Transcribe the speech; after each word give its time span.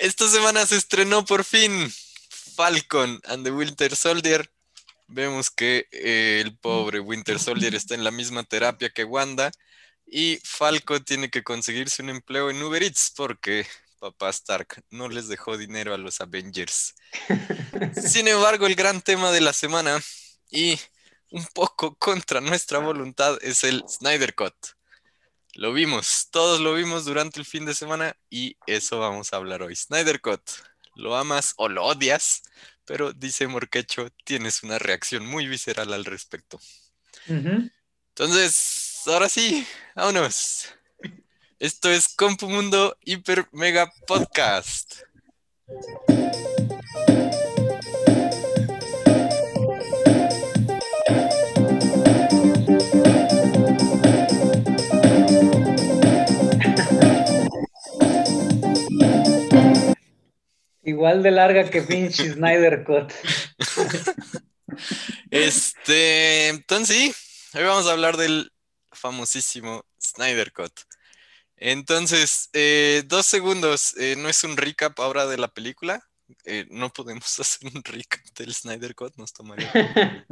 Esta 0.00 0.28
semana 0.28 0.66
se 0.66 0.76
estrenó 0.76 1.24
por 1.24 1.42
fin 1.42 1.90
Falcon 2.54 3.20
and 3.24 3.44
the 3.44 3.50
Winter 3.50 3.96
Soldier. 3.96 4.50
Vemos 5.08 5.50
que 5.50 5.86
eh, 5.90 6.42
el 6.44 6.56
pobre 6.58 7.00
Winter 7.00 7.38
Soldier 7.38 7.74
está 7.74 7.94
en 7.94 8.04
la 8.04 8.10
misma 8.10 8.44
terapia 8.44 8.90
que 8.90 9.04
Wanda 9.04 9.50
y 10.06 10.38
Falcon 10.44 11.02
tiene 11.04 11.30
que 11.30 11.42
conseguirse 11.42 12.02
un 12.02 12.10
empleo 12.10 12.50
en 12.50 12.62
Uber 12.62 12.82
Eats 12.82 13.12
porque 13.16 13.66
papá 13.98 14.28
Stark 14.30 14.84
no 14.90 15.08
les 15.08 15.28
dejó 15.28 15.56
dinero 15.56 15.94
a 15.94 15.98
los 15.98 16.20
Avengers. 16.20 16.94
Sin 18.06 18.28
embargo, 18.28 18.66
el 18.66 18.74
gran 18.74 19.00
tema 19.00 19.32
de 19.32 19.40
la 19.40 19.54
semana 19.54 20.00
y 20.50 20.78
un 21.30 21.46
poco 21.54 21.94
contra 21.96 22.42
nuestra 22.42 22.80
voluntad 22.80 23.38
es 23.40 23.64
el 23.64 23.82
Snyder 23.88 24.34
Cut. 24.34 24.75
Lo 25.56 25.72
vimos, 25.72 26.28
todos 26.30 26.60
lo 26.60 26.74
vimos 26.74 27.06
durante 27.06 27.40
el 27.40 27.46
fin 27.46 27.64
de 27.64 27.72
semana 27.72 28.14
y 28.28 28.58
eso 28.66 28.98
vamos 28.98 29.32
a 29.32 29.36
hablar 29.36 29.62
hoy. 29.62 29.74
Snyder 29.74 30.20
Cut, 30.20 30.42
¿lo 30.94 31.16
amas 31.16 31.54
o 31.56 31.70
lo 31.70 31.82
odias? 31.82 32.42
Pero 32.84 33.14
dice 33.14 33.46
Morquecho, 33.46 34.10
tienes 34.24 34.62
una 34.62 34.78
reacción 34.78 35.24
muy 35.24 35.46
visceral 35.48 35.94
al 35.94 36.04
respecto. 36.04 36.60
Entonces, 37.26 39.00
ahora 39.06 39.30
sí, 39.30 39.66
vámonos. 39.94 40.68
Esto 41.58 41.90
es 41.90 42.08
Compu 42.08 42.50
Mundo 42.50 42.98
Hiper 43.00 43.48
Mega 43.52 43.90
Podcast. 44.06 45.04
Igual 60.86 61.20
de 61.24 61.32
larga 61.32 61.68
que 61.68 61.82
pinche 61.82 62.30
Snyder 62.32 62.84
Cut. 62.84 63.12
Este, 65.32 66.46
entonces 66.46 66.96
sí, 66.96 67.58
hoy 67.58 67.64
vamos 67.64 67.88
a 67.88 67.92
hablar 67.92 68.16
del 68.16 68.52
famosísimo 68.92 69.84
Snyder 70.00 70.52
Cut. 70.52 70.72
Entonces, 71.56 72.50
eh, 72.52 73.02
dos 73.06 73.26
segundos, 73.26 73.96
eh, 73.96 74.14
no 74.16 74.28
es 74.28 74.44
un 74.44 74.56
recap 74.56 75.00
ahora 75.00 75.26
de 75.26 75.38
la 75.38 75.48
película. 75.48 76.00
Eh, 76.44 76.66
no 76.70 76.92
podemos 76.92 77.36
hacer 77.40 77.68
un 77.74 77.82
recap 77.82 78.24
del 78.38 78.54
Snyder 78.54 78.94
Cut, 78.94 79.16
nos 79.16 79.32
tomaría. 79.32 80.24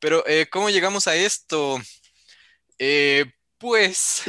Pero, 0.00 0.24
¿cómo 0.50 0.68
llegamos 0.68 1.06
a 1.06 1.14
esto? 1.14 1.80
pues, 3.58 4.24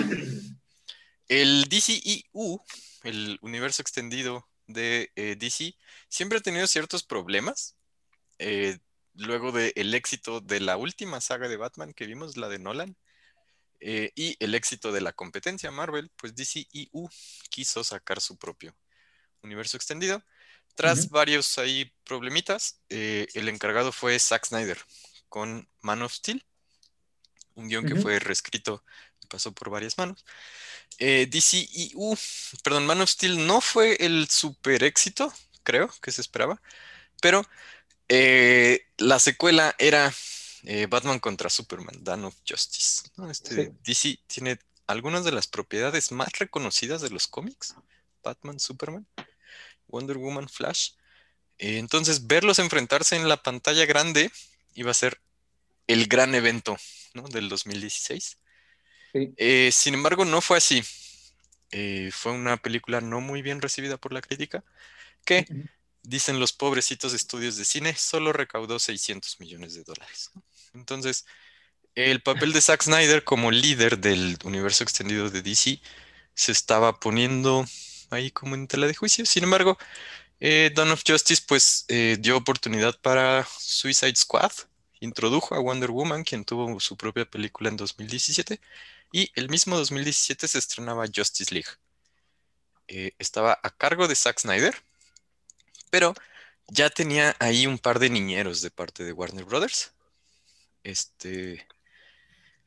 el 1.27 1.65
DCEU, 1.67 2.61
el 3.03 3.39
universo 3.41 3.81
extendido 3.81 4.47
de 4.67 5.11
eh, 5.15 5.35
DC 5.37 5.75
siempre 6.09 6.37
ha 6.37 6.41
tenido 6.41 6.67
ciertos 6.67 7.03
problemas. 7.03 7.75
Eh, 8.39 8.77
luego 9.15 9.51
del 9.51 9.93
éxito 9.95 10.41
de 10.41 10.59
la 10.59 10.77
última 10.77 11.21
saga 11.21 11.47
de 11.47 11.57
Batman 11.57 11.93
que 11.93 12.05
vimos, 12.05 12.37
la 12.37 12.49
de 12.49 12.59
Nolan, 12.59 12.95
eh, 13.79 14.11
y 14.15 14.35
el 14.39 14.53
éxito 14.55 14.91
de 14.91 15.01
la 15.01 15.13
competencia 15.13 15.71
Marvel, 15.71 16.11
pues 16.15 16.35
DCEU 16.35 17.09
quiso 17.49 17.83
sacar 17.83 18.21
su 18.21 18.37
propio 18.37 18.75
universo 19.41 19.77
extendido. 19.77 20.23
Tras 20.75 21.09
varios 21.09 21.57
ahí 21.57 21.91
problemitas, 22.03 22.81
el 22.89 23.49
encargado 23.49 23.91
fue 23.91 24.19
Zack 24.19 24.45
Snyder 24.45 24.77
con 25.27 25.67
Man 25.81 26.03
of 26.03 26.13
Steel, 26.13 26.45
un 27.55 27.67
guion 27.67 27.85
que 27.85 27.95
fue 27.95 28.19
reescrito 28.19 28.83
pasó 29.27 29.51
por 29.51 29.69
varias 29.69 29.97
manos. 29.97 30.25
Eh, 30.99 31.27
DCEU, 31.29 32.17
perdón, 32.63 32.85
Man 32.85 33.01
of 33.01 33.09
Steel 33.09 33.45
no 33.45 33.61
fue 33.61 33.97
el 33.99 34.27
super 34.29 34.83
éxito, 34.83 35.31
creo, 35.63 35.89
que 36.01 36.11
se 36.11 36.21
esperaba, 36.21 36.59
pero 37.21 37.45
eh, 38.07 38.87
la 38.97 39.19
secuela 39.19 39.75
era 39.77 40.13
eh, 40.63 40.87
Batman 40.87 41.19
contra 41.19 41.49
Superman, 41.49 42.03
Dawn 42.03 42.25
of 42.25 42.35
Justice. 42.47 43.03
Este, 43.29 43.73
DC 43.83 44.19
tiene 44.27 44.59
algunas 44.87 45.23
de 45.23 45.31
las 45.31 45.47
propiedades 45.47 46.11
más 46.11 46.29
reconocidas 46.39 47.01
de 47.01 47.09
los 47.09 47.27
cómics, 47.27 47.75
Batman, 48.23 48.59
Superman, 48.59 49.05
Wonder 49.87 50.17
Woman, 50.17 50.49
Flash. 50.49 50.91
entonces, 51.59 52.27
verlos 52.27 52.59
enfrentarse 52.59 53.15
en 53.15 53.29
la 53.29 53.41
pantalla 53.43 53.85
grande 53.85 54.31
iba 54.73 54.91
a 54.91 54.95
ser 54.95 55.19
el 55.87 56.07
gran 56.07 56.35
evento 56.35 56.77
del 57.31 57.49
2016. 57.49 58.37
Eh, 59.37 59.69
sin 59.71 59.93
embargo, 59.93 60.25
no 60.25 60.41
fue 60.41 60.57
así. 60.57 60.83
Eh, 61.71 62.09
fue 62.13 62.31
una 62.31 62.57
película 62.57 63.01
no 63.01 63.21
muy 63.21 63.41
bien 63.41 63.61
recibida 63.61 63.97
por 63.97 64.13
la 64.13 64.21
crítica, 64.21 64.63
que, 65.25 65.45
dicen 66.03 66.39
los 66.39 66.53
pobrecitos 66.53 67.13
estudios 67.13 67.57
de 67.57 67.65
cine, 67.65 67.93
solo 67.95 68.31
recaudó 68.31 68.79
600 68.79 69.39
millones 69.39 69.73
de 69.73 69.83
dólares. 69.83 70.31
Entonces, 70.73 71.25
el 71.95 72.21
papel 72.21 72.53
de 72.53 72.61
Zack 72.61 72.83
Snyder 72.83 73.23
como 73.23 73.51
líder 73.51 73.99
del 73.99 74.37
universo 74.45 74.83
extendido 74.83 75.29
de 75.29 75.41
DC 75.41 75.81
se 76.33 76.51
estaba 76.51 76.99
poniendo 76.99 77.65
ahí 78.09 78.31
como 78.31 78.55
en 78.55 78.67
tela 78.67 78.87
de 78.87 78.95
juicio. 78.95 79.25
Sin 79.25 79.43
embargo, 79.43 79.77
eh, 80.39 80.71
Dawn 80.73 80.91
of 80.91 81.03
Justice 81.05 81.43
pues 81.45 81.85
dio 82.19 82.37
oportunidad 82.37 82.97
para 83.01 83.45
Suicide 83.59 84.15
Squad, 84.15 84.51
introdujo 84.99 85.55
a 85.55 85.59
Wonder 85.59 85.91
Woman, 85.91 86.23
quien 86.23 86.45
tuvo 86.45 86.79
su 86.79 86.97
propia 86.97 87.25
película 87.25 87.69
en 87.69 87.77
2017, 87.77 88.59
y 89.11 89.31
el 89.35 89.49
mismo 89.49 89.77
2017 89.77 90.47
se 90.47 90.57
estrenaba 90.57 91.05
Justice 91.13 91.53
League. 91.53 91.69
Eh, 92.87 93.13
estaba 93.19 93.59
a 93.63 93.69
cargo 93.69 94.07
de 94.07 94.15
Zack 94.15 94.39
Snyder, 94.39 94.75
pero 95.89 96.13
ya 96.67 96.89
tenía 96.89 97.35
ahí 97.39 97.67
un 97.67 97.79
par 97.79 97.99
de 97.99 98.09
niñeros 98.09 98.61
de 98.61 98.71
parte 98.71 99.03
de 99.03 99.13
Warner 99.13 99.45
Brothers. 99.45 99.91
Este. 100.83 101.67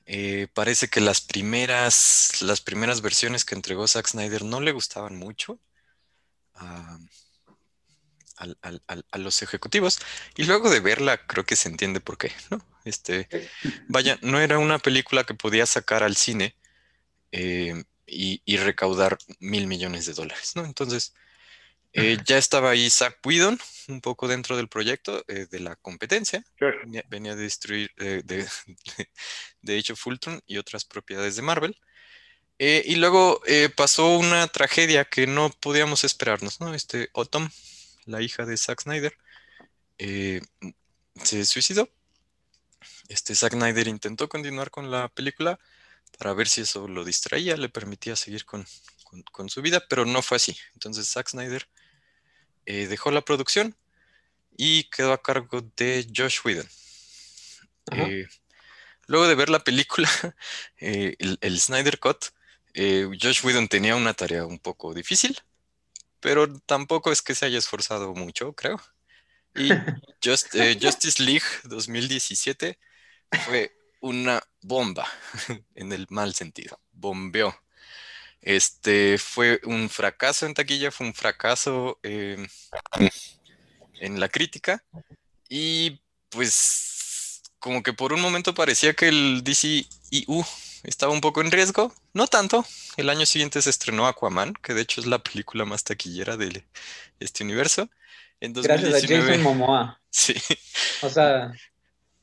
Eh, 0.06 0.48
parece 0.54 0.88
que 0.88 1.00
las 1.00 1.20
primeras, 1.20 2.42
las 2.42 2.60
primeras 2.60 3.00
versiones 3.00 3.44
que 3.44 3.54
entregó 3.54 3.86
Zack 3.86 4.08
Snyder 4.08 4.44
no 4.44 4.60
le 4.60 4.72
gustaban 4.72 5.16
mucho 5.16 5.60
a, 6.54 6.98
a, 8.40 9.18
los 9.18 9.42
ejecutivos. 9.42 10.00
Y 10.36 10.44
luego 10.44 10.70
de 10.70 10.80
verla, 10.80 11.26
creo 11.26 11.44
que 11.44 11.56
se 11.56 11.68
entiende 11.68 12.00
por 12.00 12.18
qué, 12.18 12.32
¿no? 12.50 12.64
Este, 12.84 13.28
vaya, 13.88 14.18
no 14.22 14.40
era 14.40 14.58
una 14.58 14.78
película 14.78 15.24
que 15.24 15.34
podía 15.34 15.66
sacar 15.66 16.02
al 16.02 16.16
cine 16.16 16.56
eh, 17.32 17.84
y, 18.06 18.56
recaudar 18.56 19.18
mil 19.38 19.66
millones 19.66 20.06
de 20.06 20.14
dólares, 20.14 20.52
¿no? 20.56 20.64
Entonces, 20.64 21.14
eh, 21.92 22.18
ya 22.24 22.38
estaba 22.38 22.70
ahí 22.70 22.90
Zach 22.90 23.18
Whedon, 23.24 23.58
un 23.88 24.00
poco 24.00 24.26
dentro 24.26 24.56
del 24.56 24.68
proyecto 24.68 25.24
eh, 25.28 25.46
de 25.48 25.60
la 25.60 25.76
competencia. 25.76 26.44
Venía, 27.08 27.36
de 27.36 27.42
destruir, 27.42 27.92
de, 27.96 28.22
de, 29.62 29.76
hecho, 29.76 29.94
Fulton 29.94 30.42
y 30.46 30.58
otras 30.58 30.84
propiedades 30.84 31.36
de 31.36 31.42
Marvel. 31.42 31.76
y 32.58 32.96
luego 32.96 33.40
pasó 33.76 34.18
una 34.18 34.48
tragedia 34.48 35.04
que 35.04 35.26
no 35.26 35.50
podíamos 35.50 36.04
esperarnos, 36.04 36.60
¿no? 36.60 36.74
Este 36.74 37.10
Autumn, 37.14 37.50
la 38.06 38.22
hija 38.22 38.44
de 38.44 38.56
Zack 38.56 38.82
Snyder, 38.82 39.16
se 39.98 41.44
suicidó 41.44 41.88
este 43.10 43.34
Zack 43.34 43.54
Snyder 43.54 43.88
intentó 43.88 44.28
continuar 44.28 44.70
con 44.70 44.90
la 44.90 45.08
película 45.08 45.58
para 46.16 46.32
ver 46.32 46.48
si 46.48 46.60
eso 46.60 46.86
lo 46.86 47.04
distraía, 47.04 47.56
le 47.56 47.68
permitía 47.68 48.14
seguir 48.14 48.44
con, 48.44 48.64
su 49.48 49.62
vida, 49.62 49.82
pero 49.88 50.06
no 50.06 50.22
fue 50.22 50.36
así. 50.36 50.56
Entonces 50.74 51.08
Zack 51.10 51.28
Snyder 51.28 51.68
eh, 52.66 52.86
dejó 52.86 53.10
la 53.10 53.22
producción 53.22 53.74
y 54.56 54.84
quedó 54.84 55.12
a 55.12 55.22
cargo 55.22 55.60
de 55.76 56.06
Josh 56.14 56.38
Whedon. 56.44 56.68
Eh, 57.92 58.28
luego 59.06 59.26
de 59.26 59.34
ver 59.34 59.50
la 59.50 59.64
película, 59.64 60.08
eh, 60.78 61.16
el, 61.18 61.60
Snyder 61.60 61.98
Cut, 61.98 62.26
Josh 63.20 63.44
Whedon 63.44 63.66
tenía 63.66 63.96
una 63.96 64.14
tarea 64.14 64.46
un 64.46 64.60
poco 64.60 64.94
difícil, 64.94 65.36
pero 66.20 66.60
tampoco 66.60 67.10
es 67.10 67.22
que 67.22 67.34
se 67.34 67.46
haya 67.46 67.58
esforzado 67.58 68.14
mucho, 68.14 68.52
creo. 68.52 68.80
Y 69.56 69.70
Justice 70.22 71.20
League 71.20 71.46
2017 71.64 72.78
fue 73.44 73.72
una 74.00 74.42
bomba 74.62 75.06
en 75.74 75.92
el 75.92 76.06
mal 76.10 76.34
sentido, 76.34 76.80
bombeó. 76.92 77.54
Este 78.40 79.18
fue 79.18 79.60
un 79.64 79.90
fracaso 79.90 80.46
en 80.46 80.54
taquilla, 80.54 80.90
fue 80.90 81.06
un 81.06 81.14
fracaso 81.14 81.98
em, 82.02 82.46
en 84.00 84.18
la 84.18 84.28
crítica 84.28 84.82
y 85.48 86.00
pues 86.30 87.42
como 87.58 87.82
que 87.82 87.92
por 87.92 88.14
un 88.14 88.20
momento 88.20 88.54
parecía 88.54 88.94
que 88.94 89.08
el 89.08 89.44
DCEU 89.44 90.44
estaba 90.82 91.12
un 91.12 91.20
poco 91.20 91.42
en 91.42 91.50
riesgo, 91.50 91.94
no 92.14 92.26
tanto. 92.26 92.64
El 92.96 93.10
año 93.10 93.26
siguiente 93.26 93.60
se 93.60 93.68
estrenó 93.70 94.06
Aquaman, 94.06 94.54
que 94.54 94.72
de 94.72 94.80
hecho 94.80 95.00
es 95.02 95.06
la 95.06 95.18
película 95.18 95.66
más 95.66 95.84
taquillera 95.84 96.38
de 96.38 96.64
este 97.20 97.44
universo. 97.44 97.90
En 98.40 98.54
Gracias 98.54 98.94
a 98.94 99.06
Jason 99.06 99.42
Momoa. 99.42 99.96
Sí. 100.12 100.34
O 101.02 101.08
sea, 101.08 101.52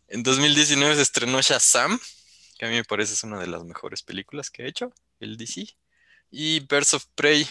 en 0.07 0.23
2019 0.23 0.95
se 0.95 1.01
estrenó 1.01 1.41
Shazam, 1.41 1.99
que 2.57 2.65
a 2.65 2.69
mí 2.69 2.75
me 2.75 2.83
parece 2.83 3.13
es 3.13 3.23
una 3.23 3.39
de 3.39 3.47
las 3.47 3.63
mejores 3.63 4.01
películas 4.03 4.49
que 4.49 4.63
ha 4.63 4.67
hecho 4.67 4.93
el 5.19 5.37
DC. 5.37 5.75
Y 6.31 6.61
Birds 6.61 6.93
of 6.93 7.05
Prey 7.15 7.47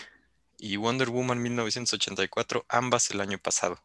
y 0.58 0.76
Wonder 0.76 1.08
Woman 1.10 1.42
1984, 1.42 2.66
ambas 2.68 3.10
el 3.10 3.20
año 3.20 3.38
pasado. 3.38 3.80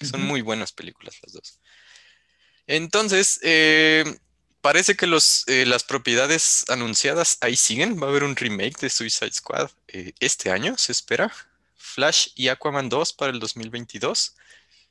Son 0.00 0.22
muy 0.22 0.42
buenas 0.42 0.72
películas 0.72 1.16
las 1.22 1.32
dos. 1.32 1.60
Entonces, 2.66 3.38
eh, 3.42 4.04
parece 4.60 4.96
que 4.96 5.06
los, 5.06 5.46
eh, 5.46 5.66
las 5.66 5.84
propiedades 5.84 6.64
anunciadas 6.68 7.38
ahí 7.40 7.56
siguen. 7.56 8.00
Va 8.00 8.06
a 8.06 8.10
haber 8.10 8.24
un 8.24 8.36
remake 8.36 8.78
de 8.80 8.90
Suicide 8.90 9.32
Squad 9.32 9.70
eh, 9.88 10.14
este 10.20 10.50
año, 10.50 10.76
se 10.78 10.92
espera. 10.92 11.32
Flash 11.76 12.28
y 12.34 12.48
Aquaman 12.48 12.88
2 12.88 13.12
para 13.12 13.32
el 13.32 13.38
2022. 13.38 14.36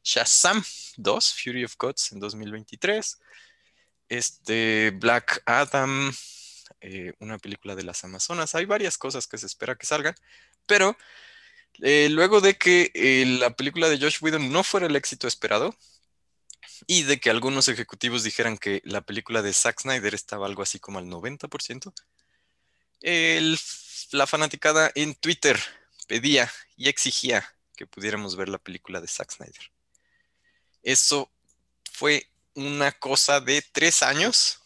Shazam 0.03 0.63
2, 0.97 1.33
Fury 1.33 1.63
of 1.63 1.75
Gods 1.77 2.11
en 2.11 2.19
2023. 2.19 3.19
Este, 4.09 4.91
Black 4.91 5.41
Adam, 5.45 6.13
una 7.19 7.37
película 7.39 7.75
de 7.75 7.83
las 7.83 8.03
Amazonas. 8.03 8.53
Hay 8.55 8.65
varias 8.65 8.97
cosas 8.97 9.25
que 9.27 9.37
se 9.37 9.45
espera 9.45 9.75
que 9.75 9.85
salgan, 9.85 10.15
pero 10.65 10.97
luego 11.79 12.41
de 12.41 12.57
que 12.57 12.91
la 13.39 13.55
película 13.55 13.89
de 13.89 13.97
Josh 13.97 14.17
Whedon 14.21 14.51
no 14.51 14.63
fuera 14.63 14.85
el 14.87 14.95
éxito 14.95 15.27
esperado, 15.27 15.75
y 16.85 17.03
de 17.03 17.19
que 17.19 17.29
algunos 17.29 17.67
ejecutivos 17.69 18.23
dijeran 18.23 18.57
que 18.57 18.81
la 18.83 19.01
película 19.01 19.41
de 19.41 19.53
Zack 19.53 19.81
Snyder 19.81 20.13
estaba 20.13 20.47
algo 20.47 20.63
así 20.63 20.79
como 20.79 20.99
al 20.99 21.05
90%, 21.05 21.93
la 24.11 24.27
fanaticada 24.27 24.91
en 24.95 25.15
Twitter 25.15 25.57
pedía 26.07 26.51
y 26.75 26.89
exigía 26.89 27.55
que 27.75 27.87
pudiéramos 27.87 28.35
ver 28.35 28.49
la 28.49 28.57
película 28.57 29.01
de 29.01 29.07
Zack 29.07 29.31
Snyder. 29.31 29.71
Eso 30.83 31.31
fue 31.91 32.29
una 32.53 32.91
cosa 32.91 33.39
de 33.39 33.63
tres 33.71 34.03
años, 34.03 34.59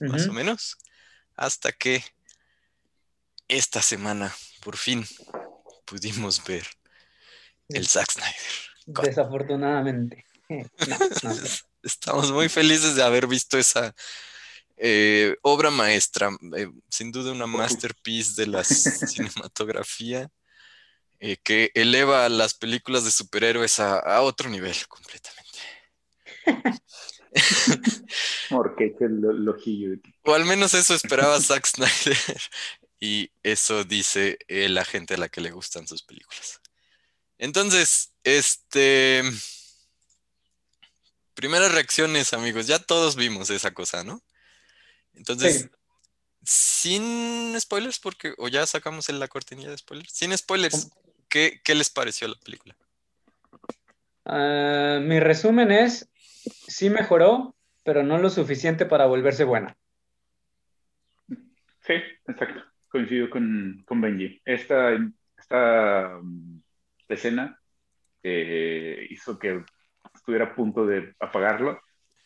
más 0.00 0.26
o 0.28 0.32
menos, 0.32 0.76
hasta 1.34 1.72
que 1.72 2.04
esta 3.48 3.82
semana, 3.82 4.34
por 4.62 4.76
fin, 4.76 5.06
pudimos 5.84 6.42
ver 6.44 6.66
el 7.68 7.86
Zack 7.86 8.12
Snyder. 8.12 9.06
Desafortunadamente. 9.08 10.24
Estamos 11.82 12.30
muy 12.30 12.48
felices 12.48 12.94
de 12.94 13.02
haber 13.02 13.26
visto 13.26 13.58
esa 13.58 13.94
eh, 14.76 15.36
obra 15.42 15.70
maestra, 15.70 16.30
eh, 16.56 16.68
sin 16.88 17.12
duda 17.12 17.32
una 17.32 17.46
masterpiece 17.46 18.40
de 18.40 18.46
la 18.48 18.64
cinematografía 18.64 20.30
eh, 21.20 21.36
que 21.36 21.70
eleva 21.74 22.28
las 22.28 22.54
películas 22.54 23.04
de 23.04 23.12
superhéroes 23.12 23.78
a, 23.78 24.20
otro 24.22 24.50
nivel 24.50 24.74
completamente. 24.88 25.41
o 30.24 30.34
al 30.34 30.44
menos 30.44 30.74
eso 30.74 30.94
esperaba 30.94 31.40
Zack 31.40 31.66
Snyder 31.66 32.16
y 33.00 33.30
eso 33.42 33.84
dice 33.84 34.38
la 34.48 34.84
gente 34.84 35.14
a 35.14 35.18
la 35.18 35.28
que 35.28 35.40
le 35.40 35.50
gustan 35.50 35.86
sus 35.86 36.02
películas. 36.02 36.60
Entonces, 37.38 38.12
este 38.22 39.22
primeras 41.34 41.72
reacciones, 41.72 42.32
amigos. 42.32 42.66
Ya 42.66 42.78
todos 42.78 43.16
vimos 43.16 43.50
esa 43.50 43.72
cosa, 43.72 44.04
¿no? 44.04 44.22
Entonces, 45.14 45.68
sin 46.44 47.58
spoilers, 47.58 47.98
porque, 47.98 48.34
o 48.38 48.48
ya 48.48 48.66
sacamos 48.66 49.08
en 49.08 49.18
la 49.18 49.28
cortinilla 49.28 49.70
de 49.70 49.78
spoilers. 49.78 50.12
Sin 50.12 50.36
spoilers, 50.36 50.88
¿qué, 51.28 51.60
les 51.66 51.90
pareció 51.90 52.28
la 52.28 52.36
película? 52.36 52.76
Ah, 54.24 54.98
mi 55.02 55.20
resumen 55.20 55.72
es, 55.72 56.08
sí 56.68 56.90
mejoró, 56.90 57.54
pero 57.84 58.02
no 58.02 58.18
lo 58.18 58.30
suficiente 58.30 58.86
para 58.86 59.06
volverse 59.06 59.44
buena. 59.44 59.76
Sí, 61.80 61.94
exacto. 62.26 62.62
Coincido 62.88 63.28
con, 63.30 63.82
con 63.86 64.00
Benji. 64.00 64.40
Esta, 64.44 64.96
esta 65.36 66.18
mm, 66.22 66.62
escena 67.08 67.58
eh, 68.22 69.06
hizo 69.10 69.38
que 69.38 69.64
estuviera 70.14 70.46
a 70.46 70.54
punto 70.54 70.86
de 70.86 71.14
apagarlo, 71.18 71.80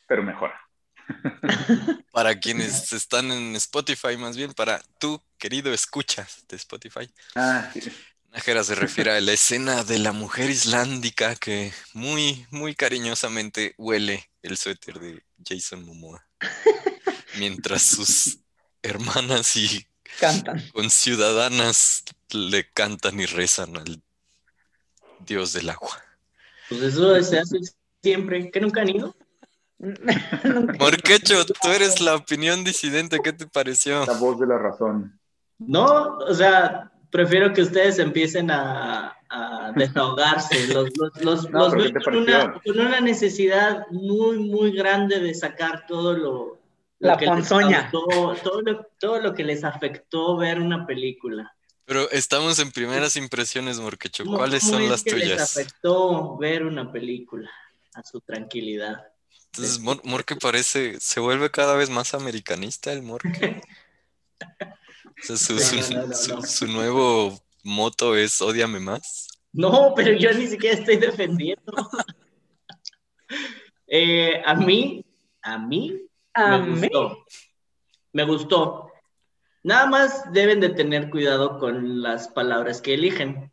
pero 0.07 0.23
mejora. 0.23 0.61
Para 2.13 2.35
quienes 2.41 2.93
están 2.93 3.31
en 3.31 3.57
Spotify, 3.57 4.17
más 4.19 4.37
bien 4.37 4.53
para 4.53 4.81
tú, 4.99 5.23
querido 5.39 5.73
escucha 5.73 6.27
de 6.49 6.57
Spotify. 6.57 7.09
Ah, 7.35 7.71
sí. 7.73 7.91
Najera 8.37 8.63
se 8.65 8.75
refiere 8.75 9.13
a 9.13 9.21
la 9.23 9.33
escena 9.33 9.83
de 9.83 9.99
la 9.99 10.13
mujer 10.13 10.51
islándica 10.51 11.35
que 11.37 11.73
muy, 11.95 12.47
muy 12.51 12.75
cariñosamente 12.75 13.75
huele 13.79 14.29
el 14.43 14.59
suéter 14.59 15.01
de 15.01 15.23
Jason 15.43 15.87
Momoa. 15.87 16.23
Mientras 17.39 17.81
sus 17.81 18.41
hermanas 18.83 19.57
y 19.57 19.87
cantan. 20.21 20.63
con 20.75 20.91
ciudadanas 20.91 22.05
le 22.31 22.71
cantan 22.71 23.19
y 23.19 23.25
rezan 23.25 23.75
al 23.79 24.03
dios 25.21 25.55
del 25.55 25.71
agua. 25.71 25.99
Pues 26.69 26.83
eso 26.83 27.23
se 27.23 27.39
hace 27.39 27.57
siempre, 28.03 28.51
que 28.51 28.61
nunca 28.61 28.83
han 28.83 28.91
ido. 28.91 29.17
Morquecho, 30.79 31.47
tú 31.47 31.69
eres 31.69 32.03
la 32.03 32.15
opinión 32.15 32.65
disidente, 32.65 33.19
¿qué 33.25 33.33
te 33.33 33.47
pareció? 33.47 34.05
La 34.05 34.13
voz 34.13 34.39
de 34.39 34.47
la 34.47 34.59
razón. 34.59 35.19
No, 35.59 36.19
o 36.19 36.35
sea, 36.35 36.93
prefiero 37.17 37.55
que 37.55 37.63
ustedes 37.63 37.99
empiecen 37.99 38.51
a, 38.51 39.17
desahogarse. 39.75 40.69
Los, 40.69 40.91
los, 41.21 41.51
veo 41.51 41.93
con, 42.05 42.79
una, 42.79 43.01
necesidad 43.01 43.87
muy, 43.91 44.39
muy 44.39 44.71
grande 44.73 45.19
de 45.21 45.35
sacar 45.35 45.87
todo 45.87 46.13
lo, 46.13 46.61
la 46.99 47.17
ponzoña. 47.17 47.91
todo, 47.91 48.35
lo, 48.63 48.87
todo 49.01 49.21
lo 49.21 49.35
que 49.35 49.45
les 49.45 49.65
afectó 49.65 50.37
ver 50.37 50.61
una 50.61 50.87
película. 50.87 51.55
Pero 51.87 52.11
estamos 52.11 52.59
en 52.59 52.71
primeras 52.71 53.17
impresiones, 53.17 53.79
Morquecho. 53.81 54.25
¿Cuáles 54.25 54.63
son 54.63 54.89
las 54.89 55.03
tuyas? 55.03 55.29
Les 55.29 55.41
afectó 55.41 56.37
ver 56.37 56.65
una 56.65 56.93
película 56.93 57.51
a 57.95 58.03
su 58.03 58.21
tranquilidad. 58.21 59.07
Entonces, 59.47 59.81
Morque 59.81 60.37
parece, 60.37 61.01
se 61.01 61.21
vuelve 61.21 61.51
cada 61.51 61.77
vez 61.77 61.89
más 61.89 62.13
americanista 62.13 62.93
el 62.93 63.03
Morque. 63.03 63.63
su, 65.23 66.67
nuevo 66.67 67.39
moto 67.65 68.17
es 68.17 68.41
odiame 68.41 68.81
más. 68.81 69.29
No, 69.53 69.93
pero 69.97 70.13
yo 70.13 70.33
ni 70.35 70.47
siquiera 70.47 70.79
estoy 70.79 70.97
defendiendo. 70.97 71.73
Eh, 73.89 74.43
a 74.45 74.55
mí, 74.57 75.05
a 75.43 75.59
mí, 75.59 76.09
a 76.35 76.59
me 76.59 76.89
gustó. 76.89 77.25
Me 78.13 78.25
gustó. 78.25 78.93
Nada 79.63 79.87
más 79.87 80.33
deben 80.33 80.59
de 80.59 80.71
tener 80.71 81.09
cuidado 81.09 81.61
con 81.61 82.03
las 82.03 82.27
palabras 82.27 82.81
que 82.81 82.95
eligen. 82.95 83.53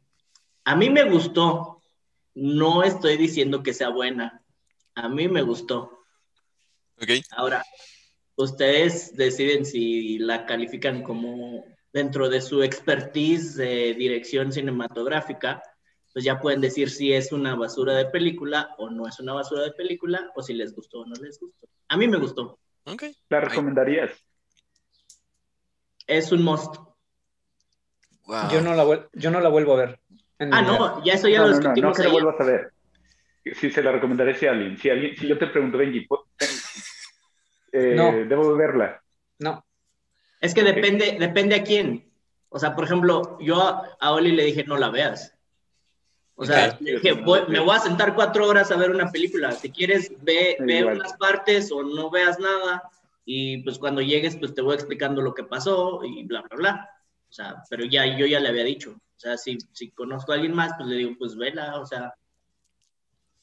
A 0.63 0.75
mí 0.75 0.89
me 0.89 1.07
gustó, 1.09 1.83
no 2.33 2.83
estoy 2.83 3.17
diciendo 3.17 3.61
que 3.61 3.73
sea 3.73 3.89
buena. 3.89 4.43
A 4.95 5.09
mí 5.09 5.27
me 5.27 5.41
gustó. 5.41 6.03
Ok. 7.01 7.09
Ahora, 7.31 7.63
ustedes 8.35 9.15
deciden 9.15 9.65
si 9.65 10.17
la 10.19 10.45
califican 10.45 11.03
como 11.03 11.65
dentro 11.91 12.29
de 12.29 12.41
su 12.41 12.63
expertise 12.63 13.55
de 13.55 13.93
dirección 13.93 14.51
cinematográfica, 14.51 15.61
pues 16.11 16.25
ya 16.25 16.39
pueden 16.39 16.61
decir 16.61 16.89
si 16.89 17.13
es 17.13 17.31
una 17.31 17.55
basura 17.55 17.93
de 17.95 18.05
película 18.05 18.75
o 18.77 18.89
no 18.89 19.07
es 19.07 19.19
una 19.19 19.33
basura 19.33 19.63
de 19.63 19.71
película, 19.71 20.31
o 20.35 20.41
si 20.41 20.53
les 20.53 20.73
gustó 20.75 21.01
o 21.01 21.05
no 21.05 21.15
les 21.15 21.39
gustó. 21.39 21.67
A 21.89 21.97
mí 21.97 22.07
me 22.07 22.17
gustó. 22.17 22.59
Ok. 22.85 23.03
¿La 23.29 23.41
recomendarías? 23.41 24.11
Es 26.05 26.31
un 26.31 26.43
must. 26.43 26.75
Yo, 28.51 28.61
no 28.61 28.73
la, 28.73 29.09
yo 29.13 29.31
no 29.31 29.39
la 29.39 29.49
vuelvo 29.49 29.73
a 29.73 29.77
ver. 29.77 29.99
Ah, 30.39 30.61
no, 30.61 31.03
ya 31.03 31.13
eso 31.13 31.27
ya 31.27 31.41
lo 31.41 31.49
discutimos. 31.49 31.77
No, 31.77 31.89
no, 31.89 31.93
que 31.93 32.03
lo 32.03 32.11
vuelvas 32.11 32.39
a 32.39 32.43
ver. 32.43 32.73
Si 33.55 33.69
se 33.71 33.83
la 33.83 33.91
recomendaré 33.91 34.47
a 34.47 34.51
alguien. 34.51 34.77
Si, 34.77 34.89
alguien, 34.89 35.15
si 35.17 35.27
yo 35.27 35.37
te 35.37 35.47
pregunto, 35.47 35.77
Benji, 35.77 36.07
eh, 37.73 37.95
no. 37.95 38.11
¿debo 38.11 38.55
verla? 38.55 39.03
No. 39.39 39.65
Es 40.39 40.53
que 40.53 40.63
depende, 40.63 41.17
depende 41.19 41.55
a 41.55 41.63
quién. 41.63 42.09
O 42.49 42.59
sea, 42.59 42.75
por 42.75 42.85
ejemplo, 42.85 43.37
yo 43.41 43.59
a, 43.99 44.11
Oli 44.11 44.31
le 44.31 44.45
dije, 44.45 44.63
no 44.63 44.77
la 44.77 44.89
veas. 44.89 45.33
O 46.35 46.45
sea, 46.45 46.77
dije, 46.79 47.15
me 47.15 47.59
voy 47.59 47.75
a 47.75 47.79
sentar 47.79 48.15
cuatro 48.15 48.47
horas 48.47 48.71
a 48.71 48.75
ver 48.75 48.91
una 48.91 49.11
película. 49.11 49.51
Si 49.51 49.71
quieres, 49.71 50.11
ve, 50.21 50.57
ve 50.59 50.83
unas 50.83 51.13
partes 51.13 51.71
o 51.71 51.83
no 51.83 52.09
veas 52.09 52.39
nada. 52.39 52.83
Y 53.25 53.59
pues 53.63 53.79
cuando 53.79 54.01
llegues, 54.01 54.35
pues 54.35 54.53
te 54.53 54.61
voy 54.61 54.75
explicando 54.75 55.21
lo 55.21 55.33
que 55.33 55.43
pasó 55.43 56.01
y 56.03 56.23
bla, 56.23 56.41
bla, 56.41 56.57
bla. 56.57 56.89
O 57.29 57.33
sea, 57.33 57.63
pero 57.69 57.85
ya 57.85 58.05
yo 58.17 58.25
ya 58.25 58.39
le 58.39 58.49
había 58.49 58.63
dicho. 58.63 58.91
O 58.91 59.19
sea, 59.19 59.37
si, 59.37 59.57
si 59.71 59.91
conozco 59.91 60.31
a 60.31 60.35
alguien 60.35 60.53
más, 60.53 60.73
pues 60.77 60.89
le 60.89 60.97
digo, 60.97 61.11
pues 61.17 61.35
vela, 61.35 61.79
o 61.79 61.85
sea. 61.85 62.13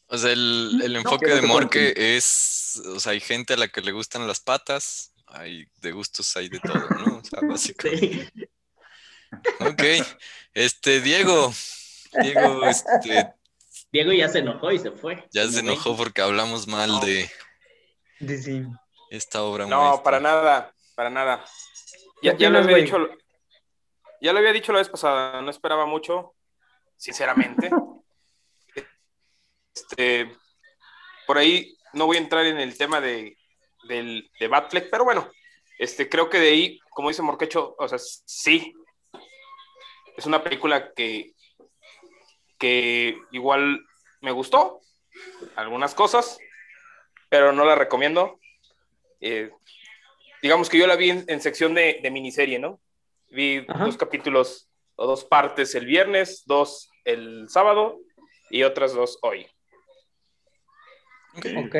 O 0.07 0.19
sea, 0.19 0.33
el, 0.33 0.81
el 0.85 0.97
enfoque 0.97 1.35
de 1.35 1.43
Morque 1.43 1.95
es, 1.97 2.60
o 2.77 3.01
sea, 3.01 3.13
hay 3.13 3.21
gente 3.21 3.55
a 3.55 3.57
la 3.57 3.69
que 3.69 3.81
le 3.81 3.93
gustan 3.93 4.27
las 4.27 4.41
patas, 4.41 5.15
hay 5.27 5.67
de 5.81 5.93
gustos, 5.93 6.37
hay 6.37 6.49
de 6.49 6.61
todo, 6.61 6.89
¿no? 6.89 7.19
O 7.19 7.25
sea, 7.25 7.41
básicamente. 7.49 8.51
Ok, 9.61 9.83
este, 10.55 11.01
Diego, 11.01 11.53
Diego, 12.21 12.67
este... 12.67 13.35
Diego 13.93 14.13
ya 14.13 14.29
se 14.29 14.41
enojó 14.41 14.73
y 14.73 14.79
se 14.79 14.91
fue. 14.93 15.29
Ya 15.33 15.47
se 15.49 15.61
enojó 15.61 15.97
porque 15.97 16.23
hablamos 16.23 16.67
mal 16.67 17.01
de, 17.01 17.31
de 18.21 18.67
esta 19.11 19.43
obra. 19.43 19.67
No, 19.67 20.03
para 20.03 20.21
nada, 20.21 20.73
para 20.95 21.11
nada. 21.11 21.45
Ya, 22.23 22.37
ya 22.37 22.51
lo 22.51 22.59
había 22.59 22.77
dicho, 22.77 22.99
ya 24.21 24.33
lo 24.33 24.39
había 24.39 24.53
dicho 24.53 24.73
la 24.73 24.79
vez 24.79 24.89
pasada, 24.89 25.41
no 25.43 25.51
esperaba 25.51 25.87
mucho. 25.87 26.35
sinceramente. 26.97 27.71
Este, 29.73 30.37
por 31.29 31.39
ahí 31.39 31.77
no 31.93 32.07
voy 32.07 32.17
a 32.17 32.21
entrar 32.21 32.47
en 32.47 32.59
el 32.59 32.77
tema 32.77 33.01
de, 33.01 33.37
del, 33.85 34.31
de 34.39 34.49
Batfleck, 34.49 34.91
pero 34.91 35.05
bueno, 35.05 35.29
este, 35.79 36.09
creo 36.09 36.29
que 36.29 36.39
de 36.39 36.49
ahí, 36.49 36.81
como 36.91 37.09
dice 37.09 37.23
Morquecho, 37.23 37.75
o 37.79 37.89
sea, 37.89 37.99
sí, 37.99 38.75
es 40.17 40.27
una 40.27 40.45
película 40.45 40.93
que, 40.93 41.33
que 42.59 43.17
igual 43.33 43.85
me 44.21 44.33
gustó, 44.33 44.81
algunas 45.57 45.95
cosas, 45.95 46.39
pero 47.29 47.53
no 47.53 47.65
la 47.65 47.75
recomiendo. 47.75 48.39
Eh, 49.21 49.51
digamos 50.43 50.69
que 50.69 50.79
yo 50.79 50.87
la 50.87 50.97
vi 50.97 51.11
en, 51.11 51.41
sección 51.41 51.75
de, 51.75 52.07
miniserie, 52.13 52.59
¿no? 52.59 52.81
Vi 53.29 53.61
dos 53.61 53.97
capítulos 53.97 54.69
o 54.97 55.07
dos 55.07 55.25
partes 55.25 55.75
el 55.75 55.87
viernes, 55.87 56.43
dos 56.47 56.91
el 57.05 57.49
sábado 57.49 57.99
y 58.51 58.65
otras 58.65 58.93
dos 58.93 59.19
hoy. 59.23 59.47
Ok. 61.37 61.77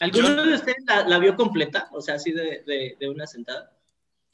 ¿Alguno 0.00 0.46
de 0.46 0.54
ustedes 0.54 0.84
la, 0.86 1.18
vio 1.18 1.36
completa? 1.36 1.88
O 1.92 2.00
sea, 2.00 2.14
así 2.14 2.32
de, 2.32 2.96
una 3.08 3.26
sentada. 3.26 3.70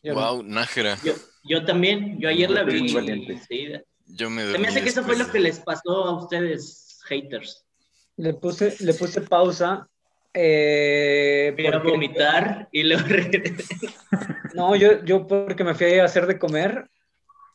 wow, 0.05 0.43
Nájera. 0.43 0.97
Yo, 1.45 1.65
también, 1.65 2.21
yo 2.21 2.29
ayer 2.29 2.51
la 2.51 2.63
vi. 2.63 2.89
Sí, 2.89 3.73
yo 4.07 4.31
me 4.31 4.53
Se 4.53 4.59
me 4.59 4.69
hace 4.69 4.83
que 4.83 4.89
eso 4.89 5.03
fue 5.03 5.17
lo 5.17 5.31
que 5.31 5.41
les 5.41 5.59
pasó 5.61 6.05
a 6.05 6.23
ustedes, 6.23 7.01
haters. 7.07 7.65
Le 8.17 8.35
puse, 8.35 8.77
le 8.81 8.95
puse 8.95 9.21
pausa. 9.23 9.89
Eh, 10.33 11.57
Para 11.65 11.79
vomitar 11.79 12.69
y 12.71 12.83
luego 12.83 13.05
No, 14.55 14.77
yo, 14.77 15.03
yo 15.03 15.27
porque 15.27 15.65
me 15.65 15.75
fui 15.75 15.99
a 15.99 16.05
hacer 16.05 16.27
de 16.27 16.39
comer 16.39 16.91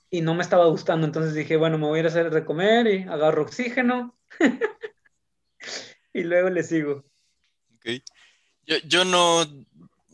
y 0.10 0.22
no 0.22 0.34
me 0.34 0.41
estaba 0.41 0.65
gustando, 0.65 1.05
entonces 1.05 1.36
dije, 1.36 1.58
bueno, 1.58 1.77
me 1.77 1.86
voy 1.86 1.98
a 1.98 2.00
ir 2.01 2.05
a 2.05 2.10
hacer 2.10 2.31
de 2.31 2.43
comer 2.43 2.88
y 2.88 3.03
agarro 3.03 3.43
oxígeno 3.43 4.17
y 6.13 6.24
luego 6.24 6.50
le 6.50 6.63
sigo. 6.63 7.03
Okay. 7.77 8.03
Yo, 8.65 8.77
yo 8.86 9.06
no, 9.06 9.46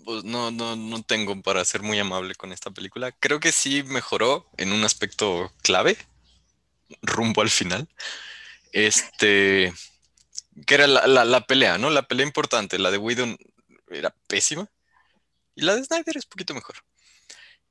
pues, 0.05 0.23
no, 0.23 0.51
no, 0.51 0.75
no 0.75 1.03
tengo 1.03 1.41
para 1.41 1.65
ser 1.65 1.81
muy 1.81 1.99
amable 1.99 2.35
con 2.35 2.53
esta 2.53 2.71
película. 2.71 3.11
Creo 3.11 3.39
que 3.39 3.51
sí 3.51 3.83
mejoró 3.83 4.49
en 4.57 4.71
un 4.71 4.83
aspecto 4.83 5.51
clave, 5.61 5.97
rumbo 7.01 7.41
al 7.41 7.49
final. 7.49 7.89
Este, 8.71 9.73
que 10.65 10.73
era 10.73 10.87
la, 10.87 11.45
pelea, 11.45 11.77
¿no? 11.77 11.89
La 11.89 12.07
pelea 12.07 12.25
importante, 12.25 12.79
la 12.79 12.91
de 12.91 12.97
Whedon 12.97 13.37
era 13.89 14.15
pésima. 14.27 14.69
Y 15.55 15.63
la 15.63 15.75
de 15.75 15.83
Snyder 15.83 16.17
es 16.17 16.25
un 16.25 16.29
poquito 16.29 16.53
mejor. 16.53 16.77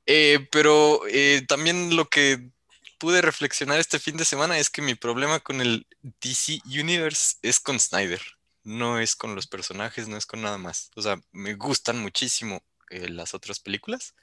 Eh, 0.05 0.47
pero 0.51 1.01
eh, 1.07 1.43
también 1.47 1.95
lo 1.95 2.07
que 2.07 2.51
pude 2.97 3.21
reflexionar 3.21 3.79
este 3.79 3.99
fin 3.99 4.17
de 4.17 4.25
semana 4.25 4.57
es 4.57 4.69
que 4.69 4.81
mi 4.81 4.95
problema 4.95 5.39
con 5.39 5.61
el 5.61 5.87
DC 6.01 6.61
Universe 6.65 7.35
es 7.41 7.59
con 7.59 7.79
Snyder. 7.79 8.21
No 8.63 8.99
es 8.99 9.15
con 9.15 9.35
los 9.35 9.47
personajes, 9.47 10.07
no 10.07 10.17
es 10.17 10.25
con 10.25 10.41
nada 10.41 10.57
más. 10.57 10.91
O 10.95 11.01
sea, 11.01 11.19
me 11.31 11.53
gustan 11.53 11.99
muchísimo 11.99 12.61
eh, 12.89 13.09
las 13.09 13.33
otras 13.33 13.59
películas, 13.59 14.13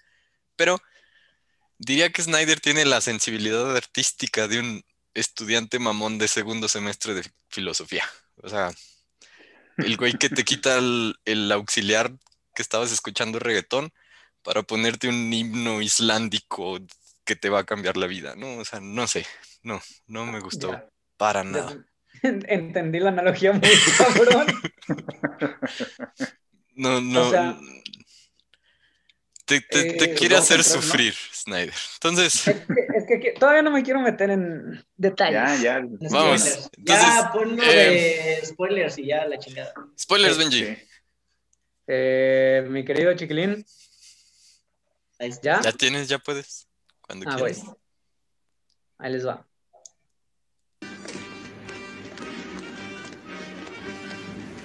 pero 0.57 0.81
diría 1.79 2.11
que 2.13 2.23
Snyder 2.23 2.61
tiene 2.61 2.85
la 2.85 3.01
sensibilidad 3.01 3.77
artística 3.77 4.49
de 4.49 4.61
un 4.61 4.85
estudiante 5.15 5.79
mamón 5.79 6.19
de 6.19 6.29
segundo 6.29 6.69
semestre 6.69 7.15
de 7.15 7.25
filosofía. 7.49 8.09
O 8.37 8.49
sea, 8.49 8.73
el 9.79 9.97
güey 9.97 10.15
que 10.15 10.29
te 10.29 10.45
quita 10.45 10.79
el, 10.79 11.53
auxiliar 11.53 12.13
que 12.55 12.63
estabas 12.63 12.93
escuchando 12.93 13.39
reggaetón 13.39 13.93
para 14.43 14.63
ponerte 14.63 15.09
un 15.09 15.33
himno 15.33 15.81
islandico 15.81 16.79
que 17.25 17.37
te 17.37 17.49
va 17.49 17.61
a 17.61 17.65
cambiar 17.65 17.97
la 17.97 18.07
vida, 18.07 18.35
¿no? 18.37 18.59
O 18.59 18.65
sea, 18.65 18.81
no 18.81 19.07
sé, 19.07 19.27
no, 19.63 19.81
no 20.07 20.27
me 20.27 20.41
gustó 20.41 20.91
para 21.17 21.45
nada. 21.45 21.85
Entendí 22.23 23.01
la 23.01 23.11
analogía 23.11 23.53
muy 23.53 23.63
cabrón. 23.99 24.47
no, 26.75 27.01
no. 27.01 27.59
te, 29.45 29.57
eh, 29.71 30.15
quiere 30.15 30.37
hacer 30.37 30.63
sufrir, 30.63 31.15
Snyder. 31.15 31.75
Entonces. 31.95 32.47
Es 32.47 33.05
que, 33.07 33.35
todavía 33.39 33.63
no 33.63 33.71
me 33.71 33.83
quiero 33.83 34.01
meter 34.01 34.31
en 34.31 34.85
detalles. 34.97 35.61
Ya, 35.63 35.81
ya. 35.81 35.89
Vamos. 36.11 36.71
ya, 36.79 37.31
ponlo 37.33 37.63
de 37.65 38.39
eh, 38.39 38.47
spoilers 38.47 38.99
y 38.99 39.07
ya 39.07 39.27
la 39.27 39.39
chingada. 39.39 39.75
Spoilers, 39.99 40.39
Benji. 40.39 40.77
Eh, 41.87 42.67
mi 42.71 42.85
querido 42.85 43.15
chiquilín. 43.15 43.65
¿Ya? 45.43 45.61
Ya 45.63 45.73
tienes, 45.73 46.09
ya 46.09 46.19
puedes. 46.19 46.67
Cuando 47.07 47.29
ah, 47.29 47.37
quieras. 47.37 47.63
Ahí 48.99 49.13
les 49.13 49.27
va. 49.27 49.47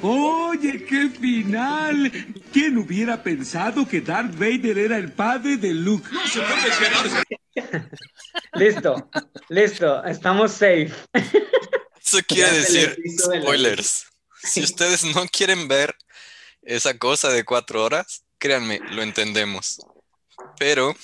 Oye, 0.01 0.85
qué 0.85 1.09
final. 1.09 2.11
¿Quién 2.53 2.77
hubiera 2.77 3.21
pensado 3.21 3.85
que 3.87 3.99
Darth 3.99 4.33
Vader 4.33 4.77
era 4.77 4.97
el 4.97 5.11
padre 5.11 5.57
de 5.57 5.73
Luke? 5.73 6.07
No 6.11 6.27
se 6.27 6.39
puede 6.41 7.23
listo, 8.53 9.09
listo, 9.49 10.05
estamos 10.05 10.51
safe. 10.51 10.91
Eso 12.01 12.19
quiere 12.25 12.51
decir 12.51 12.97
spoilers. 13.19 14.05
Si 14.41 14.63
ustedes 14.63 15.03
no 15.03 15.25
quieren 15.27 15.67
ver 15.67 15.93
esa 16.61 16.97
cosa 16.97 17.29
de 17.29 17.43
cuatro 17.43 17.83
horas, 17.83 18.23
créanme, 18.37 18.79
lo 18.91 19.01
entendemos. 19.01 19.79
Pero 20.57 20.95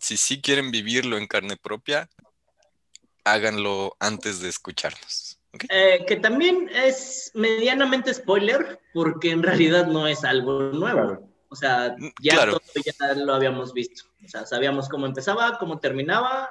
si 0.00 0.16
sí 0.16 0.40
quieren 0.40 0.70
vivirlo 0.70 1.18
en 1.18 1.26
carne 1.26 1.56
propia, 1.56 2.08
háganlo 3.24 3.96
antes 4.00 4.40
de 4.40 4.48
escucharnos. 4.48 5.38
Eh, 5.68 6.04
que 6.06 6.16
también 6.16 6.70
es 6.74 7.30
medianamente 7.34 8.14
spoiler, 8.14 8.80
porque 8.94 9.30
en 9.30 9.42
realidad 9.42 9.86
no 9.86 10.06
es 10.06 10.24
algo 10.24 10.60
nuevo. 10.72 11.30
O 11.48 11.56
sea, 11.56 11.94
mm, 11.98 12.10
ya 12.22 12.46
todo 12.46 12.60
ya 12.84 13.14
lo 13.14 13.34
habíamos 13.34 13.74
visto. 13.74 14.04
O 14.24 14.28
sea, 14.28 14.46
sabíamos 14.46 14.88
cómo 14.88 15.06
empezaba, 15.06 15.58
cómo 15.58 15.78
terminaba, 15.78 16.48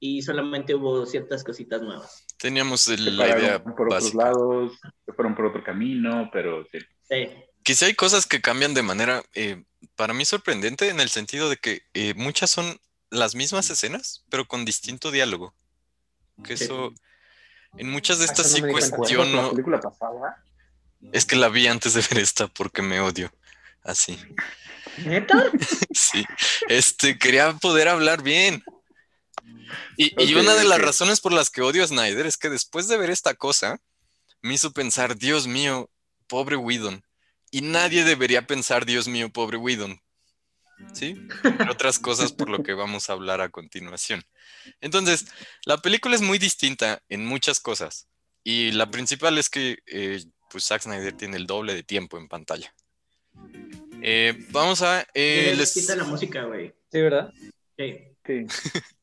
y 0.00 0.22
solamente 0.22 0.74
hubo 0.74 1.04
ciertas 1.04 1.44
cositas 1.44 1.82
nuevas. 1.82 2.24
Teníamos 2.38 2.88
la 2.88 3.38
idea 3.38 3.62
por 3.62 3.92
otros 3.92 4.14
lados, 4.14 4.78
fueron 5.14 5.34
por 5.34 5.46
otro 5.46 5.62
camino, 5.62 6.30
pero 6.32 6.64
sí. 6.70 6.78
sí. 7.02 7.28
Quizá 7.62 7.86
hay 7.86 7.94
cosas 7.94 8.26
que 8.26 8.40
cambian 8.40 8.74
de 8.74 8.82
manera, 8.82 9.22
eh, 9.34 9.64
para 9.96 10.14
mí 10.14 10.24
sorprendente, 10.24 10.88
en 10.88 11.00
el 11.00 11.10
sentido 11.10 11.48
de 11.48 11.56
que 11.56 11.82
eh, 11.94 12.14
muchas 12.14 12.50
son 12.50 12.80
las 13.10 13.34
mismas 13.34 13.70
escenas, 13.70 14.24
pero 14.28 14.46
con 14.46 14.64
distinto 14.64 15.10
diálogo. 15.10 15.54
Que 16.44 16.54
eso, 16.54 16.92
en 17.76 17.90
muchas 17.90 18.18
de 18.18 18.24
ah, 18.24 18.28
estas 18.28 18.52
sí 18.52 18.62
cuestiono. 18.62 19.42
¿La 19.42 19.50
película 19.50 19.80
pasada? 19.80 20.44
Es 21.12 21.24
que 21.24 21.36
la 21.36 21.48
vi 21.48 21.66
antes 21.66 21.94
de 21.94 22.02
ver 22.02 22.18
esta 22.18 22.46
porque 22.46 22.82
me 22.82 23.00
odio. 23.00 23.32
Así. 23.82 24.18
¿Neta? 25.04 25.50
sí. 25.92 26.24
Este, 26.68 27.18
quería 27.18 27.52
poder 27.54 27.88
hablar 27.88 28.22
bien. 28.22 28.62
Y, 29.96 30.34
una 30.34 30.54
de 30.54 30.64
las 30.64 30.80
razones 30.80 31.20
por 31.20 31.32
las 31.32 31.50
que 31.50 31.60
odio 31.60 31.82
a 31.82 31.86
Snyder 31.86 32.26
es 32.26 32.36
que 32.36 32.50
después 32.50 32.88
de 32.88 32.96
ver 32.96 33.10
esta 33.10 33.34
cosa, 33.34 33.80
me 34.40 34.54
hizo 34.54 34.72
pensar, 34.72 35.16
Dios 35.16 35.46
mío, 35.46 35.90
pobre 36.26 36.56
Whedon. 36.56 37.04
Y 37.50 37.62
nadie 37.62 38.04
debería 38.04 38.46
pensar, 38.46 38.86
Dios 38.86 39.08
mío, 39.08 39.30
pobre 39.30 39.56
Whedon. 39.56 40.00
¿Sí? 40.92 41.16
otras 41.70 41.98
cosas 41.98 42.32
por 42.32 42.48
lo 42.48 42.62
que 42.62 42.72
vamos 42.72 43.10
a 43.10 43.12
hablar 43.12 43.40
a 43.40 43.48
continuación. 43.48 44.22
Entonces, 44.80 45.26
la 45.64 45.78
película 45.78 46.14
es 46.14 46.22
muy 46.22 46.38
distinta 46.38 47.02
en 47.08 47.26
muchas 47.26 47.58
cosas. 47.58 48.08
Y 48.44 48.70
la 48.72 48.90
principal 48.90 49.38
es 49.38 49.50
que 49.50 49.78
eh, 49.86 50.22
pues 50.50 50.64
Zack 50.64 50.82
Snyder 50.82 51.12
tiene 51.14 51.36
el 51.36 51.46
doble 51.46 51.74
de 51.74 51.82
tiempo 51.82 52.16
en 52.16 52.28
pantalla. 52.28 52.72
Eh, 54.00 54.38
vamos 54.50 54.82
a. 54.82 55.06
Eh, 55.14 55.54
les 55.56 55.74
quita 55.74 55.96
la 55.96 56.04
música, 56.04 56.44
güey. 56.44 56.72
Sí, 56.90 57.00
¿verdad? 57.00 57.32
Sí. 57.76 57.98
sí. 58.26 58.46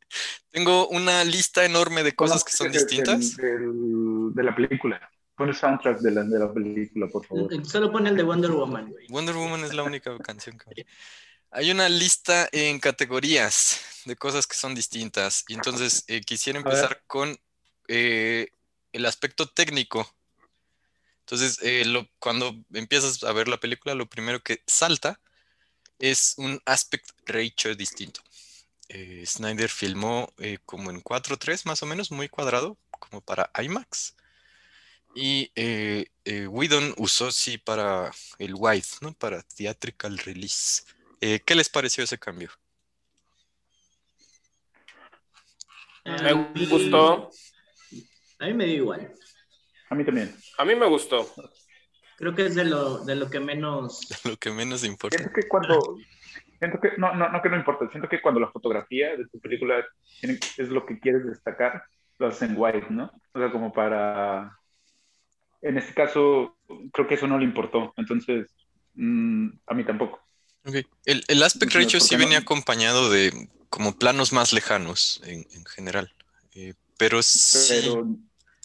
Tengo 0.52 0.88
una 0.88 1.24
lista 1.26 1.66
enorme 1.66 2.04
de 2.04 2.16
cosas 2.16 2.44
que 2.44 2.54
son 2.54 2.72
distintas. 2.72 3.36
de 3.36 4.44
la 4.44 4.56
película. 4.56 5.12
Pon 5.36 5.50
el 5.50 5.56
soundtrack 5.56 6.00
de 6.00 6.12
la, 6.12 6.24
de 6.24 6.40
la 6.40 6.54
película, 6.54 7.08
por 7.08 7.26
favor. 7.26 7.66
Solo 7.66 7.92
pon 7.92 8.08
el 8.08 8.16
de 8.16 8.24
Wonder 8.24 8.52
Woman, 8.52 8.90
güey. 8.90 9.08
Wonder 9.10 9.36
Woman 9.36 9.64
es 9.66 9.74
la 9.74 9.84
única 9.84 10.18
canción 10.20 10.58
que. 10.58 10.86
Hay 11.52 11.72
una 11.72 11.88
lista 11.88 12.50
en 12.52 12.80
categorías 12.80 13.80
de 14.06 14.16
cosas 14.16 14.48
que 14.48 14.58
son 14.58 14.76
distintas. 14.76 15.46
Y 15.48 15.54
entonces 15.54 16.04
eh, 16.08 16.22
quisiera 16.22 16.60
empezar 16.60 17.04
con 17.08 17.38
eh, 17.88 18.50
el 18.92 19.06
aspecto 19.06 19.48
técnico. 19.48 20.10
Entonces, 21.22 21.60
eh, 21.64 21.86
cuando 22.20 22.56
empiezas 22.74 23.24
a 23.24 23.32
ver 23.32 23.48
la 23.48 23.60
película, 23.60 23.96
lo 23.96 24.06
primero 24.06 24.44
que 24.44 24.64
salta 24.68 25.20
es 25.98 26.36
un 26.38 26.62
aspect 26.66 27.10
ratio 27.26 27.76
distinto. 27.76 28.22
Snyder 29.26 29.70
filmó 29.70 30.32
como 30.66 30.92
en 30.92 31.02
4.3 31.02 31.66
más 31.66 31.82
o 31.82 31.86
menos, 31.88 32.12
muy 32.12 32.30
cuadrado, 32.30 32.78
como 32.92 33.22
para 33.22 33.50
IMAX. 33.60 34.14
Y 35.16 35.50
Whedon 36.50 36.94
usó 36.98 37.32
sí 37.32 37.58
para 37.58 38.12
el 38.38 38.54
wide, 38.56 38.84
¿no? 39.02 39.14
Para 39.14 39.42
theatrical 39.44 40.18
release. 40.20 40.84
Eh, 41.22 41.40
¿Qué 41.46 41.56
les 41.56 41.70
pareció 41.70 42.04
ese 42.04 42.20
cambio? 42.20 42.52
Me 46.06 46.34
gustó. 46.68 47.32
A 48.40 48.46
mí 48.46 48.54
me 48.54 48.66
dio 48.66 48.76
igual. 48.76 49.14
A 49.90 49.96
mí 49.96 50.06
también. 50.06 50.36
A 50.58 50.66
mí 50.66 50.76
me 50.76 50.86
gustó. 50.86 51.28
Creo 52.18 52.36
que 52.36 52.46
es 52.46 52.56
de 52.56 52.66
lo, 52.66 53.04
de 53.04 53.16
lo 53.16 53.30
que 53.30 53.40
menos. 53.40 54.08
Lo 54.26 54.38
que 54.38 54.52
menos 54.52 54.84
importa. 54.84 55.18
Siento 55.18 55.34
que 55.34 55.48
cuando. 55.48 55.98
Siento 56.60 56.80
que. 56.80 56.92
No, 56.98 57.14
no, 57.16 57.30
no 57.30 57.42
que 57.42 57.50
no 57.50 57.58
importa. 57.58 57.90
Siento 57.90 58.08
que 58.08 58.22
cuando 58.22 58.40
la 58.40 58.52
fotografía 58.52 59.16
de 59.18 59.28
tu 59.28 59.40
película 59.40 59.86
tiene- 60.20 60.40
es 60.58 60.70
lo 60.70 60.86
que 60.86 61.00
quieres 61.00 61.26
destacar, 61.26 61.84
lo 62.18 62.28
haces 62.28 62.50
en 62.50 62.56
white, 62.58 62.88
¿no? 62.90 63.12
O 63.34 63.40
sea, 63.40 63.52
como 63.52 63.74
para. 63.74 64.58
En 65.66 65.78
este 65.78 65.94
caso, 65.94 66.58
creo 66.94 67.08
que 67.08 67.16
eso 67.16 67.28
no 67.28 67.40
le 67.40 67.46
importó. 67.46 67.94
Entonces, 67.98 68.48
mm, 68.94 69.48
a 69.68 69.74
mí 69.74 69.84
tampoco. 69.84 70.22
Ok. 70.66 70.76
El, 71.06 71.24
el 71.28 71.44
aspect 71.44 71.74
ratio 71.74 72.00
¿por 72.00 72.08
sí 72.08 72.10
qué 72.10 72.18
no? 72.18 72.24
venía 72.26 72.38
acompañado 72.40 73.10
de 73.10 73.50
como 73.70 73.98
planos 73.98 74.32
más 74.32 74.54
lejanos 74.54 75.22
en, 75.26 75.46
en 75.54 75.66
general. 75.66 76.14
Eh, 76.54 76.74
pero 76.98 77.22
sí. 77.22 77.82
Pero 77.84 78.08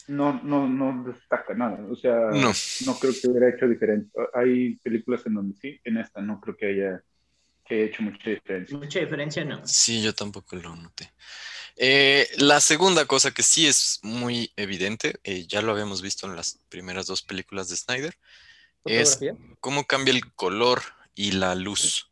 no, 0.08 0.40
no, 0.42 0.68
no 0.68 1.04
destaca 1.10 1.54
nada. 1.54 1.84
O 1.90 1.96
sea, 1.96 2.14
No. 2.32 2.52
no 2.86 2.98
creo 2.98 3.12
que 3.20 3.28
hubiera 3.28 3.48
hecho 3.48 3.66
diferencia. 3.66 4.10
Hay 4.34 4.76
películas 4.76 5.24
en 5.26 5.34
donde 5.34 5.56
sí, 5.60 5.80
en 5.84 5.96
esta 5.98 6.20
no 6.20 6.40
creo 6.40 6.56
que 6.56 6.66
haya, 6.66 7.02
que 7.64 7.74
haya 7.76 7.84
hecho 7.86 8.02
mucha 8.02 8.30
diferencia. 8.30 8.76
Mucha 8.76 9.00
diferencia, 9.00 9.44
no. 9.44 9.60
Sí, 9.64 10.02
yo 10.02 10.14
tampoco 10.14 10.56
lo 10.56 10.76
noté. 10.76 11.12
Eh, 11.82 12.28
la 12.36 12.60
segunda 12.60 13.06
cosa 13.06 13.30
que 13.30 13.42
sí 13.42 13.66
es 13.66 14.00
muy 14.02 14.52
evidente, 14.56 15.18
eh, 15.24 15.46
ya 15.48 15.62
lo 15.62 15.72
habíamos 15.72 16.02
visto 16.02 16.26
en 16.26 16.36
las 16.36 16.58
primeras 16.68 17.06
dos 17.06 17.22
películas 17.22 17.70
de 17.70 17.76
Snyder, 17.78 18.18
es 18.84 19.14
Fotografía. 19.14 19.56
cómo 19.60 19.86
cambia 19.86 20.12
el 20.12 20.30
color 20.34 20.82
y 21.14 21.32
la 21.32 21.54
luz. 21.54 22.10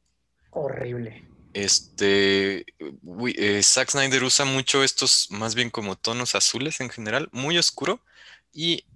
Horrible. 0.51 1.29
Este, 1.53 2.65
eh, 2.81 3.63
Zack 3.63 3.91
Snyder 3.91 4.25
usa 4.25 4.47
mucho 4.47 4.83
estos, 4.83 5.31
más 5.33 5.55
bien 5.55 5.69
como 5.69 5.97
tonos 5.97 6.35
azules 6.35 6.81
en 6.81 6.89
general, 6.89 7.29
muy 7.33 7.59
oscuro, 7.59 8.01
y 8.55 8.87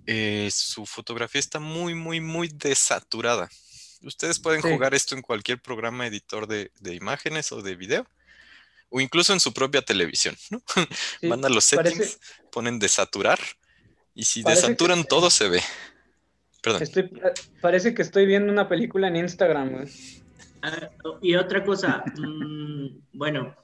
su 0.51 0.87
fotografía 0.87 1.39
está 1.39 1.61
muy, 1.61 1.95
muy, 1.95 2.21
muy 2.21 2.49
desaturada. 2.49 3.51
Ustedes 4.01 4.39
pueden 4.39 4.63
Sí. 4.63 4.71
jugar 4.71 4.95
esto 4.95 5.15
en 5.15 5.21
cualquier 5.23 5.61
programa 5.61 6.07
editor 6.07 6.47
de, 6.47 6.73
de 6.81 6.95
imágenes 6.95 7.53
o 7.53 7.61
de 7.61 7.77
video, 7.77 8.07
o 8.93 9.01
incluso 9.01 9.33
en 9.33 9.41
su 9.41 9.53
propia 9.53 9.83
televisión, 9.83 10.37
¿no? 10.51 10.63
Sí, 11.21 11.29
Van 11.29 11.45
a 11.45 11.49
los 11.49 11.71
parece- 11.73 11.97
settings, 11.97 12.21
ponen 12.53 12.79
desaturar, 12.79 13.39
y 14.15 14.25
si 14.25 14.45
que- 14.45 14.51
desaturan 14.51 15.05
todo 15.05 15.31
se 15.31 15.49
ve. 15.49 15.63
Perdón. 16.63 16.83
Estoy, 16.83 17.11
parece 17.61 17.93
que 17.95 18.03
estoy 18.03 18.25
viendo 18.27 18.53
una 18.53 18.69
película 18.69 19.09
en 19.09 19.17
Instagram, 19.17 19.71
güey. 19.73 19.89
Ah, 20.63 20.91
y 21.21 21.35
otra 21.35 21.65
cosa, 21.65 22.05
mm, 22.17 22.87
bueno, 23.15 23.57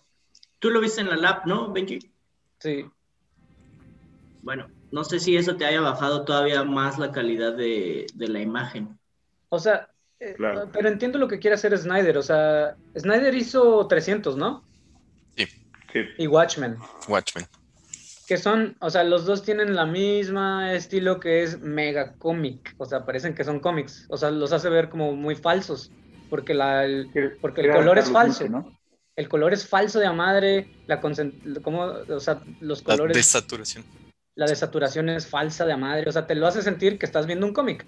tú 0.58 0.70
lo 0.70 0.80
viste 0.80 1.00
en 1.02 1.08
la 1.10 1.16
lab, 1.16 1.46
¿no, 1.46 1.72
Benji? 1.72 2.00
Sí. 2.58 2.84
Bueno, 4.42 4.68
no 4.90 5.04
sé 5.04 5.20
si 5.20 5.36
eso 5.36 5.56
te 5.56 5.64
haya 5.66 5.80
bajado 5.80 6.24
todavía 6.24 6.64
más 6.64 6.98
la 6.98 7.12
calidad 7.12 7.52
de, 7.54 8.06
de 8.14 8.28
la 8.28 8.40
imagen. 8.40 8.98
O 9.48 9.58
sea, 9.58 9.88
eh, 10.20 10.34
Claro. 10.36 10.68
pero 10.72 10.88
entiendo 10.88 11.18
lo 11.18 11.28
que 11.28 11.38
quiere 11.38 11.54
hacer 11.54 11.76
Snyder. 11.78 12.18
O 12.18 12.22
sea, 12.22 12.76
Snyder 12.98 13.34
hizo 13.34 13.86
300, 13.86 14.36
¿no? 14.36 14.64
Sí. 15.92 16.00
Y 16.18 16.26
Watchmen. 16.26 16.76
Watchmen. 17.08 17.46
Que 18.26 18.36
son, 18.36 18.76
o 18.80 18.90
sea, 18.90 19.04
los 19.04 19.24
dos 19.24 19.42
tienen 19.42 19.74
la 19.74 19.86
misma 19.86 20.74
estilo 20.74 21.18
que 21.18 21.42
es 21.42 21.60
mega 21.60 22.14
cómic. 22.18 22.74
O 22.76 22.84
sea, 22.84 23.04
parecen 23.06 23.34
que 23.34 23.42
son 23.44 23.58
cómics. 23.60 24.06
O 24.10 24.16
sea, 24.18 24.30
los 24.30 24.52
hace 24.52 24.68
ver 24.68 24.90
como 24.90 25.12
muy 25.16 25.34
falsos. 25.34 25.90
Porque, 26.28 26.52
la, 26.52 26.84
el, 26.84 27.08
porque 27.40 27.62
el 27.62 27.72
color 27.72 27.98
es 27.98 28.10
falso. 28.10 28.44
mucho, 28.44 28.52
¿no? 28.58 28.78
El 29.16 29.28
color 29.30 29.52
es 29.54 29.66
falso 29.66 29.98
de 29.98 30.06
a 30.06 30.12
madre. 30.12 30.70
La 30.86 31.00
como, 31.00 31.80
o 31.82 32.20
sea, 32.20 32.42
los 32.60 32.80
La 32.80 32.84
colores. 32.96 33.16
desaturación. 33.16 33.84
la 34.34 34.46
desaturación 34.46 35.08
es 35.08 35.26
falsa 35.26 35.64
de 35.64 35.72
a 35.72 35.76
madre, 35.78 36.08
o 36.08 36.12
sea, 36.12 36.26
te 36.26 36.34
lo 36.34 36.46
hace 36.46 36.62
sentir 36.62 36.98
que 36.98 37.06
estás 37.06 37.26
viendo 37.26 37.46
un 37.46 37.54
cómic. 37.54 37.86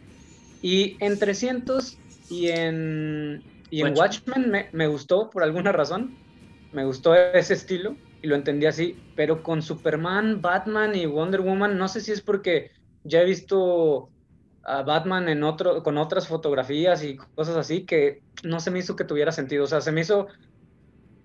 Y 0.63 0.97
en 1.01 1.19
300 1.19 1.97
y 2.31 2.49
en, 2.49 3.45
y 3.71 3.83
en 3.83 3.97
Watchmen 3.97 4.51
me, 4.51 4.69
me 4.73 4.87
gustó 4.89 5.31
por 5.31 5.43
alguna 5.43 5.71
razón, 5.71 6.17
me 6.73 6.85
gustó 6.85 7.15
ese 7.15 7.55
estilo 7.55 7.99
y 8.21 8.29
lo 8.29 8.37
entendí 8.37 8.67
así, 8.67 9.03
pero 9.15 9.43
con 9.43 9.63
Superman, 9.63 10.41
Batman 10.41 10.95
y 10.95 11.07
Wonder 11.07 11.41
Woman, 11.41 11.79
no 11.79 11.89
sé 11.89 12.01
si 12.01 12.13
es 12.13 12.23
porque 12.23 12.71
ya 13.03 13.23
he 13.23 13.25
visto 13.25 14.13
a 14.63 14.83
Batman 14.83 15.29
en 15.29 15.43
otro, 15.43 15.83
con 15.83 15.99
otras 15.99 16.29
fotografías 16.29 17.03
y 17.05 17.17
cosas 17.35 17.57
así 17.57 17.87
que 17.87 18.23
no 18.45 18.61
se 18.61 18.71
me 18.71 18.79
hizo 18.81 18.97
que 18.97 19.05
tuviera 19.05 19.33
sentido, 19.33 19.65
o 19.65 19.67
sea, 19.67 19.81
se 19.81 19.93
me 19.93 20.03
hizo 20.03 20.29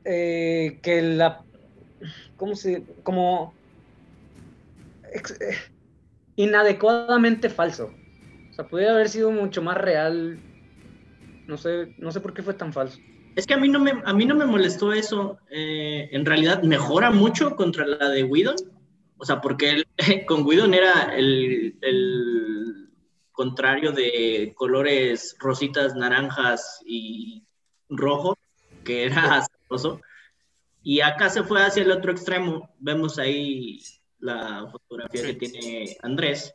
eh, 0.03 0.79
que 0.81 1.01
la, 1.01 1.45
¿cómo 2.35 2.55
se, 2.55 2.85
como 3.03 3.57
eh, 5.39 5.55
inadecuadamente 6.35 7.49
falso. 7.49 7.85
O 8.51 8.53
sea, 8.53 8.67
podría 8.67 8.91
haber 8.93 9.09
sido 9.09 9.31
mucho 9.31 9.61
más 9.61 9.77
real. 9.77 10.43
No 11.47 11.57
sé, 11.57 11.93
no 11.97 12.11
sé 12.11 12.21
por 12.21 12.33
qué 12.33 12.43
fue 12.43 12.53
tan 12.53 12.71
falso. 12.73 12.99
Es 13.35 13.45
que 13.45 13.53
a 13.53 13.57
mí 13.57 13.67
no 13.69 13.79
me, 13.79 14.01
a 14.05 14.13
mí 14.13 14.25
no 14.25 14.35
me 14.35 14.45
molestó 14.45 14.93
eso. 14.93 15.37
eh, 15.49 16.09
en 16.11 16.25
realidad 16.25 16.63
mejora 16.63 17.11
mucho 17.11 17.55
contra 17.55 17.85
la 17.85 18.09
de 18.09 18.23
Whedon. 18.23 18.55
O 19.17 19.25
sea, 19.25 19.41
porque 19.41 19.69
él- 19.71 19.87
con 20.27 20.45
Whedon 20.45 20.73
era 20.73 21.15
el, 21.15 21.77
el 21.81 22.89
contrario 23.31 23.91
de 23.91 24.53
colores 24.55 25.35
rositas, 25.39 25.95
naranjas 25.95 26.81
y 26.85 27.43
rojo, 27.89 28.37
que 28.83 29.05
era 29.05 29.35
asqueroso. 29.39 30.01
Y 30.83 31.01
acá 31.01 31.29
se 31.29 31.43
fue 31.43 31.63
hacia 31.63 31.83
el 31.83 31.91
otro 31.91 32.11
extremo. 32.11 32.69
Vemos 32.79 33.17
ahí 33.19 33.79
la 34.19 34.67
fotografía 34.71 35.23
que 35.23 35.33
tiene 35.49 35.97
Andrés. 36.03 36.53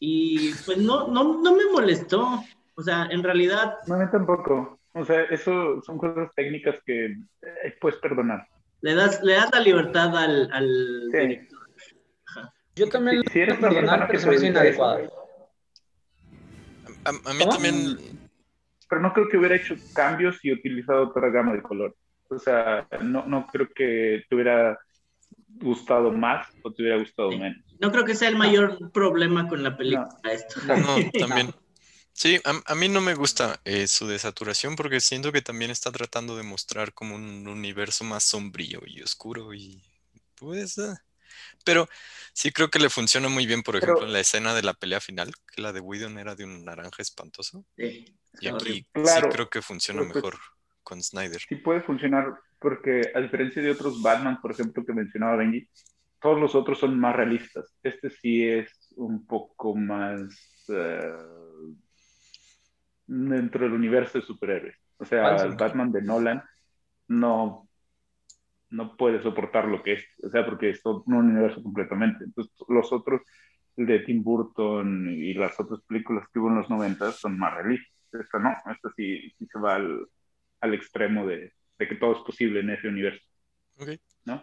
Y 0.00 0.52
pues 0.66 0.78
no, 0.78 1.06
no, 1.08 1.40
no 1.40 1.54
me 1.56 1.66
molestó. 1.72 2.42
O 2.74 2.82
sea, 2.82 3.06
en 3.10 3.22
realidad 3.22 3.74
No, 3.86 3.94
a 3.94 3.98
mí 3.98 4.04
tampoco. 4.10 4.80
O 4.94 5.04
sea, 5.04 5.22
eso 5.24 5.80
son 5.82 5.96
cosas 5.98 6.30
técnicas 6.34 6.76
que 6.84 7.06
eh, 7.06 7.76
puedes 7.80 7.98
perdonar. 7.98 8.46
le 8.82 8.94
das, 8.94 9.22
le 9.22 9.34
das 9.34 9.48
la 9.52 9.60
libertad 9.60 10.16
al, 10.16 10.50
al 10.52 10.68
Sí. 11.10 11.18
director. 11.18 11.58
Yo 12.74 12.88
también 12.88 13.22
Si- 13.32 13.40
eres 13.40 13.58
perdonar, 13.58 14.06
pero 14.06 14.12
que 14.12 14.18
se 14.18 14.28
me 14.28 14.34
hizo 14.36 14.46
inadecuado. 14.46 15.10
A, 17.04 17.08
a 17.10 17.12
mí 17.12 17.38
¿Cómo? 17.40 17.52
también, 17.52 17.96
Pero 18.88 19.00
no 19.00 19.12
creo 19.14 19.28
que 19.28 19.38
hubiera 19.38 19.56
hecho 19.56 19.74
cambios 19.94 20.44
y 20.44 20.52
utilizado 20.52 21.04
otra 21.08 21.30
gama 21.30 21.52
de 21.54 21.62
color. 21.62 21.96
O 22.28 22.38
sea, 22.38 22.86
no, 23.02 23.24
no 23.26 23.46
creo 23.46 23.68
que 23.74 24.22
te 24.28 24.34
hubiera 24.34 24.78
gustado 25.60 26.12
más 26.12 26.46
o 26.62 26.72
te 26.72 26.82
hubiera 26.82 26.98
gustado 26.98 27.30
Sí. 27.30 27.38
menos. 27.38 27.62
No 27.80 27.90
creo 27.90 28.04
que 28.04 28.14
sea 28.14 28.28
el 28.28 28.36
mayor 28.36 28.90
problema 28.92 29.48
con 29.48 29.62
la 29.62 29.76
película 29.76 30.08
esto. 30.30 30.60
no, 30.66 30.74
también. 31.26 31.54
Sí, 32.14 32.38
a, 32.44 32.72
a 32.72 32.74
mí 32.74 32.88
no 32.88 33.00
me 33.00 33.14
gusta 33.14 33.60
eh, 33.64 33.86
su 33.88 34.06
desaturación 34.06 34.76
porque 34.76 35.00
siento 35.00 35.32
que 35.32 35.42
también 35.42 35.70
está 35.70 35.90
tratando 35.90 36.36
de 36.36 36.42
mostrar 36.42 36.92
como 36.92 37.14
un 37.16 37.46
universo 37.48 38.04
más 38.04 38.22
sombrío 38.24 38.80
y 38.86 39.02
oscuro 39.02 39.54
y 39.54 39.82
pues... 40.36 40.78
eh, 40.78 40.94
Pero 41.64 41.88
sí 42.32 42.52
creo 42.52 42.70
que 42.70 42.78
le 42.78 42.90
funciona 42.90 43.28
muy 43.28 43.46
bien, 43.46 43.62
por 43.62 43.76
ejemplo, 43.76 43.96
Pero- 43.96 44.06
en 44.06 44.12
la 44.12 44.20
escena 44.20 44.54
de 44.54 44.62
la 44.62 44.74
pelea 44.74 45.00
final, 45.00 45.32
que 45.52 45.62
la 45.62 45.72
de 45.72 45.80
Whedon 45.80 46.18
era 46.18 46.34
de 46.34 46.44
un 46.44 46.64
naranja 46.64 47.00
espantoso. 47.02 47.64
Sí, 47.76 48.04
Y 48.40 48.48
aquí. 48.48 48.86
Claro, 48.92 49.28
sí 49.28 49.32
creo 49.34 49.48
que 49.50 49.62
funciona 49.62 50.02
pues- 50.02 50.14
mejor 50.14 50.38
con 50.82 51.02
Snyder. 51.02 51.40
Sí 51.48 51.56
puede 51.56 51.80
funcionar 51.82 52.34
porque 52.58 53.10
a 53.14 53.20
diferencia 53.20 53.62
de 53.62 53.70
otros 53.70 54.00
Batman, 54.02 54.40
por 54.40 54.52
ejemplo, 54.52 54.84
que 54.84 54.92
mencionaba 54.92 55.36
Benji, 55.36 55.68
todos 56.20 56.38
los 56.38 56.54
otros 56.54 56.78
son 56.78 56.98
más 57.00 57.16
realistas. 57.16 57.66
Este 57.82 58.10
sí 58.10 58.44
es 58.46 58.68
un 58.96 59.26
poco 59.26 59.74
más 59.74 60.20
eh, 60.68 61.12
dentro 63.28 63.64
del 63.64 63.72
universo 63.74 64.18
de 64.18 64.24
superhéroes. 64.24 64.76
O 64.98 65.04
sea, 65.04 65.36
el 65.44 65.54
Batman 65.56 65.92
de 65.92 66.02
Nolan 66.02 66.42
no, 67.08 67.68
no 68.70 68.96
puede 68.96 69.22
soportar 69.22 69.66
lo 69.66 69.82
que 69.82 69.94
es, 69.94 70.04
o 70.22 70.30
sea, 70.30 70.44
porque 70.46 70.70
es 70.70 70.82
todo 70.82 71.02
un 71.06 71.14
universo 71.14 71.62
completamente. 71.62 72.24
Entonces, 72.24 72.52
los 72.68 72.92
otros, 72.92 73.20
el 73.76 73.86
de 73.86 74.00
Tim 74.00 74.22
Burton 74.22 75.08
y 75.10 75.34
las 75.34 75.58
otras 75.60 75.80
películas 75.86 76.26
que 76.32 76.38
hubo 76.38 76.48
en 76.48 76.56
los 76.56 76.70
90 76.70 77.12
son 77.12 77.38
más 77.38 77.54
realistas. 77.54 77.90
Esta 78.12 78.38
no, 78.38 78.50
esta 78.72 78.90
sí, 78.96 79.30
sí 79.38 79.46
se 79.50 79.58
va 79.58 79.76
al, 79.76 80.06
al 80.60 80.74
extremo 80.74 81.26
de, 81.26 81.52
de 81.78 81.88
que 81.88 81.94
todo 81.96 82.12
es 82.12 82.22
posible 82.24 82.60
en 82.60 82.70
ese 82.70 82.88
universo, 82.88 83.26
Ok. 83.78 83.90
¿no? 84.24 84.42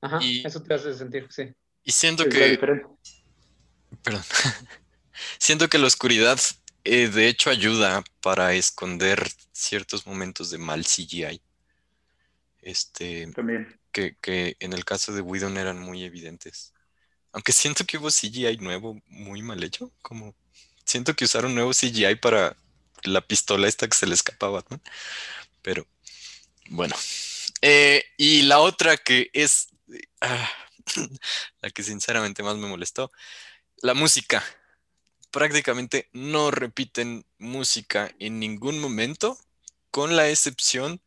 Ajá, 0.00 0.18
Y- 0.22 0.46
eso 0.46 0.62
te 0.62 0.74
hace 0.74 0.92
sentir, 0.94 1.26
sí. 1.30 1.52
Y 1.84 1.92
siento 1.92 2.24
Es 2.24 2.28
que... 2.34 2.58
Perdón. 4.02 4.22
Siento 5.38 5.68
que 5.68 5.78
la 5.78 5.86
oscuridad 5.86 6.38
eh, 6.84 7.08
de 7.08 7.28
hecho 7.28 7.50
ayuda 7.50 8.04
para 8.20 8.54
esconder 8.54 9.30
ciertos 9.52 10.06
momentos 10.06 10.50
de 10.50 10.58
mal 10.58 10.84
CGI. 10.84 11.42
Este, 12.60 13.26
También. 13.32 13.80
que, 13.92 14.16
que 14.20 14.56
en 14.60 14.72
el 14.72 14.84
caso 14.84 15.12
de 15.12 15.20
Whedon 15.20 15.56
eran 15.58 15.78
muy 15.80 16.04
evidentes. 16.04 16.72
Aunque 17.32 17.52
siento 17.52 17.84
que 17.84 17.98
hubo 17.98 18.10
CGI 18.10 18.58
nuevo 18.58 19.00
muy 19.08 19.42
mal 19.42 19.62
hecho. 19.64 19.92
Como 20.02 20.36
siento 20.84 21.14
que 21.14 21.24
usaron 21.24 21.54
nuevo 21.54 21.72
CGI 21.72 22.16
para 22.16 22.56
la 23.04 23.20
pistola 23.20 23.68
esta 23.68 23.88
que 23.88 23.96
se 23.96 24.06
le 24.06 24.14
escapa 24.14 24.46
a 24.46 24.50
Batman. 24.50 24.82
Pero 25.62 25.86
bueno. 26.70 26.94
Eh, 27.62 28.04
y 28.16 28.42
la 28.42 28.60
otra 28.60 28.96
que 28.96 29.30
es. 29.32 29.68
ah, 30.20 30.50
la 31.62 31.70
que 31.70 31.82
sinceramente 31.82 32.42
más 32.42 32.56
me 32.56 32.68
molestó. 32.68 33.10
La 33.78 33.94
música. 33.94 34.44
Prácticamente 35.32 36.08
no 36.12 36.50
repiten 36.50 37.24
música 37.38 38.14
en 38.18 38.38
ningún 38.38 38.78
momento, 38.78 39.38
con 39.90 40.14
la 40.14 40.28
excepción 40.28 41.00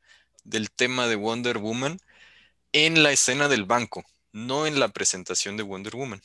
del 0.44 0.72
tema 0.72 1.08
de 1.08 1.16
Wonder 1.16 1.60
Woman 1.60 2.00
en 2.74 3.04
la 3.04 3.12
escena 3.12 3.48
del 3.48 3.66
banco, 3.66 4.04
no 4.34 4.68
en 4.68 4.80
la 4.80 4.90
presentación 4.90 5.58
de 5.58 5.64
Wonder 5.64 5.96
Woman. 5.96 6.22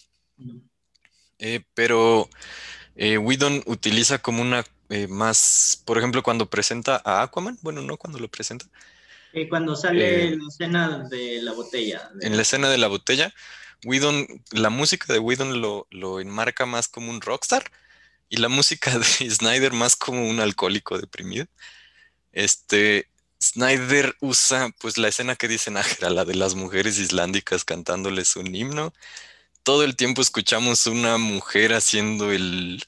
Eh, 1.39 1.61
pero 1.75 2.29
eh, 2.97 3.19
Whedon 3.19 3.63
utiliza 3.67 4.19
como 4.19 4.43
una 4.43 4.65
eh, 4.89 5.07
más, 5.07 5.83
por 5.85 5.99
ejemplo, 5.99 6.23
cuando 6.23 6.51
presenta 6.51 7.01
a 7.05 7.23
Aquaman, 7.23 7.59
bueno, 7.63 7.83
no 7.83 7.97
cuando 7.97 8.19
lo 8.19 8.29
presenta. 8.29 8.67
cuando 9.49 9.77
sale 9.77 10.29
en 10.29 10.39
la 10.39 10.49
escena 10.49 11.09
de 11.09 11.43
la 11.43 11.53
botella. 11.53 12.11
En 12.21 12.37
la 12.37 12.43
escena 12.43 12.69
de 12.69 12.79
la 12.79 12.89
botella, 12.89 13.33
Whedon, 13.85 14.27
la 14.53 14.71
música 14.71 15.13
de 15.13 15.19
Whedon 15.19 15.61
lo, 15.61 15.87
lo 15.91 16.19
enmarca 16.19 16.67
más 16.67 16.89
como 16.89 17.11
un 17.11 17.21
rockstar 17.21 17.71
y 18.31 18.39
la 18.39 18.49
música 18.49 18.99
de 18.99 19.31
Snyder 19.31 19.75
más 19.75 19.97
como 19.97 20.27
un 20.27 20.41
alcohólico 20.41 20.99
deprimido. 20.99 21.47
Este, 22.33 23.11
Snyder 23.43 24.17
usa 24.21 24.71
pues 24.81 24.97
la 24.97 25.09
escena 25.09 25.37
que 25.37 25.49
dice 25.49 25.71
Nájera, 25.71 26.09
la 26.09 26.25
de 26.25 26.35
las 26.37 26.55
mujeres 26.55 26.99
islándicas 26.99 27.65
cantándoles 27.65 28.37
un 28.37 28.55
himno. 28.55 28.95
Todo 29.63 29.85
el 29.85 29.97
tiempo 29.97 30.23
escuchamos 30.23 30.87
una 30.87 31.19
mujer 31.19 31.75
haciendo 31.75 32.33
el 32.33 32.83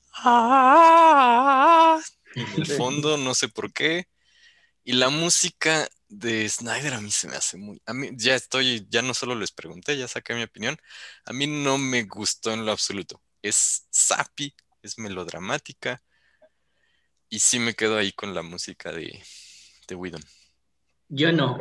en 2.35 2.63
el 2.63 2.67
fondo, 2.67 3.17
no 3.19 3.35
sé 3.35 3.49
por 3.49 3.73
qué. 3.73 4.09
Y 4.85 4.95
la 4.95 5.11
música 5.11 5.89
de 6.09 6.49
Snyder 6.49 6.95
a 6.95 7.01
mí 7.01 7.11
se 7.11 7.29
me 7.29 7.37
hace 7.37 7.57
muy. 7.57 7.81
A 7.87 7.93
mí 7.95 8.11
ya 8.15 8.35
estoy, 8.35 8.87
ya 8.91 9.03
no 9.03 9.15
solo 9.15 9.35
les 9.35 9.53
pregunté, 9.53 9.97
ya 9.97 10.09
saqué 10.09 10.35
mi 10.35 10.43
opinión. 10.43 10.77
A 11.25 11.33
mí 11.33 11.47
no 11.47 11.79
me 11.79 12.05
gustó 12.05 12.53
en 12.53 12.65
lo 12.67 12.73
absoluto. 12.73 13.23
Es 13.43 13.87
sappy, 13.91 14.55
es 14.83 14.99
melodramática. 14.99 16.03
Y 17.29 17.39
sí 17.39 17.59
me 17.59 17.75
quedo 17.75 17.97
ahí 17.97 18.13
con 18.13 18.35
la 18.35 18.43
música 18.43 18.93
de, 18.93 19.23
de 19.89 19.95
Whedon. 19.95 20.23
Yo 21.09 21.33
no. 21.33 21.59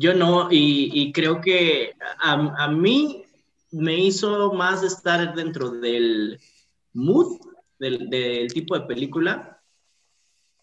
Yo 0.00 0.14
no, 0.14 0.48
y, 0.50 1.12
creo 1.12 1.40
que 1.40 1.94
a, 2.20 2.68
mí 2.68 3.24
me 3.72 3.96
hizo 3.98 4.52
más 4.52 4.84
estar 4.84 5.34
dentro 5.34 5.70
del 5.70 6.40
mood, 6.92 7.40
del, 7.80 8.46
tipo 8.52 8.78
de 8.78 8.86
película, 8.86 9.60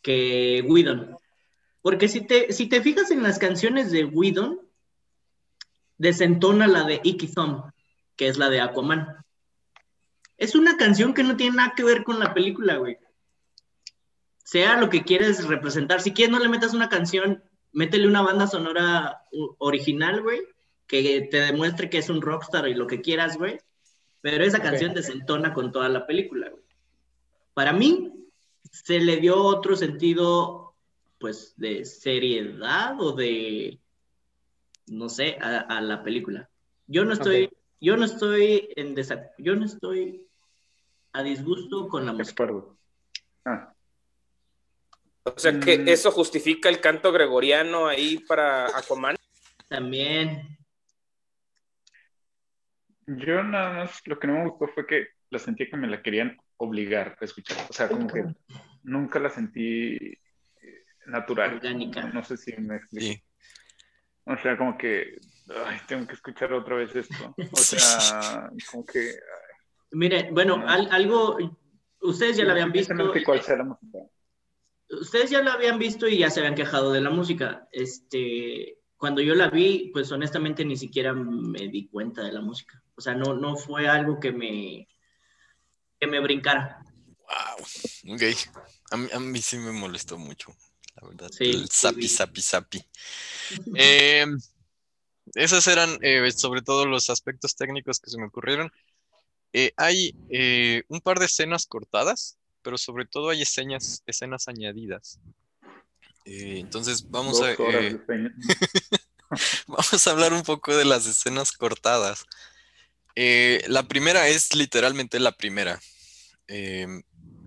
que 0.01 0.63
Whedon. 0.65 1.17
Porque 1.82 2.08
si 2.08 2.21
te, 2.21 2.54
si 2.54 2.67
te 2.67 2.82
fijas 2.82 3.12
en 3.12 3.23
las 3.23 3.38
canciones 3.38 3.91
de 3.91 4.06
Whedon, 4.06 4.62
desentona 5.97 6.67
la 6.67 6.86
de 6.86 7.01
Icky 7.04 7.28
Thumb, 7.28 7.71
que 8.15 8.30
es 8.30 8.38
la 8.38 8.49
de 8.49 8.62
Aquaman. 8.62 9.17
Es 10.38 10.56
una 10.56 10.78
canción 10.78 11.13
que 11.13 11.24
no 11.24 11.38
tiene 11.38 11.58
nada 11.58 11.74
que 11.76 11.84
ver 11.84 12.04
con 12.04 12.19
la 12.19 12.34
película, 12.34 12.78
güey. 12.78 12.98
Sea 14.43 14.78
lo 14.78 14.89
que 14.89 15.04
quieres 15.04 15.48
representar. 15.48 16.02
Si 16.02 16.12
quieres, 16.12 16.32
no 16.32 16.39
le 16.39 16.50
metas 16.50 16.74
una 16.74 16.89
canción 16.89 17.43
métele 17.76 18.08
una 18.08 18.21
banda 18.21 18.48
sonora 18.48 19.21
original, 19.60 20.21
güey, 20.21 20.41
que 20.88 21.28
te 21.30 21.41
demuestre 21.41 21.89
que 21.89 21.98
es 21.98 22.10
un 22.10 22.21
rockstar 22.21 22.67
y 22.69 22.74
lo 22.74 22.88
que 22.88 23.02
quieras, 23.02 23.38
güey. 23.38 23.60
Pero 24.21 24.43
esa 24.43 24.62
canción 24.62 24.93
desentona 24.93 25.54
con 25.54 25.71
toda 25.71 25.89
la 25.89 26.08
película, 26.08 26.50
güey. 26.50 26.63
Para 27.54 27.74
mí, 27.74 28.13
se 28.71 29.00
le 29.00 29.17
dio 29.17 29.43
otro 29.43 29.76
sentido, 29.76 30.74
pues, 31.19 31.54
de 31.58 31.84
seriedad 31.84 33.00
o 33.00 33.12
de, 33.12 33.80
no 34.88 35.10
sé, 35.10 35.38
a, 35.41 35.82
la 35.82 36.02
película. 36.02 36.50
Yo 36.88 37.04
no 37.04 37.13
estoy, 37.13 37.50
yo 37.82 37.98
no 37.98 38.06
estoy 38.06 38.69
en 38.78 38.95
yo 39.38 39.56
no 39.56 39.65
estoy 39.65 40.25
a 41.15 41.23
disgusto 41.23 41.88
con 41.88 42.06
la 42.06 42.12
música. 42.12 42.45
Ah. 43.45 43.73
O 45.23 45.39
sea 45.39 45.58
que 45.60 45.80
mm. 45.80 45.88
eso 45.88 46.12
justifica 46.12 46.67
el 46.67 46.82
canto 46.82 47.12
gregoriano 47.12 47.88
ahí 47.88 48.19
para 48.19 48.67
Aquaman. 48.78 49.15
También. 49.69 50.58
Yo 53.08 53.43
nada 53.43 53.73
más, 53.73 54.01
lo 54.06 54.19
que 54.19 54.28
no 54.28 54.34
me 54.34 54.49
gustó 54.49 54.67
fue 54.67 54.86
que 54.86 55.08
la 55.30 55.39
sentí 55.39 55.69
que 55.69 55.78
me 55.78 55.88
la 55.88 56.01
querían 56.01 56.38
obligar 56.58 57.17
a 57.19 57.25
escuchar. 57.25 57.65
O 57.69 57.73
sea, 57.73 57.88
como 57.88 58.08
que 58.08 58.25
nunca 58.84 59.19
la 59.19 59.30
sentí 59.30 59.95
eh, 59.95 60.19
natural. 61.06 61.56
Orgánica. 61.56 62.04
No, 62.08 62.23
sé 62.23 62.36
si 62.36 62.54
me 62.58 62.75
explico. 62.75 63.23
O 64.25 64.38
sea, 64.38 64.58
como 64.58 64.78
que, 64.78 65.17
ay, 65.65 65.80
tengo 65.88 66.08
que 66.08 66.13
escuchar 66.13 66.51
otra 66.51 66.75
vez 66.75 66.93
esto. 66.93 67.34
O 67.51 67.56
sea, 67.58 68.49
como 68.69 68.86
que... 68.86 69.13
Mire, 69.91 70.30
bueno, 70.32 70.63
algo, 70.67 71.38
ustedes 72.02 72.38
ya 72.38 72.43
la 72.43 72.54
habían 72.54 72.71
visto. 72.71 72.93
cuál 73.26 73.41
sea 73.41 73.58
la 73.58 73.63
música 73.63 74.00
ustedes 74.89 75.30
ya 75.30 75.41
la 75.41 75.54
habían 75.54 75.80
visto 75.80 76.08
y 76.08 76.19
ya 76.19 76.30
se 76.30 76.39
habían 76.39 76.56
quejado 76.56 76.91
de 76.91 77.02
la 77.02 77.10
música. 77.10 77.67
Este, 77.71 78.80
cuando 78.98 79.21
yo 79.21 79.36
la 79.36 79.50
vi, 79.50 79.89
pues 79.93 80.12
honestamente 80.12 80.65
ni 80.65 80.78
siquiera 80.78 81.13
me 81.13 81.67
di 81.67 81.88
cuenta 81.88 82.24
de 82.24 82.32
la 82.32 82.41
música. 82.41 82.82
O 82.95 83.02
sea, 83.02 83.13
no, 83.15 83.34
no 83.34 83.56
fue 83.56 83.88
algo 83.88 84.19
que 84.19 84.32
me, 84.32 84.88
que 86.00 86.08
me 86.08 86.19
brincara. 86.19 86.84
Wow, 87.17 88.15
ok. 88.15 88.21
A 88.91 89.19
mí, 89.19 89.41
sí 89.41 89.58
me 89.58 89.71
molestó 89.71 90.17
mucho, 90.17 90.56
la 90.95 91.08
verdad. 91.08 91.30
Sí, 91.32 91.45
el 91.45 91.69
sapi, 91.69 92.08
sapi, 92.08 92.41
sapi. 92.41 92.86
Em, 93.76 94.39
esos 95.34 95.67
eran 95.67 95.98
eh, 96.02 96.32
sobre 96.32 96.62
todo 96.62 96.86
los 96.86 97.10
aspectos 97.10 97.56
técnicos 97.56 98.00
que 98.00 98.12
se 98.12 98.17
me 98.17 98.28
ocurrieron. 98.28 98.71
Eh, 99.58 99.72
hay 99.78 100.13
eh, 100.30 100.84
un 100.89 101.00
par 101.00 101.20
de 101.20 101.28
escenas 101.28 101.65
cortadas 101.65 102.38
pero 102.65 102.80
sobre 102.80 103.06
todo 103.06 103.30
hay 103.30 103.44
escenas, 103.44 104.02
escenas 104.08 104.48
añadidas. 104.48 105.20
Eh, 106.26 106.58
entonces 106.58 107.12
vamos 107.12 107.39
a, 107.39 107.52
eh, 107.52 108.00
vamos 109.68 110.08
a 110.08 110.12
hablar 110.12 110.34
un 110.34 110.41
poco 110.41 110.76
de 110.76 110.84
las 110.84 111.06
escenas 111.06 111.52
cortadas. 111.52 112.26
Eh, 113.15 113.63
la 113.68 113.88
primera 113.88 114.28
es 114.28 114.56
literalmente 114.56 115.20
la 115.20 115.34
primera. 115.34 115.80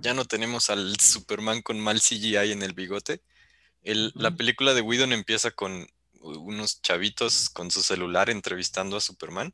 ya 0.00 0.14
no 0.14 0.24
tenemos 0.24 0.70
al 0.70 0.98
Superman 1.00 1.62
con 1.62 1.80
mal 1.80 2.00
CGI 2.00 2.52
en 2.52 2.62
el 2.62 2.74
bigote. 2.74 3.20
la 3.82 4.30
película 4.36 4.72
de 4.72 4.82
Whedon 4.82 5.12
empieza 5.12 5.50
con 5.50 5.88
unos 6.20 6.80
chavitos 6.80 7.50
con 7.50 7.72
su 7.72 7.82
celular 7.82 8.30
entrevistando 8.30 8.96
a 8.96 9.00
Superman, 9.00 9.52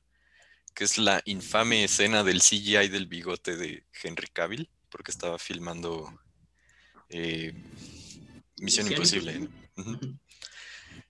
que 0.75 0.85
es 0.85 0.99
la 0.99 1.23
infame 1.25 1.85
escena 1.85 2.25
del 2.25 2.41
CGI 2.41 2.89
del 2.89 3.07
bigote 3.07 3.57
de 3.57 3.85
Henry 4.03 4.27
Cavill 4.33 4.69
porque 4.91 5.11
estaba 5.11 5.39
filmando 5.39 6.21
eh, 7.09 7.53
Misión 8.59 8.87
Imposible. 8.87 9.49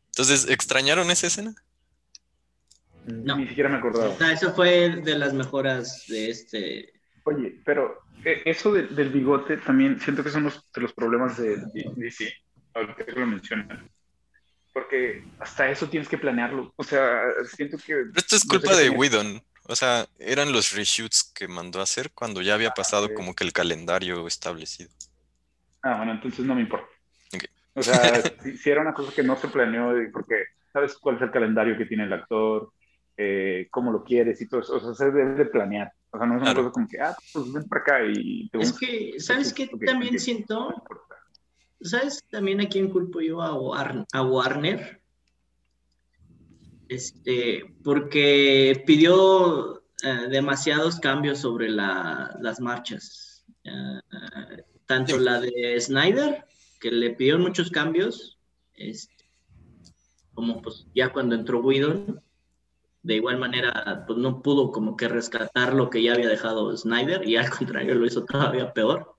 Entonces, 0.06 0.48
¿extrañaron 0.48 1.10
esa 1.10 1.26
escena? 1.26 1.54
No. 3.06 3.36
Ni 3.36 3.48
siquiera 3.48 3.68
me 3.68 3.76
acordaba. 3.76 4.32
eso 4.32 4.54
fue 4.54 5.02
de 5.02 5.18
las 5.18 5.34
mejoras 5.34 6.04
de 6.08 6.30
este. 6.30 6.92
Oye, 7.24 7.60
pero 7.64 8.02
eh, 8.24 8.42
eso 8.46 8.72
del 8.72 9.10
bigote 9.10 9.58
también 9.58 10.00
siento 10.00 10.24
que 10.24 10.30
son 10.30 10.44
los, 10.44 10.62
de 10.72 10.80
los 10.80 10.92
problemas 10.94 11.36
de, 11.36 11.62
DC, 11.96 12.32
ahorita 12.72 13.04
que 13.04 13.12
lo 13.12 13.26
mencionan. 13.26 13.90
Porque 14.72 15.24
hasta 15.38 15.70
eso 15.70 15.88
tienes 15.88 16.08
que 16.08 16.18
planearlo. 16.18 16.72
O 16.76 16.84
sea, 16.84 17.22
siento 17.54 17.76
que. 17.76 17.94
Pero 17.94 18.12
esto 18.16 18.36
es 18.36 18.44
culpa 18.44 18.74
de 18.74 18.88
Whedon. 18.88 19.42
O 19.66 19.76
sea, 19.76 20.06
eran 20.18 20.52
los 20.52 20.72
reshoots 20.72 21.32
que 21.34 21.48
mandó 21.48 21.80
a 21.80 21.84
hacer 21.84 22.10
cuando 22.10 22.42
ya 22.42 22.54
había 22.54 22.68
ah, 22.68 22.74
pasado 22.74 23.12
como 23.14 23.34
que 23.34 23.44
el 23.44 23.52
calendario 23.52 24.26
establecido. 24.26 24.90
Ah, 25.82 25.96
bueno, 25.96 26.12
entonces 26.12 26.44
no 26.44 26.54
me 26.54 26.62
importa. 26.62 26.88
O 27.74 27.82
sea, 27.82 28.22
si, 28.62 28.70
era 28.70 28.82
una 28.82 28.94
cosa 28.94 29.12
que 29.12 29.22
no 29.22 29.36
se 29.36 29.48
planeó, 29.48 29.92
porque 30.12 30.44
sabes 30.72 30.96
cuál 30.98 31.16
es 31.16 31.22
el 31.22 31.30
calendario 31.30 31.76
que 31.76 31.86
tiene 31.86 32.04
el 32.04 32.12
actor, 32.12 32.72
eh, 33.16 33.68
cómo 33.70 33.90
lo 33.90 34.04
quieres 34.04 34.40
y 34.40 34.48
todo 34.48 34.60
eso. 34.60 34.76
O 34.76 34.80
sea, 34.80 34.94
se 34.94 35.10
debe 35.10 35.34
de 35.34 35.46
planear. 35.46 35.92
O 36.10 36.18
sea, 36.18 36.26
no 36.26 36.36
es 36.36 36.42
una 36.42 36.54
cosa 36.54 36.70
como 36.70 36.88
que, 36.88 37.00
ah, 37.00 37.16
pues 37.32 37.52
ven 37.52 37.68
para 37.68 37.80
acá 37.80 37.98
y... 38.06 38.48
Te 38.50 38.58
es 38.58 38.72
que, 38.72 39.14
¿sabes 39.18 39.52
qué 39.52 39.68
también 39.84 40.18
siento? 40.20 40.72
¿Sabes 41.80 42.24
también 42.30 42.60
a 42.60 42.68
quién 42.68 42.88
culpo 42.90 43.20
yo? 43.20 43.42
A, 43.42 44.22
Warner 44.22 45.00
este, 46.88 47.76
porque 47.82 48.82
pidió 48.86 49.84
eh, 50.02 50.28
demasiados 50.30 51.00
cambios 51.00 51.38
sobre 51.38 51.68
las 51.70 52.60
marchas. 52.60 53.44
Eh, 53.64 54.00
tanto 54.86 55.18
la 55.18 55.40
de 55.40 55.80
Snyder, 55.80 56.44
que 56.80 56.90
le 56.90 57.10
pidió 57.10 57.38
muchos 57.38 57.70
cambios, 57.70 58.38
este, 58.74 59.24
como 60.34 60.60
pues 60.60 60.86
ya 60.94 61.12
cuando 61.12 61.34
entró 61.34 61.60
Whedon, 61.60 62.20
de 63.02 63.14
igual 63.14 63.38
manera 63.38 64.04
pues 64.06 64.18
no 64.18 64.42
pudo 64.42 64.72
como 64.72 64.96
que 64.96 65.08
rescatar 65.08 65.74
lo 65.74 65.90
que 65.90 66.02
ya 66.02 66.14
había 66.14 66.28
dejado 66.28 66.76
Snyder 66.76 67.26
y 67.28 67.36
al 67.36 67.50
contrario 67.58 67.94
lo 67.94 68.06
hizo 68.06 68.24
todavía 68.24 68.72
peor. 68.72 69.14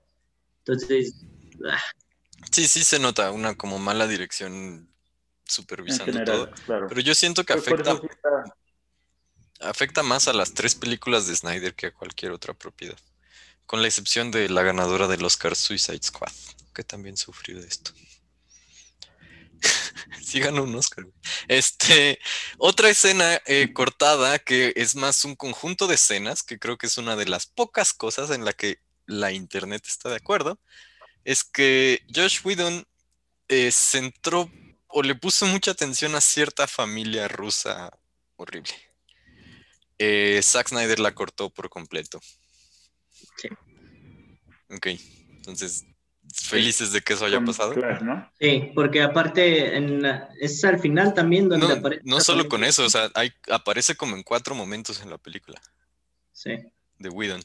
Entonces... 0.58 1.24
Ah. 1.68 1.80
Sí, 2.52 2.66
sí 2.66 2.84
se 2.84 2.98
nota 2.98 3.32
una 3.32 3.56
como 3.56 3.78
mala 3.78 4.06
dirección 4.06 4.88
supervisando 5.46 6.24
todo. 6.24 6.50
Pero 6.66 7.00
yo 7.00 7.14
siento 7.14 7.44
que 7.44 7.54
afecta. 7.54 8.00
afecta 9.60 10.02
más 10.02 10.28
a 10.28 10.32
las 10.32 10.54
tres 10.54 10.74
películas 10.74 11.26
de 11.26 11.36
Snyder 11.36 11.74
que 11.74 11.86
a 11.86 11.94
cualquier 11.94 12.32
otra 12.32 12.54
propiedad. 12.54 12.98
Con 13.66 13.82
la 13.82 13.88
excepción 13.88 14.30
de 14.30 14.48
la 14.48 14.62
ganadora 14.62 15.08
del 15.08 15.24
Oscar 15.24 15.56
Suicide 15.56 16.02
Squad, 16.02 16.32
que 16.74 16.84
también 16.84 17.16
sufrió 17.16 17.60
de 17.60 17.66
esto. 17.66 17.92
sí 20.22 20.40
ganó 20.40 20.62
un 20.62 20.74
Oscar. 20.74 21.06
Este, 21.48 22.18
otra 22.58 22.90
escena 22.90 23.40
eh, 23.46 23.72
cortada 23.72 24.38
que 24.38 24.72
es 24.76 24.94
más 24.94 25.24
un 25.24 25.34
conjunto 25.36 25.86
de 25.86 25.94
escenas, 25.94 26.42
que 26.42 26.58
creo 26.58 26.78
que 26.78 26.86
es 26.86 26.98
una 26.98 27.16
de 27.16 27.26
las 27.26 27.46
pocas 27.46 27.92
cosas 27.92 28.30
en 28.30 28.44
la 28.44 28.52
que 28.52 28.78
la 29.06 29.32
internet 29.32 29.84
está 29.86 30.08
de 30.08 30.16
acuerdo, 30.16 30.58
es 31.24 31.44
que 31.44 32.02
Josh 32.14 32.40
Whedon 32.44 32.86
eh, 33.48 33.70
centró 33.72 34.50
o 34.98 35.02
le 35.02 35.14
puso 35.14 35.44
mucha 35.44 35.72
atención 35.72 36.14
a 36.14 36.20
cierta 36.22 36.66
familia 36.66 37.28
rusa 37.28 37.90
horrible. 38.36 38.72
Eh, 39.98 40.40
Zack 40.42 40.68
Snyder 40.68 40.98
la 41.00 41.14
cortó 41.14 41.50
por 41.50 41.68
completo. 41.68 42.18
Sí. 43.36 43.48
Ok, 44.70 44.86
entonces, 45.36 45.84
felices 46.34 46.92
de 46.92 47.02
que 47.02 47.12
eso 47.12 47.26
haya 47.26 47.40
pasado. 47.42 47.74
Sí, 48.40 48.72
porque 48.74 49.02
aparte 49.02 49.76
en 49.76 50.00
la- 50.02 50.30
es 50.40 50.64
al 50.64 50.78
final 50.80 51.12
también 51.12 51.48
donde 51.50 51.68
No, 51.68 51.74
aparece. 51.74 52.02
no 52.04 52.20
solo 52.20 52.48
con 52.48 52.64
eso, 52.64 52.84
o 52.84 52.90
sea, 52.90 53.10
hay, 53.14 53.32
aparece 53.50 53.96
como 53.96 54.16
en 54.16 54.22
cuatro 54.22 54.54
momentos 54.54 55.00
en 55.02 55.10
la 55.10 55.18
película 55.18 55.60
Sí. 56.32 56.52
de 56.98 57.08
Whedon. 57.10 57.42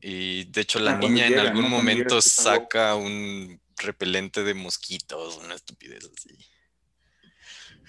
Y 0.00 0.44
de 0.44 0.60
hecho 0.62 0.78
la 0.78 0.96
niña 0.96 1.26
en 1.26 1.38
algún 1.40 1.68
momento 1.68 2.14
llega 2.14 2.14
Wolf. 2.14 2.24
saca 2.24 2.94
un 2.94 3.60
repelente 3.76 4.44
de 4.44 4.54
mosquitos, 4.54 5.36
una 5.38 5.54
estupidez 5.56 6.08
así. 6.16 6.30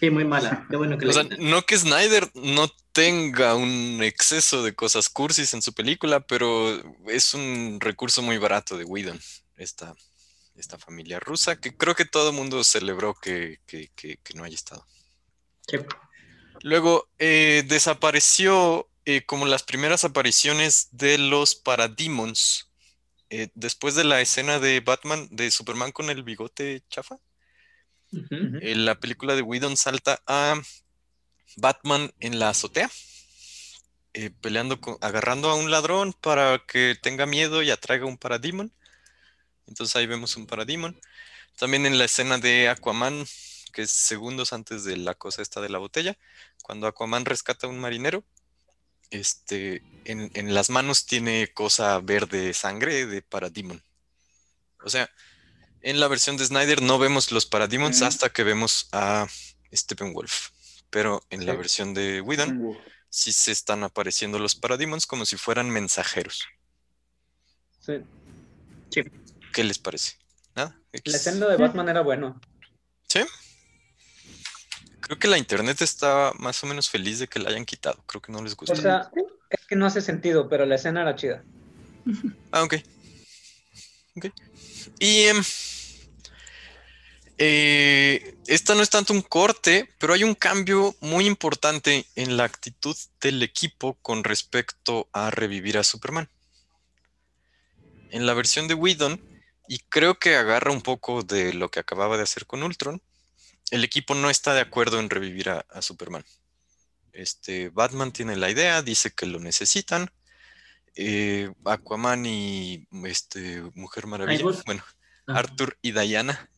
Sí, 0.02 0.10
muy 0.10 0.26
mala. 0.26 0.66
Qué 0.70 0.76
bueno 0.76 0.98
que 0.98 1.06
O 1.10 1.14
sea, 1.14 1.24
no 1.40 1.62
que 1.62 1.78
Snyder 1.78 2.30
no 2.34 2.68
tenga 2.92 3.56
un 3.56 4.00
exceso 4.04 4.64
de 4.64 4.74
cosas 4.76 5.08
cursis 5.10 5.54
en 5.54 5.62
su 5.62 5.74
película, 5.74 6.20
pero 6.22 6.82
es 7.08 7.34
un 7.36 7.78
recurso 7.80 8.22
muy 8.22 8.38
barato 8.40 8.78
de 8.78 8.84
Whedon, 8.84 9.20
esta, 9.58 9.94
esta 10.56 10.78
familia 10.80 11.20
rusa, 11.20 11.56
que 11.56 11.78
creo 11.78 11.94
que 11.96 12.06
todo 12.06 12.32
el 12.32 12.36
mundo 12.36 12.64
celebró 12.64 13.14
que, 13.14 13.60
que- 13.68 13.90
que- 13.96 14.18
que 14.18 14.34
no 14.34 14.44
haya 14.44 14.56
estado. 14.56 14.86
Sí. 15.68 15.78
Luego 16.64 17.08
eh, 17.20 17.64
desapareció 17.68 18.90
eh, 19.06 19.24
como 19.26 19.46
las 19.46 19.64
primeras 19.64 20.04
apariciones 20.04 20.88
de 20.92 21.18
los 21.20 21.56
Parademons. 21.56 22.68
Eh, 23.30 23.50
después 23.54 23.96
de 23.96 24.04
la 24.04 24.20
escena 24.20 24.60
de 24.60 24.80
Batman, 24.82 25.28
de 25.32 25.50
Superman 25.52 25.92
con 25.92 26.10
el 26.10 26.24
bigote 26.24 26.84
chafa, 26.90 27.18
Ujú. 28.12 28.60
eh, 28.62 28.76
la 28.76 29.00
película 29.00 29.36
de 29.36 29.42
Whedon 29.42 29.78
salta 29.78 30.22
a 30.28 30.60
Batman 31.58 32.12
en 32.20 32.40
la 32.40 32.50
azotea, 32.50 32.90
eh, 34.14 34.32
peleando 34.42 34.80
agarrando 35.02 35.50
a 35.50 35.56
un 35.56 35.72
ladrón 35.72 36.14
para 36.14 36.62
que 36.68 36.98
tenga 37.02 37.26
miedo 37.26 37.62
y 37.64 37.72
atraiga 37.72 38.06
un 38.06 38.18
Parademon. 38.18 38.72
Entonces 39.68 39.96
ahí 39.96 40.06
vemos 40.06 40.36
un 40.36 40.48
Parademon. 40.48 41.00
También 41.58 41.86
en 41.86 41.98
la 41.98 42.06
escena 42.06 42.38
de 42.38 42.70
Aquaman, 42.70 43.26
que 43.72 43.84
es 43.84 43.92
segundos 43.92 44.54
antes 44.54 44.84
de 44.84 44.98
la 44.98 45.14
cosa 45.16 45.42
esta 45.42 45.62
de 45.62 45.70
la 45.70 45.78
botella, 45.78 46.18
cuando 46.64 46.88
Aquaman 46.88 47.26
rescata 47.26 47.68
a 47.68 47.70
un 47.70 47.80
marinero, 47.80 48.24
este, 49.12 49.84
en, 50.06 50.32
en 50.34 50.54
las 50.54 50.70
manos 50.70 51.06
tiene 51.06 51.52
cosa 51.54 52.00
verde 52.00 52.54
sangre 52.54 53.06
de 53.06 53.22
Parademon. 53.22 53.82
O 54.84 54.90
sea, 54.90 55.10
en 55.84 56.00
la 56.00 56.08
versión 56.08 56.38
de 56.38 56.46
Snyder 56.46 56.82
no 56.82 57.00
vemos 57.00 57.32
los 57.32 57.46
Parademons 57.46 58.02
hasta 58.02 58.30
que 58.30 58.44
vemos 58.44 58.88
a 58.92 59.28
Stephen 59.74 60.14
Wolf. 60.14 60.50
Pero 60.90 61.24
en 61.30 61.46
la 61.46 61.54
Sí. 61.54 61.58
versión 61.58 61.94
de 61.94 62.22
Whedon 62.22 62.78
sí 63.10 63.32
se 63.32 63.52
están 63.52 63.84
apareciendo 63.84 64.40
los 64.40 64.56
Parademons 64.56 65.06
como 65.06 65.26
si 65.26 65.38
fueran 65.38 65.70
mensajeros. 65.70 66.46
Sí. 67.80 67.94
¿Qué 69.54 69.64
les 69.64 69.80
parece? 69.80 70.18
¿Nada? 70.56 70.78
La 71.06 71.18
escena 71.18 71.48
de 71.48 71.58
Batman 71.58 71.90
era 71.90 72.02
bueno. 72.02 72.40
Sí. 73.08 73.22
Creo 75.00 75.18
que 75.18 75.28
la 75.28 75.38
internet 75.38 75.82
está 75.82 76.32
más 76.38 76.64
o 76.64 76.68
menos 76.68 76.90
feliz 76.90 77.20
de 77.20 77.28
que 77.28 77.40
la 77.40 77.50
hayan 77.50 77.66
quitado. 77.66 78.04
Creo 78.06 78.22
que 78.22 78.32
no 78.32 78.42
les 78.44 78.56
gustó. 78.56 78.74
O 78.74 78.76
sea, 78.76 79.10
es 79.50 79.66
que 79.66 79.76
no 79.76 79.86
hace 79.86 80.02
sentido, 80.02 80.48
pero 80.48 80.66
la 80.66 80.76
escena 80.76 81.02
era 81.02 81.16
chida. 81.16 81.44
Ah, 82.52 82.64
ok. 82.64 82.76
Ok. 84.18 84.26
Y 85.00 85.22
em, 85.24 85.42
eh, 87.38 88.36
esta 88.48 88.76
no 88.76 88.82
es 88.82 88.90
tanto 88.90 89.14
un 89.14 89.22
corte, 89.22 89.90
pero 90.00 90.14
hay 90.14 90.24
un 90.24 90.36
cambio 90.36 90.96
muy 91.00 91.26
importante 91.26 92.06
en 92.16 92.38
la 92.38 92.44
actitud 92.44 92.96
del 93.20 93.42
equipo 93.44 93.96
con 94.02 94.24
respecto 94.24 95.10
a 95.14 95.32
revivir 95.32 95.78
a 95.78 95.84
Superman. 95.84 96.30
En 98.10 98.26
la 98.26 98.34
versión 98.34 98.68
de 98.68 98.74
Whedon, 98.74 99.22
y 99.68 99.80
creo 99.90 100.20
que 100.20 100.36
agarra 100.36 100.72
un 100.72 100.82
poco 100.82 101.24
de 101.24 101.54
lo 101.54 101.70
que 101.70 101.80
acababa 101.80 102.18
de 102.18 102.24
hacer 102.24 102.46
con 102.46 102.64
Ultron, 102.64 103.02
el 103.72 103.84
equipo 103.84 104.16
no 104.16 104.30
está 104.30 104.54
de 104.54 104.62
acuerdo 104.62 105.00
en 105.00 105.10
revivir 105.10 105.50
a, 105.50 105.66
a 105.70 105.82
Superman. 105.82 106.26
Este, 107.14 107.70
Batman 107.70 108.12
tiene 108.12 108.36
la 108.36 108.50
idea, 108.50 108.82
dice 108.82 109.12
que 109.12 109.26
lo 109.26 109.40
necesitan, 109.40 110.12
eh, 110.96 111.52
Aquaman 111.66 112.26
y 112.26 112.88
este, 113.06 113.62
Mujer 113.76 114.08
Maravilla, 114.08 114.46
bueno, 114.66 114.84
Ah. 115.28 115.40
Arthur 115.40 115.78
y 115.82 115.92
Diana 115.92 116.50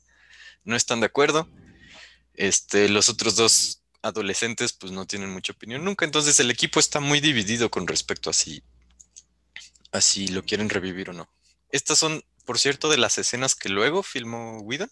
no 0.64 0.76
están 0.76 1.00
de 1.00 1.08
acuerdo. 1.08 1.48
Este, 2.34 2.90
los 2.90 3.10
otros 3.10 3.36
dos 3.36 3.82
adolescentes 4.02 4.74
pues 4.74 4.92
no 4.92 5.06
tienen 5.06 5.30
mucha 5.30 5.54
opinión 5.54 5.84
nunca, 5.86 6.06
entonces 6.06 6.40
el 6.40 6.52
equipo 6.52 6.80
está 6.80 7.00
muy 7.00 7.20
dividido 7.20 7.70
con 7.72 7.88
respecto 7.88 8.30
a 8.30 8.34
si, 8.34 8.64
a 9.92 10.00
lo 10.32 10.44
quieren 10.44 10.70
revivir 10.70 11.10
o 11.10 11.14
no. 11.14 11.30
Estas 11.70 12.00
son, 12.00 12.24
por 12.46 12.60
cierto, 12.60 12.90
de 12.90 12.98
las 12.98 13.18
escenas 13.18 13.56
que 13.56 13.70
luego 13.70 14.04
filmó 14.04 14.60
Whedon 14.60 14.92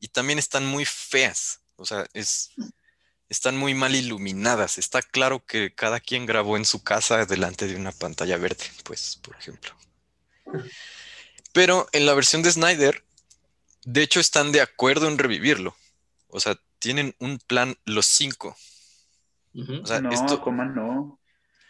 y 0.00 0.08
también 0.08 0.38
están 0.38 0.64
muy 0.64 0.84
feas, 0.84 1.60
o 1.76 1.84
sea, 1.84 2.06
es, 2.14 2.50
están 3.28 3.56
muy 3.56 3.74
mal 3.74 3.94
iluminadas. 3.94 4.78
Está 4.78 5.02
claro 5.02 5.44
que 5.44 5.74
cada 5.74 6.00
quien 6.00 6.26
grabó 6.26 6.56
en 6.56 6.64
su 6.64 6.82
casa 6.82 7.26
delante 7.26 7.66
de 7.66 7.76
una 7.76 7.92
pantalla 7.92 8.36
verde, 8.36 8.64
pues, 8.84 9.18
por 9.22 9.36
ejemplo. 9.36 9.74
Pero 11.52 11.88
en 11.92 12.06
la 12.06 12.14
versión 12.14 12.42
de 12.42 12.52
Snyder, 12.52 13.04
de 13.84 14.02
hecho, 14.02 14.20
están 14.20 14.52
de 14.52 14.60
acuerdo 14.60 15.08
en 15.08 15.18
revivirlo. 15.18 15.76
O 16.28 16.40
sea, 16.40 16.58
tienen 16.78 17.14
un 17.18 17.38
plan 17.38 17.76
los 17.84 18.06
cinco. 18.06 18.56
O 19.82 19.86
sea, 19.86 20.00
no, 20.00 20.10
esto, 20.10 20.34
Aquaman 20.34 20.74
no. 20.74 21.20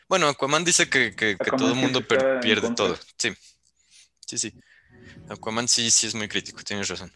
bueno, 0.09 0.29
Aquaman 0.29 0.64
dice 0.64 0.88
que, 0.88 1.11
que- 1.14 1.37
que 1.37 1.42
Aquaman 1.42 1.59
todo 1.59 1.68
el 1.72 1.74
mundo 1.77 2.00
pierde 2.40 2.74
todo. 2.74 2.98
Sí, 3.18 3.33
sí, 4.27 4.38
sí. 4.38 4.55
Aquaman 5.29 5.68
sí, 5.68 5.90
sí 5.90 6.07
es 6.07 6.14
muy 6.14 6.29
crítico, 6.29 6.62
tienes 6.62 6.88
razón. 6.88 7.12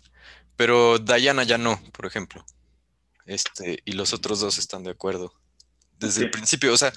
Pero 0.56 0.98
Diana 0.98 1.44
ya 1.44 1.56
no, 1.56 1.80
por 1.92 2.04
ejemplo. 2.06 2.44
Este, 3.24 3.82
y 3.84 3.92
los 3.92 4.12
otros 4.12 4.40
dos 4.40 4.58
están 4.58 4.82
de 4.84 4.90
acuerdo 4.90 5.32
desde 5.98 6.24
el 6.24 6.30
principio. 6.30 6.72
O 6.72 6.76
sea, 6.76 6.92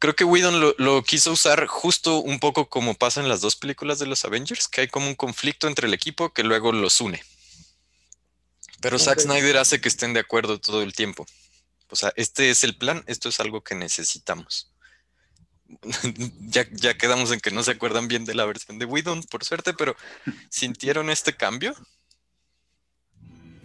creo 0.00 0.16
que 0.16 0.24
Whedon 0.24 0.60
lo, 0.60 0.74
lo 0.78 1.04
quiso 1.04 1.30
usar 1.30 1.66
justo 1.68 2.18
un 2.18 2.40
poco 2.40 2.68
como 2.68 2.94
pasa 2.94 3.20
en 3.20 3.28
las 3.28 3.40
dos 3.40 3.54
películas 3.54 4.00
de 4.00 4.06
los 4.06 4.24
Avengers, 4.24 4.66
que 4.66 4.80
hay 4.80 4.88
como 4.88 5.06
un 5.06 5.14
conflicto 5.14 5.68
entre 5.68 5.86
el 5.86 5.94
equipo 5.94 6.32
que 6.32 6.42
luego 6.42 6.72
los 6.72 7.00
une. 7.00 7.22
Pero 8.80 8.98
Zack. 8.98 9.20
Snyder 9.20 9.58
hace 9.58 9.80
que 9.80 9.88
estén 9.88 10.14
de 10.14 10.20
acuerdo 10.20 10.58
todo 10.58 10.82
el 10.82 10.94
tiempo. 10.94 11.26
O 11.90 11.96
sea, 11.96 12.12
este 12.16 12.50
es 12.50 12.64
el 12.64 12.76
plan, 12.76 13.04
esto 13.06 13.28
es 13.28 13.38
algo 13.40 13.62
que 13.62 13.74
necesitamos. 13.74 14.72
ya, 16.40 16.66
ya 16.72 16.96
quedamos 16.96 17.30
en 17.30 17.40
que 17.40 17.50
no 17.50 17.62
se 17.62 17.72
acuerdan 17.72 18.08
bien 18.08 18.24
de 18.24 18.34
la 18.34 18.46
versión 18.46 18.78
de 18.78 18.86
Whedon, 18.86 19.22
por 19.24 19.44
suerte, 19.44 19.74
pero 19.74 19.94
¿sintieron 20.48 21.10
este 21.10 21.36
cambio? 21.36 21.74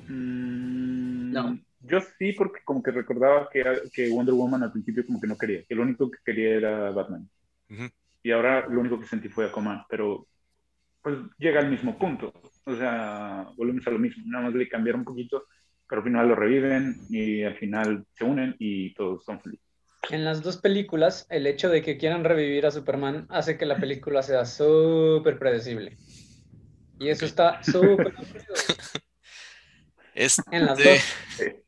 Mm, 0.07 1.31
No. 1.31 1.64
Yo 1.87 1.99
sí, 2.17 2.33
porque 2.33 2.61
como 2.63 2.81
que 2.81 2.91
recordaba 2.91 3.49
que, 3.51 3.63
que 3.93 4.09
Wonder 4.09 4.33
Woman 4.33 4.63
al 4.63 4.71
principio 4.71 5.05
como 5.05 5.19
que 5.19 5.27
no 5.27 5.37
quería, 5.37 5.63
que 5.63 5.75
lo 5.75 5.83
único 5.83 6.09
que 6.09 6.19
quería 6.23 6.55
era 6.55 6.91
Batman. 6.91 7.29
Y 8.23 8.31
ahora 8.31 8.67
lo 8.67 8.79
único 8.79 8.99
que 8.99 9.07
sentí 9.07 9.29
fue 9.29 9.45
Aquaman, 9.45 9.83
pero 9.89 10.27
pues 11.01 11.17
llega 11.37 11.59
al 11.59 11.69
mismo 11.69 11.97
punto. 11.97 12.33
O 12.65 12.75
sea, 12.75 13.47
volvemos 13.55 13.85
a 13.85 13.91
lo 13.91 13.99
mismo, 13.99 14.23
nada 14.25 14.45
más 14.45 14.55
le 14.55 14.67
cambiaron 14.67 15.01
un 15.01 15.05
poquito, 15.05 15.45
pero 15.87 16.01
al 16.01 16.07
final 16.07 16.27
lo 16.29 16.35
reviven 16.35 16.95
y 17.09 17.43
al 17.43 17.55
final 17.57 18.05
se 18.13 18.23
unen 18.23 18.55
y 18.57 18.93
todos 18.95 19.23
son 19.23 19.39
felices. 19.39 19.65
En 20.09 20.23
las 20.23 20.41
dos 20.41 20.57
películas, 20.57 21.27
el 21.29 21.47
hecho 21.47 21.69
de 21.69 21.81
que 21.81 21.97
quieran 21.97 22.23
revivir 22.23 22.65
a 22.65 22.71
Superman 22.71 23.25
hace 23.29 23.57
que 23.57 23.65
la 23.65 23.77
película 23.77 24.23
sea 24.23 24.45
súper 24.45 25.37
predecible. 25.37 25.97
Y 26.99 27.09
eso 27.09 27.25
está 27.25 27.61
súper 27.63 28.13
En 30.51 30.65
las 30.65 30.77
dos. 30.77 31.61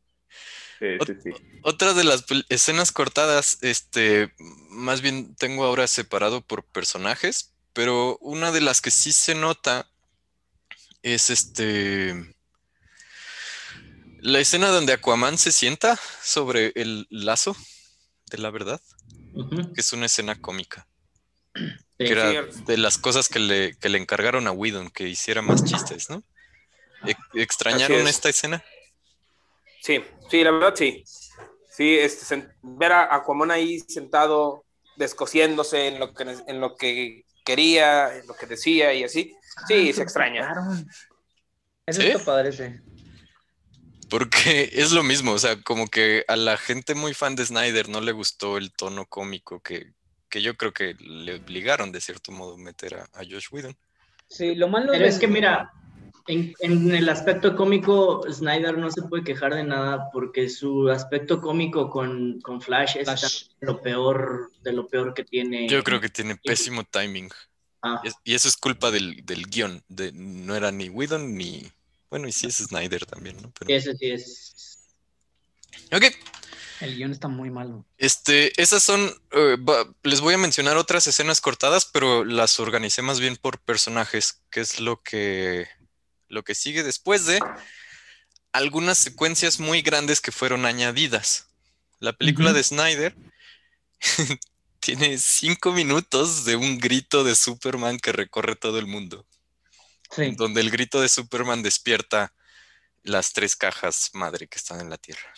Sí, 0.80 0.86
sí, 1.06 1.14
sí. 1.24 1.32
sí. 1.32 1.60
Otra 1.64 1.94
de 1.94 2.04
las 2.04 2.26
escenas 2.50 2.92
cortadas, 2.92 3.58
este, 3.62 4.34
más 4.70 5.02
bien 5.02 5.36
tengo 5.36 5.66
ahora 5.66 5.88
separado 5.88 6.42
por 6.42 6.64
personajes, 6.66 7.54
pero 7.74 8.18
una 8.22 8.52
de 8.52 8.62
las 8.62 8.82
que 8.82 8.92
sí 8.92 9.12
se 9.12 9.36
nota 9.36 9.90
es 11.02 11.30
este, 11.30 12.36
la 14.20 14.40
escena 14.40 14.70
donde 14.70 14.94
Aquaman 14.94 15.38
se 15.38 15.52
sienta 15.52 16.00
sobre 16.22 16.74
el 16.76 17.08
lazo 17.10 17.56
de 18.30 18.38
la 18.40 18.50
verdad, 18.50 18.82
que 19.74 19.82
es 19.82 19.94
una 19.94 20.08
escena 20.08 20.36
cómica. 20.40 20.88
Que 21.98 22.12
era 22.12 22.44
de 22.44 22.78
las 22.78 22.98
cosas 23.00 23.28
que 23.28 23.40
le, 23.40 23.76
que 23.76 23.90
le 23.90 23.98
encargaron 23.98 24.46
a 24.48 24.52
Whedon, 24.52 24.92
que 24.92 25.08
hiciera 25.08 25.42
más 25.42 25.64
chistes, 25.64 26.10
¿no? 26.10 26.24
E- 27.06 27.16
¿Extrañaron 27.34 28.02
es. 28.02 28.10
esta 28.10 28.30
escena? 28.30 28.64
Sí, 29.88 30.04
sí, 30.30 30.44
la 30.44 30.52
verdad 30.52 30.74
sí. 30.76 31.02
Sí, 31.72 31.98
este, 31.98 32.46
ver 32.62 32.92
a 32.92 33.16
Aquaman 33.16 33.52
ahí 33.52 33.80
sentado, 33.80 34.66
descosiéndose 34.98 35.88
en 35.88 35.98
lo 36.00 36.14
que, 36.14 36.24
en 36.46 36.60
lo 36.60 36.76
que 36.76 37.24
quería, 37.46 38.14
en 38.18 38.28
lo 38.28 38.34
que 38.36 38.48
decía 38.48 38.94
y 38.94 39.06
así. 39.06 39.34
Sí, 39.66 39.90
Ah, 39.90 39.94
se 39.94 40.04
extraña. 40.04 40.54
Eso 41.86 42.02
¿Sí? 42.02 42.08
está 42.10 42.26
padre, 42.26 42.52
sí. 42.52 42.64
Porque 44.10 44.70
es 44.74 44.92
lo 44.92 45.04
mismo, 45.04 45.32
o 45.32 45.40
sea, 45.40 45.62
como 45.62 45.88
que 45.88 46.26
a 46.28 46.36
la 46.36 46.58
gente 46.58 46.94
muy 46.94 47.14
fan 47.14 47.38
de 47.38 47.46
Snyder 47.46 47.88
no 47.88 48.02
le 48.02 48.12
gustó 48.12 48.58
el 48.58 48.74
tono 48.74 49.06
cómico 49.06 49.62
que, 49.62 49.94
que 50.30 50.42
yo 50.42 50.58
creo 50.58 50.74
que 50.74 50.96
le 51.00 51.36
obligaron 51.36 51.94
de 51.94 52.02
cierto 52.02 52.34
modo 52.34 52.56
a 52.56 52.58
meter 52.58 52.96
a, 52.96 53.04
a 53.14 53.20
Josh 53.24 53.48
Whedon. 53.52 53.78
Sí, 54.28 54.54
lo 54.56 54.68
malo 54.68 54.92
Pero 54.92 55.06
de- 55.06 55.10
es 55.10 55.18
que 55.18 55.28
mira, 55.28 55.72
en, 56.28 56.54
en 56.60 56.94
el 56.94 57.10
aspecto 57.10 57.56
cómico, 57.56 58.24
Snyder 58.32 58.78
no 58.78 58.92
se 58.92 59.02
puede 59.04 59.24
quejar 59.24 59.56
de 59.56 59.64
nada 59.64 60.10
porque 60.12 60.50
su 60.50 60.90
aspecto 60.90 61.42
cómico 61.42 61.90
con, 61.90 62.40
con 62.42 62.62
Flash 62.62 62.98
es 62.98 63.06
Flash. 63.06 63.22
también 63.22 63.52
lo 63.62 63.82
peor 63.82 64.52
de 64.62 64.74
lo 64.74 64.88
peor 64.88 65.14
que 65.14 65.24
tiene. 65.24 65.68
Yo 65.68 65.84
creo 65.84 66.00
que 66.02 66.10
tiene 66.10 66.36
pésimo 66.36 66.84
timing. 66.84 67.30
Ah, 67.82 68.02
Y, 68.04 68.08
es- 68.08 68.16
y 68.24 68.34
eso 68.36 68.48
es 68.48 68.58
culpa 68.58 68.92
del, 68.92 69.26
del 69.26 69.46
guion. 69.48 69.84
De, 69.88 70.12
no 70.14 70.56
era 70.56 70.72
ni 70.72 70.90
Whedon 70.90 71.36
ni... 71.38 71.72
Bueno, 72.10 72.28
y 72.28 72.32
sí 72.32 72.48
es 72.48 72.56
Snyder 72.58 73.06
también, 73.06 73.42
¿no? 73.42 73.52
Pero... 73.58 73.74
ese 73.74 73.96
sí 73.96 74.10
es. 74.12 74.80
Ok, 75.92 76.04
el 76.82 76.96
guion 76.96 77.12
está 77.12 77.28
muy 77.28 77.50
malo. 77.50 77.86
Este, 77.98 78.60
esas 78.62 78.84
son, 78.84 79.10
eh, 79.32 79.58
va- 79.58 79.88
les 80.04 80.22
voy 80.22 80.34
a 80.34 80.38
mencionar 80.38 80.78
otras 80.78 81.08
escenas 81.08 81.42
cortadas, 81.42 81.86
pero 81.86 82.24
las 82.26 82.60
organicé 82.60 83.02
más 83.02 83.20
bien 83.20 83.36
por 83.36 83.60
personajes, 83.60 84.42
que 84.50 84.62
es 84.62 84.80
lo 84.80 85.02
que, 85.02 85.68
lo 86.28 86.44
que 86.44 86.56
sigue 86.56 86.84
después 86.84 87.26
de 87.26 87.40
algunas 88.52 88.98
secuencias 88.98 89.60
muy 89.60 89.82
grandes 89.82 90.22
que 90.22 90.32
fueron 90.32 90.66
añadidas. 90.66 91.50
La 92.00 92.14
película 92.14 92.54
de 92.54 92.64
Snyder 92.64 93.16
tiene 94.80 95.18
cinco 95.18 95.72
minutos 95.72 96.46
de 96.46 96.56
un 96.56 96.80
grito 96.80 97.24
de 97.24 97.36
Superman 97.36 97.98
que 97.98 98.12
recorre 98.12 98.56
todo 98.56 98.80
el 98.80 98.88
mundo, 98.88 99.26
Sí. 100.12 100.34
donde 100.36 100.62
el 100.62 100.70
grito 100.72 101.02
de 101.02 101.10
Superman 101.10 101.64
despierta 101.64 102.34
las 103.04 103.34
tres 103.34 103.56
cajas 103.56 104.10
madre 104.14 104.48
que 104.48 104.58
están 104.58 104.80
en 104.80 104.90
la 104.90 104.98
Tierra. 104.98 105.34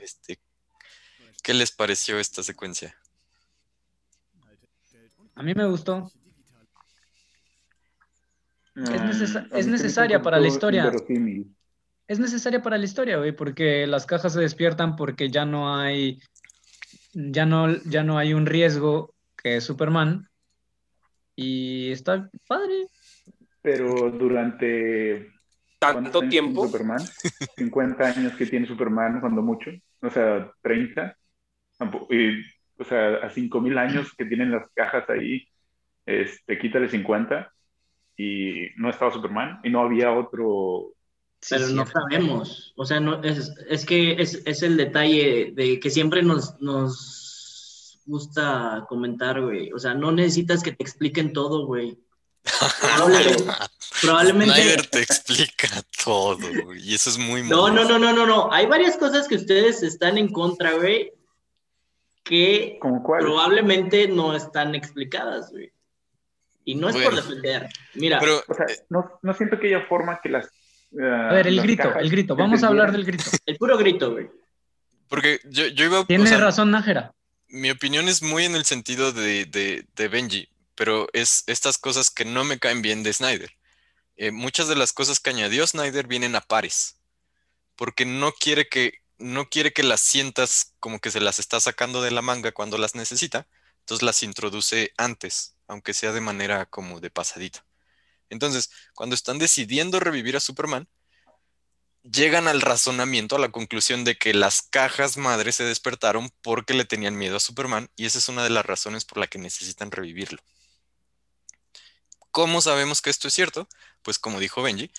Este, 0.00 0.40
¿qué 1.42 1.54
les 1.54 1.70
pareció 1.70 2.18
esta 2.18 2.42
secuencia? 2.42 2.96
A 5.34 5.42
mí 5.42 5.54
me 5.54 5.66
gustó. 5.66 6.10
Es 8.76 9.02
necesa- 9.02 9.42
Mm, 9.50 9.54
a 9.54 9.58
es 9.58 9.66
necesaria 9.66 10.22
para 10.22 10.38
la 10.38 10.46
historia. 10.48 10.92
Es 12.06 12.18
necesaria 12.18 12.62
para 12.62 12.78
la 12.78 12.84
historia, 12.84 13.18
güey, 13.18 13.32
porque 13.32 13.86
las 13.86 14.06
cajas 14.06 14.32
se 14.32 14.40
despiertan 14.40 14.96
porque 14.96 15.30
ya 15.30 15.44
no 15.44 15.76
hay, 15.76 16.20
ya 17.12 17.46
no, 17.46 17.68
ya 17.84 18.02
no 18.02 18.18
hay 18.18 18.34
un 18.34 18.46
riesgo 18.46 19.14
que 19.40 19.56
es 19.56 19.64
Superman. 19.64 20.28
Y 21.36 21.90
está 21.92 22.28
padre. 22.46 22.86
Pero 23.62 24.10
durante 24.10 25.30
¿cuántos 25.78 26.12
Tanto 26.12 26.28
tiempo. 26.28 26.66
Superman, 26.66 26.98
50 27.56 28.04
años 28.06 28.32
que 28.34 28.46
tiene 28.46 28.66
Superman, 28.66 29.20
cuando 29.20 29.42
mucho, 29.42 29.70
o 30.02 30.10
sea, 30.10 30.52
30, 30.62 31.16
tampoco- 31.78 32.12
y, 32.12 32.42
o 32.78 32.84
sea, 32.84 33.16
a 33.16 33.30
5000 33.30 33.78
años 33.78 34.12
que 34.16 34.24
tienen 34.24 34.50
las 34.50 34.68
cajas 34.74 35.08
ahí, 35.08 35.46
este, 36.06 36.58
quítale 36.58 36.88
50 36.88 37.52
y 38.16 38.68
no 38.76 38.90
estaba 38.90 39.12
Superman 39.12 39.60
y 39.64 39.70
no 39.70 39.80
había 39.80 40.12
otro. 40.12 40.92
Sí, 41.40 41.54
Pero 41.56 41.68
no 41.68 41.86
sabemos. 41.86 42.72
O 42.76 42.84
sea, 42.84 43.00
no, 43.00 43.22
es, 43.22 43.50
es 43.68 43.86
que 43.86 44.12
es, 44.20 44.42
es 44.44 44.62
el 44.62 44.76
detalle 44.76 45.52
de 45.54 45.80
que 45.80 45.88
siempre 45.90 46.22
nos, 46.22 46.60
nos 46.60 47.98
gusta 48.04 48.84
comentar, 48.88 49.40
güey. 49.40 49.72
O 49.72 49.78
sea, 49.78 49.94
no 49.94 50.12
necesitas 50.12 50.62
que 50.62 50.72
te 50.72 50.82
expliquen 50.82 51.32
todo, 51.32 51.66
güey. 51.66 51.98
Probablemente, 52.80 53.44
probablemente- 54.02 54.54
Snyder 54.54 54.86
te 54.86 55.00
explica 55.02 55.68
todo, 56.04 56.38
güey, 56.64 56.80
y 56.90 56.94
eso 56.94 57.10
es 57.10 57.18
muy 57.18 57.42
No, 57.42 57.68
no, 57.68 57.84
molesto. 57.84 57.98
no, 57.98 58.12
no, 58.12 58.12
no, 58.12 58.26
no. 58.26 58.52
Hay 58.52 58.66
varias 58.66 58.96
cosas 58.96 59.28
que 59.28 59.36
ustedes 59.36 59.82
están 59.82 60.18
en 60.18 60.28
contra, 60.32 60.72
güey, 60.74 61.12
que 62.24 62.78
probablemente 62.80 64.08
no 64.08 64.34
están 64.34 64.74
explicadas, 64.74 65.50
güey. 65.52 65.72
Y 66.70 66.74
no 66.76 66.88
es 66.88 66.96
por 66.96 67.14
defender. 67.14 67.68
Mira, 67.94 68.18
Pero 68.20 68.42
O 68.46 68.54
sea, 68.54 68.66
no, 68.88 69.18
no 69.22 69.34
siento 69.34 69.58
que 69.58 69.68
haya 69.68 69.86
forma 69.86 70.20
que 70.22 70.28
las. 70.28 70.46
eh, 70.46 71.02
A 71.04 71.32
ver, 71.32 71.46
el 71.46 71.60
grito, 71.62 71.92
el 71.98 72.10
grito. 72.10 72.36
Vamos 72.36 72.62
a 72.62 72.68
hablar 72.68 72.92
del 72.92 73.04
grito. 73.04 73.24
el 73.46 73.56
puro 73.56 73.76
grito, 73.78 74.12
güey. 74.12 74.28
porque 75.08 75.40
yo, 75.44 75.66
yo 75.68 75.84
iba, 75.84 76.00
o 76.00 76.06
Tiene 76.06 76.28
sea, 76.28 76.38
razón 76.38 76.70
Nájera. 76.70 77.12
mi 77.48 77.70
opinión 77.70 78.08
es 78.08 78.22
muy 78.22 78.44
en 78.44 78.54
el 78.54 78.64
sentido 78.64 79.12
de, 79.12 79.44
de, 79.46 79.86
de 79.96 80.08
Benji, 80.08 80.48
pero 80.74 81.08
es 81.12 81.44
estas 81.46 81.78
cosas 81.78 82.10
que 82.10 82.24
no 82.24 82.44
me 82.44 82.58
caen 82.58 82.80
bien 82.82 83.02
de 83.02 83.12
Snyder. 83.12 83.50
Eh, 84.16 84.30
muchas 84.30 84.68
de 84.68 84.76
las 84.76 84.92
cosas 84.92 85.18
que 85.18 85.30
añadió 85.30 85.66
Snyder 85.66 86.06
vienen 86.06 86.36
a 86.36 86.40
pares, 86.42 86.98
porque 87.76 88.04
no 88.04 88.32
quiere 88.32 88.68
que 88.68 88.94
no 89.18 89.48
quiere 89.48 89.72
que 89.72 89.82
las 89.82 90.00
sientas 90.00 90.74
como 90.80 90.98
que 90.98 91.10
se 91.10 91.20
las 91.20 91.38
está 91.38 91.58
sacando 91.60 92.00
de 92.02 92.10
la 92.10 92.22
manga 92.22 92.52
cuando 92.52 92.78
las 92.78 92.94
necesita, 92.94 93.46
entonces 93.90 94.06
las 94.06 94.22
introduce 94.22 94.92
antes, 94.98 95.56
aunque 95.66 95.94
sea 95.94 96.12
de 96.12 96.20
manera 96.20 96.64
como 96.66 97.00
de 97.00 97.10
pasadita. 97.10 97.64
Entonces, 98.28 98.70
cuando 98.94 99.16
están 99.16 99.38
decidiendo 99.38 99.98
revivir 99.98 100.36
a 100.36 100.40
Superman, 100.40 100.88
llegan 102.04 102.46
al 102.46 102.60
razonamiento, 102.60 103.34
a 103.34 103.40
la 103.40 103.50
conclusión 103.50 104.04
de 104.04 104.16
que 104.16 104.32
las 104.32 104.62
cajas 104.62 105.16
madres 105.16 105.56
se 105.56 105.64
despertaron 105.64 106.30
porque 106.40 106.72
le 106.72 106.84
tenían 106.84 107.16
miedo 107.16 107.36
a 107.36 107.40
Superman 107.40 107.90
y 107.96 108.06
esa 108.06 108.18
es 108.18 108.28
una 108.28 108.44
de 108.44 108.50
las 108.50 108.64
razones 108.64 109.04
por 109.04 109.18
la 109.18 109.26
que 109.26 109.40
necesitan 109.40 109.90
revivirlo. 109.90 110.38
¿Cómo 112.30 112.60
sabemos 112.60 113.02
que 113.02 113.10
esto 113.10 113.26
es 113.26 113.34
cierto? 113.34 113.68
Pues 114.02 114.20
como 114.20 114.38
dijo 114.38 114.62
Benji, 114.62 114.92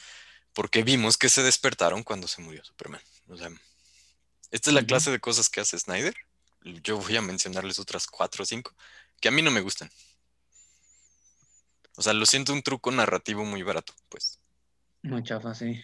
porque 0.52 0.84
vimos 0.84 1.16
que 1.16 1.30
se 1.30 1.44
despertaron 1.44 2.04
cuando 2.04 2.28
se 2.28 2.42
murió 2.42 2.62
Superman. 2.66 3.02
O 3.30 3.38
sea, 3.38 3.50
esta 4.52 4.70
es 4.70 4.74
la 4.74 4.86
clase 4.86 5.12
de 5.12 5.22
cosas 5.22 5.48
que 5.48 5.62
hace 5.62 5.80
Snyder. 5.80 6.14
Yo 6.64 6.98
voy 6.98 7.16
a 7.18 7.22
mencionarles 7.22 7.80
otras 7.80 8.08
cuatro 8.08 8.44
o 8.44 8.46
cinco 8.46 8.76
que 9.20 9.28
a 9.28 9.32
mí 9.32 9.42
no 9.42 9.52
me 9.52 9.62
gustan. 9.62 9.90
O 11.98 12.02
sea, 12.02 12.14
lo 12.14 12.26
siento 12.26 12.54
un 12.54 12.62
truco 12.64 12.92
narrativo 12.92 13.44
muy 13.46 13.64
barato, 13.64 13.94
pues. 14.10 14.40
Muy 15.04 15.24
chafa, 15.24 15.54
sí. 15.54 15.82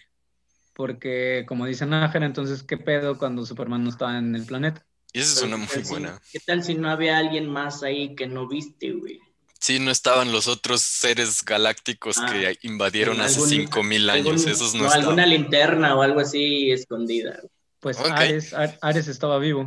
Porque, 0.74 1.44
como 1.46 1.66
dice 1.66 1.86
Nájera, 1.86 2.24
entonces, 2.26 2.62
¿qué 2.62 2.76
pedo 2.76 3.18
cuando 3.18 3.44
Superman 3.44 3.84
no 3.84 3.90
está 3.90 4.16
en 4.18 4.34
el 4.34 4.46
planeta? 4.46 4.84
Y 5.12 5.20
esa 5.20 5.32
es 5.32 5.42
una 5.42 5.56
¿qué 5.66 5.76
muy 5.76 5.84
si- 5.84 5.90
buena. 5.90 6.20
¿Qué 6.32 6.38
tal 6.40 6.62
si 6.62 6.74
no 6.74 6.90
había 6.90 7.18
alguien 7.18 7.48
más 7.48 7.82
ahí 7.82 8.14
que 8.14 8.26
no 8.26 8.46
viste, 8.48 8.92
güey? 8.92 9.20
Sí, 9.60 9.80
no 9.80 9.90
estaban 9.90 10.30
los 10.30 10.46
otros 10.46 10.82
seres 10.82 11.44
galácticos 11.44 12.16
Ah, 12.18 12.26
que 12.30 12.58
invadieron 12.62 13.20
hace 13.20 13.34
algún- 13.34 13.48
5000 13.48 14.08
años. 14.08 14.26
Algún- 14.28 14.48
Esos 14.48 14.74
no, 14.74 14.80
no, 14.82 14.86
estaban. 14.86 15.04
alguna 15.08 15.26
linterna 15.26 15.96
o 15.96 16.02
algo 16.02 16.20
así 16.20 16.70
escondida. 16.70 17.40
Pues. 17.80 17.98
Ares, 17.98 18.54
Ar- 18.54 18.78
Ares 18.80 19.08
estaba 19.08 19.38
vivo. 19.38 19.66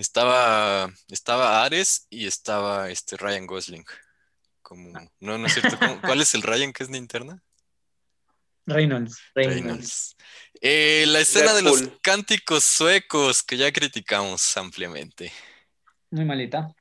Estaba, 0.00 0.90
estaba 1.08 1.62
Ares 1.62 2.06
y 2.08 2.26
estaba 2.26 2.88
este 2.90 3.16
Ryan 3.18 3.46
Gosling. 3.46 3.84
Como, 4.62 4.92
no, 5.20 5.38
no 5.38 5.46
es 5.46 5.52
cierto. 5.54 5.78
¿Cómo- 5.78 6.00
¿Cuál 6.00 6.20
es 6.22 6.32
el 6.34 6.42
Ryan 6.42 6.72
que 6.72 6.84
es 6.84 6.90
linterna? 6.90 7.42
Reynolds. 8.66 9.18
Reynolds. 9.34 9.56
Reynolds. 9.62 10.16
Eh, 10.60 11.04
la 11.08 11.20
escena 11.20 11.52
de 11.54 11.62
los 11.62 11.82
cánticos 12.02 12.64
suecos 12.64 13.42
que 13.42 13.56
ya 13.56 13.72
criticamos 13.72 14.56
ampliamente. 14.56 15.32
Muy 16.10 16.24
malita. 16.24 16.74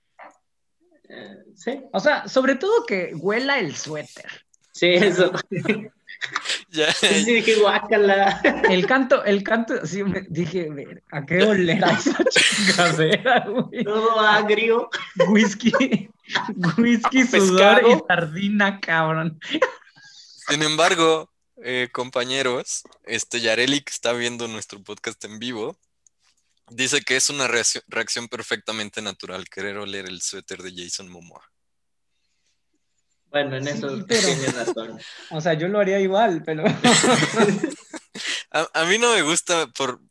Eh, 1.09 1.43
sí, 1.55 1.81
O 1.91 1.99
sea, 1.99 2.27
sobre 2.27 2.55
todo 2.55 2.85
que 2.85 3.13
huela 3.15 3.59
el 3.59 3.75
suéter. 3.75 4.29
sí, 4.71 4.87
eso. 4.93 5.31
Ya, 6.71 6.93
Sí, 6.93 7.07
sí, 7.23 7.33
dije, 7.33 7.55
guácala. 7.55 8.41
El 8.69 8.85
canto, 8.85 9.23
el 9.25 9.41
canto, 9.41 9.85
sí, 9.87 10.03
me 10.03 10.21
dije, 10.29 10.69
"Ver, 10.69 11.03
¿a 11.11 11.25
qué 11.25 11.41
olerá 11.43 11.91
esa 11.91 12.15
chingadera, 12.29 13.45
güey? 13.47 13.83
Todo 13.83 14.19
agrio. 14.19 14.89
Whisky, 15.29 15.71
whisky, 16.77 17.25
sudor 17.25 17.77
Pescado. 17.81 17.89
y 17.91 17.99
sardina, 18.07 18.79
cabrón. 18.79 19.39
Sin 20.47 20.61
embargo, 20.61 21.31
eh, 21.63 21.89
compañeros, 21.91 22.83
este 23.05 23.41
Yareli 23.41 23.81
que 23.81 23.91
está 23.91 24.13
viendo 24.13 24.47
nuestro 24.47 24.81
podcast 24.83 25.23
en 25.25 25.39
vivo, 25.39 25.75
dice 26.69 27.01
que 27.01 27.15
es 27.15 27.29
una 27.31 27.47
reacción, 27.47 27.83
reacción 27.87 28.27
perfectamente 28.27 29.01
natural 29.01 29.49
querer 29.49 29.77
oler 29.77 30.05
el 30.05 30.21
suéter 30.21 30.61
de 30.61 30.71
Jason 30.75 31.09
Momoa. 31.09 31.43
Bueno, 33.31 33.55
en 33.57 33.63
Sí, 33.65 33.69
eso 33.71 34.05
pero- 34.07 34.27
tienes 34.27 34.53
razón. 34.55 34.99
O 35.31 35.41
sea, 35.41 35.53
yo 35.53 35.67
lo 35.67 35.79
haría 35.79 35.99
igual, 35.99 36.41
pero 36.45 36.63
A, 38.51 38.67
a 38.73 38.85
mí 38.85 38.97
no 38.97 39.13
me 39.13 39.21
gusta 39.21 39.67
por, 39.67 40.01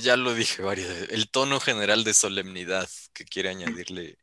ya 0.00 0.16
lo 0.16 0.34
dije 0.34 0.62
varias 0.62 0.88
veces, 0.88 1.08
el 1.10 1.28
tono 1.30 1.58
general 1.58 2.04
de 2.04 2.14
solemnidad 2.14 2.88
que 3.12 3.24
quiere 3.24 3.48
añadirle 3.48 4.18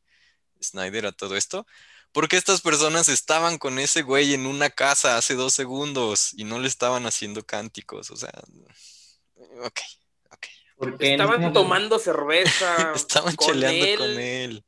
Snyder 0.61 1.07
a 1.07 1.11
todo 1.11 1.35
esto. 1.35 1.67
Porque 2.13 2.37
estas 2.37 2.61
personas 2.61 3.09
estaban 3.09 3.57
con 3.57 3.77
ese 3.79 4.01
güey 4.01 4.33
en 4.33 4.47
una 4.47 4.69
casa 4.69 5.17
hace 5.17 5.35
dos 5.35 5.53
segundos 5.53 6.31
y 6.35 6.45
no 6.45 6.57
le 6.57 6.67
estaban 6.67 7.05
haciendo 7.05 7.43
cánticos. 7.45 8.09
O 8.09 8.15
sea, 8.15 8.31
ok, 9.61 9.79
ok. 10.31 10.45
Porque 10.77 11.11
estaban 11.11 11.51
tomando 11.53 11.99
cerveza. 11.99 12.93
estaban 12.95 13.35
cheleando 13.35 13.85
con 13.97 14.19
él. 14.19 14.63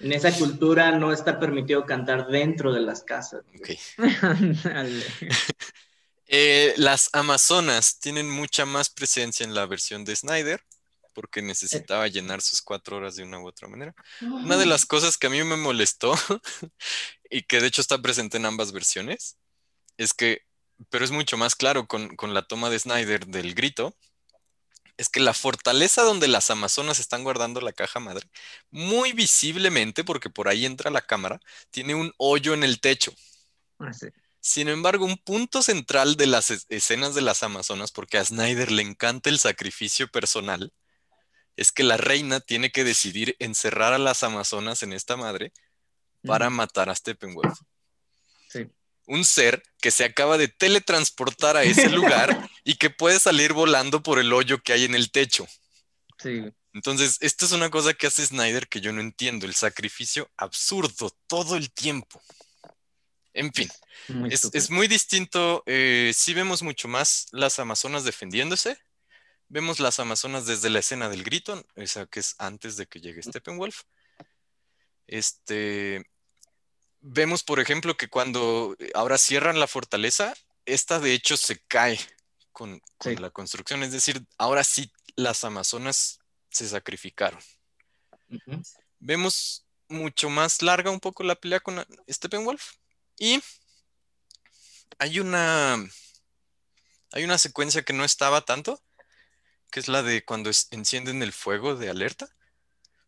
En 0.00 0.12
esa 0.12 0.32
cultura 0.32 0.92
no 0.92 1.12
está 1.12 1.38
permitido 1.38 1.84
cantar 1.84 2.26
dentro 2.28 2.72
de 2.72 2.80
las 2.80 3.02
casas. 3.02 3.42
Ok. 3.58 3.70
Eh, 6.32 6.74
las 6.76 7.10
Amazonas 7.12 7.98
tienen 7.98 8.30
mucha 8.30 8.64
más 8.64 8.88
presencia 8.88 9.42
en 9.42 9.52
la 9.52 9.66
versión 9.66 10.04
de 10.04 10.14
Snyder 10.14 10.62
porque 11.12 11.42
necesitaba 11.42 12.06
llenar 12.08 12.40
sus 12.40 12.62
cuatro 12.62 12.96
horas 12.96 13.16
de 13.16 13.24
una 13.24 13.40
u 13.40 13.48
otra 13.48 13.68
manera. 13.68 13.94
Una 14.20 14.56
de 14.56 14.66
las 14.66 14.86
cosas 14.86 15.18
que 15.18 15.26
a 15.26 15.30
mí 15.30 15.42
me 15.42 15.56
molestó 15.56 16.14
y 17.30 17.42
que 17.42 17.60
de 17.60 17.66
hecho 17.66 17.80
está 17.80 18.00
presente 18.00 18.36
en 18.36 18.46
ambas 18.46 18.72
versiones 18.72 19.38
es 19.96 20.14
que, 20.14 20.42
pero 20.88 21.04
es 21.04 21.10
mucho 21.10 21.36
más 21.36 21.56
claro 21.56 21.86
con, 21.86 22.16
con 22.16 22.32
la 22.32 22.42
toma 22.42 22.70
de 22.70 22.78
Snyder 22.78 23.26
del 23.26 23.54
grito, 23.54 23.96
es 25.00 25.08
que 25.08 25.20
la 25.20 25.32
fortaleza 25.32 26.02
donde 26.02 26.28
las 26.28 26.50
Amazonas 26.50 26.98
están 27.00 27.24
guardando 27.24 27.62
la 27.62 27.72
caja 27.72 28.00
madre, 28.00 28.28
muy 28.70 29.14
visiblemente, 29.14 30.04
porque 30.04 30.28
por 30.28 30.46
ahí 30.46 30.66
entra 30.66 30.90
la 30.90 31.00
cámara, 31.00 31.40
tiene 31.70 31.94
un 31.94 32.12
hoyo 32.18 32.52
en 32.52 32.64
el 32.64 32.80
techo. 32.80 33.14
Ah, 33.78 33.92
Sin 34.40 34.68
embargo, 34.68 35.06
un 35.06 35.16
punto 35.16 35.62
central 35.62 36.16
de 36.16 36.26
las 36.26 36.50
escenas 36.68 37.14
de 37.14 37.22
las 37.22 37.42
Amazonas, 37.42 37.92
porque 37.92 38.18
a 38.18 38.24
Snyder 38.26 38.70
le 38.70 38.82
encanta 38.82 39.30
el 39.30 39.38
sacrificio 39.38 40.06
personal, 40.08 40.70
es 41.56 41.72
que 41.72 41.82
la 41.82 41.96
reina 41.96 42.40
tiene 42.40 42.70
que 42.70 42.84
decidir 42.84 43.36
encerrar 43.38 43.94
a 43.94 43.98
las 43.98 44.22
Amazonas 44.22 44.82
en 44.82 44.92
esta 44.92 45.16
madre 45.16 45.54
para 46.24 46.50
matar 46.50 46.90
a 46.90 46.94
Steppenwolf. 46.94 47.58
Sí. 48.50 48.68
Un 49.06 49.24
ser 49.24 49.62
que 49.80 49.92
se 49.92 50.04
acaba 50.04 50.36
de 50.36 50.48
teletransportar 50.48 51.56
a 51.56 51.62
ese 51.62 51.88
lugar 51.88 52.49
y 52.64 52.74
que 52.74 52.90
puede 52.90 53.18
salir 53.18 53.52
volando 53.52 54.02
por 54.02 54.18
el 54.18 54.32
hoyo 54.32 54.62
que 54.62 54.72
hay 54.72 54.84
en 54.84 54.94
el 54.94 55.10
techo. 55.10 55.46
Sí. 56.18 56.44
Entonces, 56.72 57.18
esto 57.20 57.46
es 57.46 57.52
una 57.52 57.70
cosa 57.70 57.94
que 57.94 58.06
hace 58.06 58.24
Snyder 58.24 58.68
que 58.68 58.80
yo 58.80 58.92
no 58.92 59.00
entiendo, 59.00 59.46
el 59.46 59.54
sacrificio 59.54 60.30
absurdo 60.36 61.10
todo 61.26 61.56
el 61.56 61.72
tiempo. 61.72 62.22
En 63.32 63.52
fin, 63.52 63.68
Muy 64.08 64.30
es, 64.32 64.70
muy 64.70 64.88
distinto. 64.88 65.62
eh, 65.66 66.12
sí 66.14 66.34
vemos 66.34 66.62
mucho 66.62 66.88
más 66.88 67.26
las 67.32 67.58
Amazonas 67.58 68.04
defendiéndose. 68.04 68.76
Vemos 69.48 69.80
las 69.80 69.98
Amazonas 69.98 70.46
desde 70.46 70.70
la 70.70 70.78
escena 70.78 71.08
del 71.08 71.24
grito, 71.24 71.64
esa 71.74 72.06
que 72.06 72.20
es 72.20 72.34
antes 72.38 72.76
de 72.76 72.86
que 72.86 73.00
llegue 73.00 73.22
Steppenwolf. 73.22 73.82
Este, 75.06 76.04
vemos, 77.00 77.42
por 77.42 77.58
ejemplo, 77.58 77.96
que 77.96 78.08
cuando 78.08 78.76
ahora 78.94 79.18
cierran 79.18 79.58
la 79.58 79.66
fortaleza, 79.66 80.34
esta 80.66 81.00
de 81.00 81.14
hecho 81.14 81.36
se 81.36 81.58
cae 81.66 81.98
con, 82.60 82.78
con 82.98 83.14
Sí. 83.14 83.16
la 83.16 83.30
construcción. 83.30 83.82
Es 83.82 83.90
decir, 83.92 84.22
ahora 84.36 84.62
sí 84.64 84.92
las 85.16 85.44
Amazonas 85.44 86.18
se 86.50 86.68
sacrificaron. 86.68 87.40
Vemos 88.98 89.64
mucho 89.88 90.28
más 90.28 90.60
larga 90.60 90.90
un 90.90 91.00
poco 91.00 91.22
la 91.22 91.36
pelea 91.36 91.60
con 91.60 91.84
Steppenwolf. 92.08 92.74
Y 93.18 93.42
hay 94.98 95.20
una. 95.20 95.82
Hay 97.12 97.24
una 97.24 97.38
secuencia 97.38 97.82
que 97.82 97.94
no 97.94 98.04
estaba 98.04 98.42
tanto, 98.44 98.80
que 99.70 99.80
es 99.80 99.88
la 99.88 100.02
de 100.02 100.22
cuando 100.24 100.50
encienden 100.70 101.22
el 101.22 101.32
fuego 101.32 101.74
de 101.76 101.88
alerta. 101.88 102.28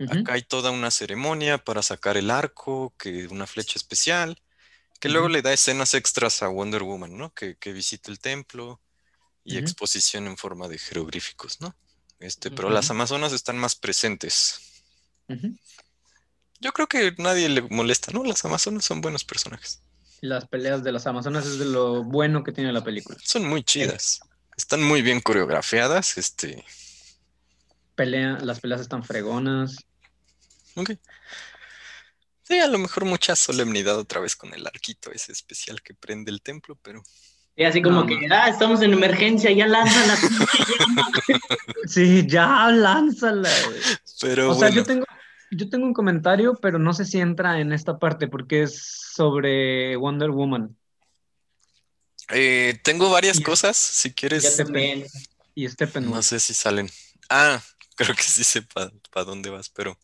Acá 0.08 0.32
hay 0.32 0.42
toda 0.42 0.70
una 0.72 0.90
ceremonia 0.90 1.58
para 1.58 1.82
sacar 1.82 2.16
el 2.16 2.30
arco, 2.30 2.92
que 2.98 3.26
una 3.28 3.46
flecha 3.46 3.74
especial, 3.76 4.42
que 4.98 5.08
luego 5.10 5.28
le 5.28 5.42
da 5.42 5.52
escenas 5.52 5.94
extras 5.94 6.42
a 6.42 6.48
Wonder 6.48 6.82
Woman, 6.82 7.16
¿no? 7.16 7.32
Que, 7.34 7.56
que 7.56 7.72
visita 7.72 8.10
el 8.10 8.18
templo 8.18 8.80
y 9.44 9.58
exposición 9.58 10.26
en 10.26 10.36
forma 10.36 10.68
de 10.68 10.78
jeroglíficos, 10.78 11.60
¿no? 11.60 11.74
Este, 12.20 12.50
pero 12.50 12.70
las 12.70 12.90
Amazonas 12.90 13.32
están 13.32 13.58
más 13.58 13.74
presentes. 13.74 14.60
Yo 16.60 16.72
creo 16.72 16.86
que 16.86 17.14
nadie 17.18 17.48
le 17.48 17.62
molesta, 17.62 18.12
¿no? 18.12 18.22
Las 18.22 18.44
Amazonas 18.44 18.84
son 18.84 19.00
buenos 19.00 19.24
personajes. 19.24 19.82
Las 20.20 20.46
peleas 20.46 20.84
de 20.84 20.92
las 20.92 21.06
Amazonas 21.08 21.44
es 21.46 21.58
de 21.58 21.64
lo 21.64 22.04
bueno 22.04 22.44
que 22.44 22.52
tiene 22.52 22.72
la 22.72 22.84
película. 22.84 23.18
Son 23.24 23.44
muy 23.44 23.64
chidas. 23.64 24.20
Están 24.56 24.80
muy 24.82 25.02
bien 25.02 25.20
coreografiadas. 25.20 26.16
Este. 26.16 26.64
Pelea, 27.96 28.38
las 28.40 28.60
peleas 28.60 28.80
están 28.80 29.02
fregonas. 29.02 29.78
ok. 30.76 30.92
Sí, 32.44 32.58
a 32.58 32.68
lo 32.68 32.78
mejor 32.78 33.04
mucha 33.04 33.34
solemnidad 33.34 33.98
otra 33.98 34.20
vez 34.20 34.36
con 34.36 34.54
el 34.54 34.64
arquito 34.66 35.10
ese 35.10 35.32
especial 35.32 35.82
que 35.82 35.94
prende 35.94 36.30
el 36.30 36.40
templo, 36.40 36.78
pero. 36.82 37.02
Y 37.54 37.64
así 37.64 37.82
como 37.82 38.00
No, 38.02 38.06
que, 38.06 38.26
ah, 38.30 38.48
estamos 38.48 38.80
en 38.82 38.92
emergencia, 38.94 39.50
ya 39.52 39.66
lanza 39.66 40.06
la 40.06 40.16
pinche 40.16 40.74
llama. 40.78 41.10
Sí, 41.86 42.26
ya, 42.26 42.70
lánzala. 42.70 43.50
güey. 43.66 43.80
Pero 44.20 44.50
O 44.50 44.54
sea, 44.54 44.68
bueno. 44.68 44.76
yo 44.76 44.84
tengo, 44.86 45.04
yo 45.50 45.68
tengo 45.68 45.84
un 45.86 45.92
comentario, 45.92 46.54
pero 46.62 46.78
no 46.78 46.94
sé 46.94 47.04
si 47.04 47.20
entra 47.20 47.60
en 47.60 47.72
esta 47.72 47.98
parte 47.98 48.26
porque 48.28 48.62
es 48.62 48.82
sobre 49.14 49.96
Wonder 49.96 50.30
Woman 50.30 50.76
eh, 52.30 52.78
tengo 52.82 53.10
varias 53.10 53.38
Ya. 53.38 53.44
cosas, 53.44 53.76
si 53.76 54.08
Ya 54.10 54.14
quieres. 54.14 54.56
también. 54.56 55.04
y 55.54 55.68
Steppenwolf. 55.68 56.14
No 56.16 56.22
sé 56.22 56.40
si 56.40 56.54
salen. 56.54 56.88
Ah, 57.28 57.60
creo 57.96 58.14
que 58.16 58.22
sí 58.22 58.44
sé 58.44 58.62
para 58.62 58.90
dónde 59.26 59.50
vas, 59.50 59.68
pero 59.68 59.98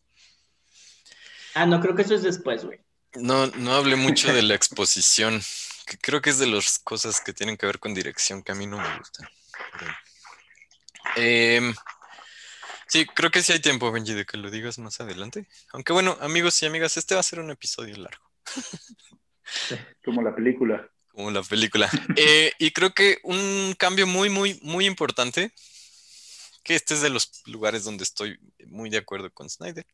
Ah, 1.55 1.65
no, 1.65 1.79
creo 1.81 1.95
que 1.95 2.03
eso 2.03 2.13
es 2.13 2.21
después, 2.21 2.63
güey. 2.63 2.79
no, 3.15 3.47
no 3.47 3.73
hablé 3.73 3.95
mucho 3.95 4.31
de 4.31 4.43
la 4.43 4.53
exposición, 4.53 5.41
que 5.89 5.97
creo 5.97 6.21
que 6.21 6.29
es 6.29 6.37
de 6.39 6.47
las 6.47 6.77
cosas 6.79 7.19
que 7.21 7.33
tienen 7.33 7.57
que 7.57 7.65
ver 7.65 7.79
con 7.79 7.93
dirección 7.93 8.43
que 8.43 8.51
a 8.51 8.55
mí 8.55 8.67
no 8.67 8.77
me 8.77 8.97
gustan. 8.99 9.27
Pero- 9.79 9.93
Em, 11.15 11.73
sí, 12.87 13.05
creo 13.07 13.31
que 13.31 13.41
sí 13.41 13.51
hay 13.53 13.59
tiempo, 13.59 13.91
Benji, 13.91 14.13
de 14.13 14.25
que 14.25 14.37
lo 14.37 14.51
digas 14.51 14.77
más 14.77 15.01
adelante. 15.01 15.47
Aunque 15.73 15.91
bueno, 15.93 16.15
amigos 16.21 16.61
y 16.61 16.67
amigas, 16.67 16.97
este 16.97 17.15
va 17.15 17.21
a 17.21 17.23
ser 17.23 17.39
un 17.39 17.49
episodio 17.49 17.95
largo, 17.97 18.23
Como 20.05 20.21
la 20.21 20.35
película. 20.35 20.87
como 21.11 21.31
la 21.31 21.41
película. 21.41 21.89
Eh, 22.15 22.53
y 22.59 22.71
creo 22.71 22.93
que 22.93 23.17
un 23.23 23.73
cambio 23.77 24.05
muy, 24.05 24.29
muy, 24.29 24.59
muy 24.61 24.85
importante, 24.85 25.51
que 26.63 26.75
este 26.75 26.93
es 26.93 27.01
de 27.01 27.09
los 27.09 27.41
lugares 27.47 27.83
donde 27.83 28.03
estoy 28.03 28.39
muy 28.67 28.89
de 28.91 28.97
acuerdo 28.99 29.31
con 29.33 29.49
Snyder, 29.49 29.87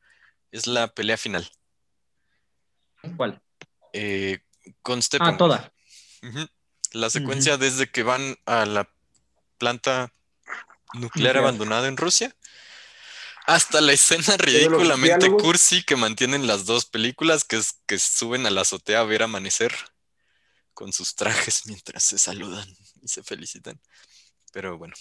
es 0.52 0.68
la 0.68 0.88
pelea 0.94 1.18
final. 1.18 1.50
¿Cuál? 3.16 3.42
eh, 3.94 4.40
con 4.82 5.00
Ah, 5.00 5.02
Steppenwolf. 5.02 5.62
La 6.92 7.10
secuencia 7.10 7.58
desde 7.58 7.90
que 7.90 8.04
van 8.04 8.38
a 8.46 8.66
la 8.66 8.90
planta 9.58 10.14
nuclear 10.94 11.38
abandonada 11.38 11.88
en 11.88 11.98
Rusia 11.98 12.34
hasta 13.46 13.80
la 13.82 13.92
escena 13.94 14.38
ridículamente 14.38 15.30
cursi 15.30 15.84
que 15.84 15.96
mantienen 15.96 16.48
las 16.48 16.66
dos 16.66 16.86
películas, 16.86 17.44
que 17.44 17.58
es 17.58 17.74
que 17.86 18.00
suben 18.00 18.46
a 18.46 18.50
la 18.50 18.62
azotea 18.62 19.02
a 19.02 19.04
ver 19.04 19.22
amanecer 19.24 19.74
con 20.74 20.92
sus 20.94 21.16
trajes 21.16 21.64
mientras 21.68 22.04
se 22.04 22.18
saludan 22.18 22.68
y 23.02 23.08
se 23.08 23.24
felicitan. 23.24 23.80
Pero 24.52 24.78
bueno, 24.78 24.94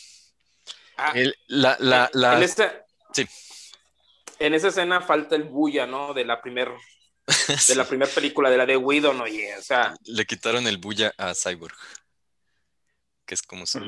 Ah, 0.96 1.12
el- 1.14 1.36
la, 1.48 1.76
la, 1.80 2.08
la- 2.12 2.36
en 2.36 2.42
esta, 2.42 2.84
Sí. 3.12 3.26
En 4.40 4.52
esa 4.54 4.68
escena 4.68 5.00
falta 5.00 5.36
el 5.36 5.44
bulla, 5.44 5.86
¿no? 5.86 6.12
De 6.14 6.24
la 6.24 6.40
de 7.68 7.74
la 7.74 7.86
primera 7.86 8.10
película, 8.10 8.50
de 8.50 8.56
la 8.56 8.66
de 8.66 8.76
Whedon, 8.76 9.20
oye, 9.20 9.56
o 9.56 9.62
sea, 9.62 9.96
le 10.04 10.26
quitaron 10.26 10.66
el 10.66 10.78
bulla 10.78 11.14
a 11.16 11.34
Cyborg, 11.34 11.76
que 13.24 13.34
es 13.34 13.42
como 13.42 13.66
su 13.66 13.80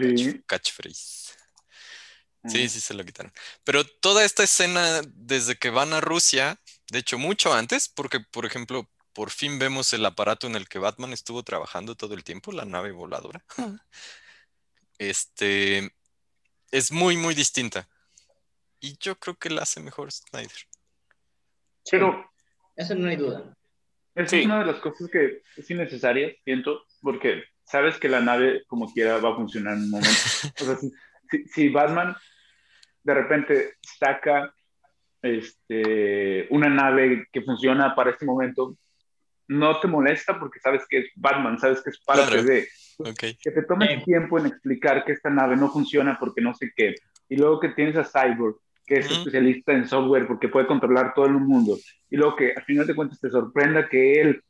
catchphrase. 0.47 1.35
Sí, 2.49 2.69
sí 2.69 2.81
se 2.81 2.95
lo 2.95 3.05
quitaron. 3.05 3.33
Pero 3.65 3.85
toda 3.85 4.25
esta 4.25 4.45
escena, 4.45 5.03
desde 5.05 5.57
que 5.57 5.71
van 5.71 5.93
a 5.93 6.01
Rusia, 6.01 6.61
de 6.91 7.01
hecho, 7.01 7.19
mucho 7.19 7.53
antes, 7.53 7.89
porque, 7.89 8.21
por 8.21 8.47
ejemplo, 8.47 8.89
por 9.13 9.31
fin 9.31 9.59
vemos 9.59 9.93
el 9.93 10.05
aparato 10.05 10.47
en 10.47 10.55
el 10.57 10.69
que 10.69 10.79
Batman 10.79 11.13
estuvo 11.13 11.43
trabajando 11.43 11.97
todo 11.97 12.15
el 12.15 12.23
tiempo, 12.23 12.53
la 12.53 12.65
nave 12.65 12.93
voladora. 12.93 13.45
Este 14.99 15.95
es 16.71 16.91
muy, 16.91 17.19
muy 17.19 17.35
distinta. 17.35 17.87
Y 18.81 18.97
yo 18.99 19.19
creo 19.19 19.37
que 19.37 19.51
la 19.51 19.63
hace 19.63 19.81
mejor 19.81 20.11
Snyder. 20.11 20.69
Pero 21.91 22.31
Eso 22.77 22.95
no 22.95 23.09
hay 23.09 23.17
duda. 23.17 23.55
esa 24.15 24.29
Sí. 24.31 24.41
es 24.41 24.47
una 24.47 24.61
de 24.61 24.67
las 24.67 24.77
cosas 24.81 25.09
que 25.11 25.43
es 25.57 25.71
innecesaria, 25.71 26.33
siento, 26.45 26.85
porque 27.03 27.43
sabes 27.65 27.99
que 27.99 28.09
la 28.09 28.21
nave 28.21 28.63
como 28.67 28.93
quiera 28.93 29.19
va 29.19 29.33
a 29.33 29.37
funcionar 29.37 29.75
en 29.75 29.83
un 29.85 29.91
momento. 29.91 30.11
O 30.61 30.65
sea, 30.65 30.77
si, 30.77 30.91
si- 31.31 31.49
si 31.49 31.69
Batman 31.69 32.15
de 33.03 33.15
repente 33.15 33.75
saca 33.99 34.53
este, 35.23 36.47
una 36.51 36.69
nave 36.69 37.27
que 37.33 37.43
funciona 37.43 37.95
para 37.95 38.11
este 38.11 38.25
momento, 38.25 38.77
no 39.49 39.79
te 39.81 39.87
molesta 39.89 40.39
porque 40.39 40.61
sabes 40.61 40.83
que 40.89 40.99
es 40.99 41.07
Batman, 41.17 41.59
sabes 41.59 41.83
que 41.83 41.91
es 41.91 41.99
parte 42.01 42.27
Claro. 42.29 42.43
de... 42.45 42.69
Que 43.43 43.51
te 43.51 43.63
tomes 43.65 44.03
tiempo 44.05 44.39
en 44.39 44.47
explicar 44.47 45.05
que 45.05 45.13
esta 45.13 45.29
nave 45.29 45.57
no 45.57 45.71
funciona 45.71 46.17
porque 46.19 46.41
no 46.41 46.55
sé 46.55 46.73
qué. 46.75 46.95
Y 47.29 47.37
luego 47.37 47.61
que 47.61 47.69
tienes 47.71 47.97
a 47.97 48.05
Cyborg 48.05 48.57
que 48.87 49.01
es 49.01 49.11
especialista 49.11 49.73
en 49.73 49.89
software 49.89 50.27
porque 50.27 50.49
puede 50.49 50.67
controlar 50.67 51.13
todo 51.15 51.27
el 51.27 51.33
mundo, 51.33 51.77
y 52.09 52.17
luego 52.17 52.37
que 52.37 52.53
al 52.57 52.65
final 52.65 52.87
de 52.87 52.95
cuentas 52.95 53.21
te 53.21 53.31
sorprenda 53.31 53.89
que 53.89 54.21
él 54.21 54.43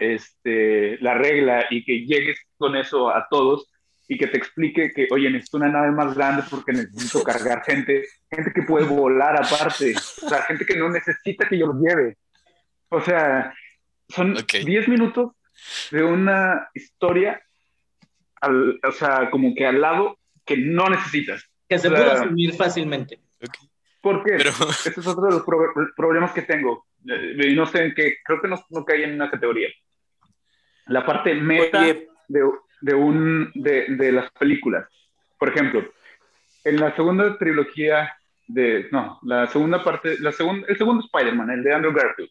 este, 0.00 0.98
la 0.98 1.14
regla 1.14 1.66
y 1.70 1.84
que 1.84 2.04
llegues 2.04 2.38
con 2.58 2.76
eso 2.76 3.10
a 3.10 3.26
todos 3.30 3.70
y 4.08 4.18
que 4.18 4.28
te 4.28 4.36
explique 4.36 4.92
que, 4.94 5.08
oye, 5.10 5.30
necesito 5.30 5.56
una 5.56 5.68
nave 5.68 5.90
más 5.90 6.14
grande 6.14 6.44
porque 6.48 6.72
necesito 6.72 7.22
cargar 7.22 7.64
gente, 7.64 8.04
gente 8.30 8.52
que 8.54 8.62
puede 8.62 8.86
volar 8.86 9.36
aparte, 9.36 9.94
o 9.96 10.28
sea, 10.28 10.42
gente 10.42 10.64
que 10.64 10.76
no 10.76 10.88
necesita 10.88 11.48
que 11.48 11.58
yo 11.58 11.66
los 11.66 11.80
lleve. 11.80 12.16
O 12.88 13.00
sea, 13.00 13.52
son 14.08 14.34
10 14.34 14.88
minutos 14.88 15.32
de 15.90 16.04
una 16.04 16.68
historia, 16.74 17.42
o 18.42 18.92
sea, 18.92 19.28
como 19.30 19.54
que 19.54 19.66
al 19.66 19.80
lado 19.80 20.18
que 20.44 20.56
no 20.56 20.88
necesitas. 20.88 21.44
Que 21.68 21.78
se 21.78 21.90
puede 21.90 22.10
asumir 22.12 22.54
fácilmente. 22.54 23.18
Porque 24.00 24.34
Pero... 24.36 24.50
ese 24.70 25.00
es 25.00 25.06
otro 25.06 25.26
de 25.26 25.32
los 25.32 25.92
problemas 25.96 26.32
que 26.32 26.42
tengo. 26.42 26.86
Eh, 27.08 27.54
no 27.54 27.66
sé 27.66 27.84
en 27.84 27.94
qué, 27.94 28.16
creo 28.24 28.40
que 28.40 28.48
no, 28.48 28.64
no 28.70 28.84
cae 28.84 29.04
en 29.04 29.14
una 29.14 29.30
categoría. 29.30 29.68
La 30.86 31.04
parte 31.04 31.34
meta 31.34 31.82
de, 31.82 32.08
de, 32.80 32.94
un, 32.94 33.50
de, 33.54 33.86
de, 33.88 34.12
las 34.12 34.30
películas. 34.32 34.88
Por 35.38 35.48
ejemplo, 35.48 35.84
en 36.64 36.80
la 36.80 36.94
segunda 36.94 37.36
trilogía 37.38 38.16
de, 38.46 38.88
no, 38.92 39.18
la 39.22 39.46
segunda 39.48 39.82
parte, 39.82 40.18
la 40.20 40.32
segunda, 40.32 40.66
el 40.68 40.78
segundo 40.78 41.04
Spider-Man, 41.04 41.50
el 41.50 41.62
de 41.62 41.74
Andrew 41.74 41.92
Garfield, 41.92 42.30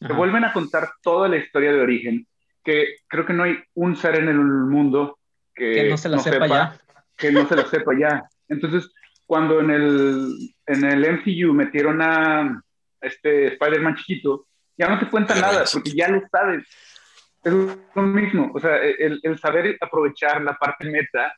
se 0.00 0.12
vuelven 0.12 0.44
a 0.44 0.52
contar 0.52 0.90
toda 1.02 1.28
la 1.28 1.36
historia 1.36 1.72
de 1.72 1.80
origen, 1.80 2.26
que 2.64 2.96
creo 3.08 3.26
que 3.26 3.32
no 3.32 3.44
hay 3.44 3.58
un 3.74 3.96
ser 3.96 4.16
en 4.16 4.28
el 4.28 4.38
mundo 4.38 5.18
que, 5.54 5.88
no 5.88 5.96
se 5.96 6.08
la 6.08 6.18
sepa, 6.18 6.46
ya. 6.46 6.80
Que 7.16 7.32
no 7.32 7.46
se 7.48 7.56
la 7.56 7.64
sepa 7.64 7.92
ya. 7.98 8.22
Entonces, 8.48 8.92
cuando 9.28 9.60
en 9.60 9.70
el, 9.70 10.54
en 10.64 10.84
el 10.84 11.12
MCU 11.12 11.52
metieron 11.52 12.00
a 12.00 12.62
este 12.98 13.48
Spider-Man 13.48 13.96
chiquito, 13.96 14.46
ya 14.74 14.88
no 14.88 14.98
te 14.98 15.10
cuenta 15.10 15.34
nada, 15.34 15.64
porque 15.70 15.90
ya 15.90 16.08
lo 16.08 16.22
sabes. 16.32 16.64
Es 17.44 17.52
lo 17.52 18.02
mismo, 18.02 18.50
o 18.54 18.58
sea, 18.58 18.78
el, 18.78 19.20
el 19.22 19.38
saber 19.38 19.76
aprovechar 19.82 20.40
la 20.40 20.54
parte 20.54 20.88
meta 20.90 21.34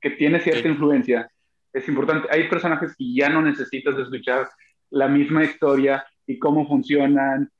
que 0.00 0.10
tiene 0.10 0.38
cierta 0.38 0.68
influencia 0.68 1.28
es 1.72 1.88
importante. 1.88 2.28
Hay 2.30 2.48
personajes 2.48 2.94
que 2.96 3.12
ya 3.12 3.28
no 3.28 3.42
necesitas 3.42 3.98
escuchar 3.98 4.48
la 4.90 5.08
misma 5.08 5.42
historia 5.42 6.06
y 6.24 6.38
cómo 6.38 6.68
funcionan. 6.68 7.50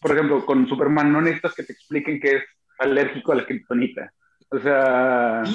Por 0.00 0.12
ejemplo, 0.12 0.46
con 0.46 0.66
Superman 0.66 1.12
no 1.12 1.20
necesitas 1.20 1.52
que 1.54 1.64
te 1.64 1.74
expliquen 1.74 2.18
que 2.20 2.36
es 2.36 2.44
alérgico 2.78 3.32
a 3.32 3.36
la 3.36 3.44
kriptonita. 3.44 4.10
O 4.48 4.58
sea... 4.58 5.42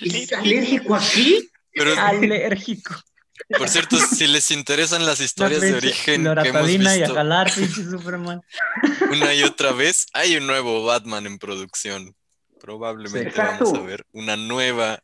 ¿Es 0.00 0.32
alérgico 0.32 0.94
aquí? 0.94 1.50
Alérgico. 1.98 2.94
Por 3.56 3.68
cierto, 3.68 3.96
si 3.96 4.26
les 4.26 4.50
interesan 4.50 5.06
las 5.06 5.20
historias 5.20 5.60
de 5.60 5.74
origen 5.74 6.24
que 6.24 6.48
hemos 6.48 6.66
visto 6.66 7.14
una 9.12 9.34
y 9.34 9.42
otra 9.42 9.72
vez, 9.72 10.06
hay 10.12 10.36
un 10.36 10.46
nuevo 10.46 10.84
Batman 10.84 11.26
en 11.26 11.38
producción. 11.38 12.14
Probablemente 12.60 13.32
vamos 13.36 13.72
a 13.72 13.80
ver 13.80 14.04
una 14.12 14.36
nueva, 14.36 15.02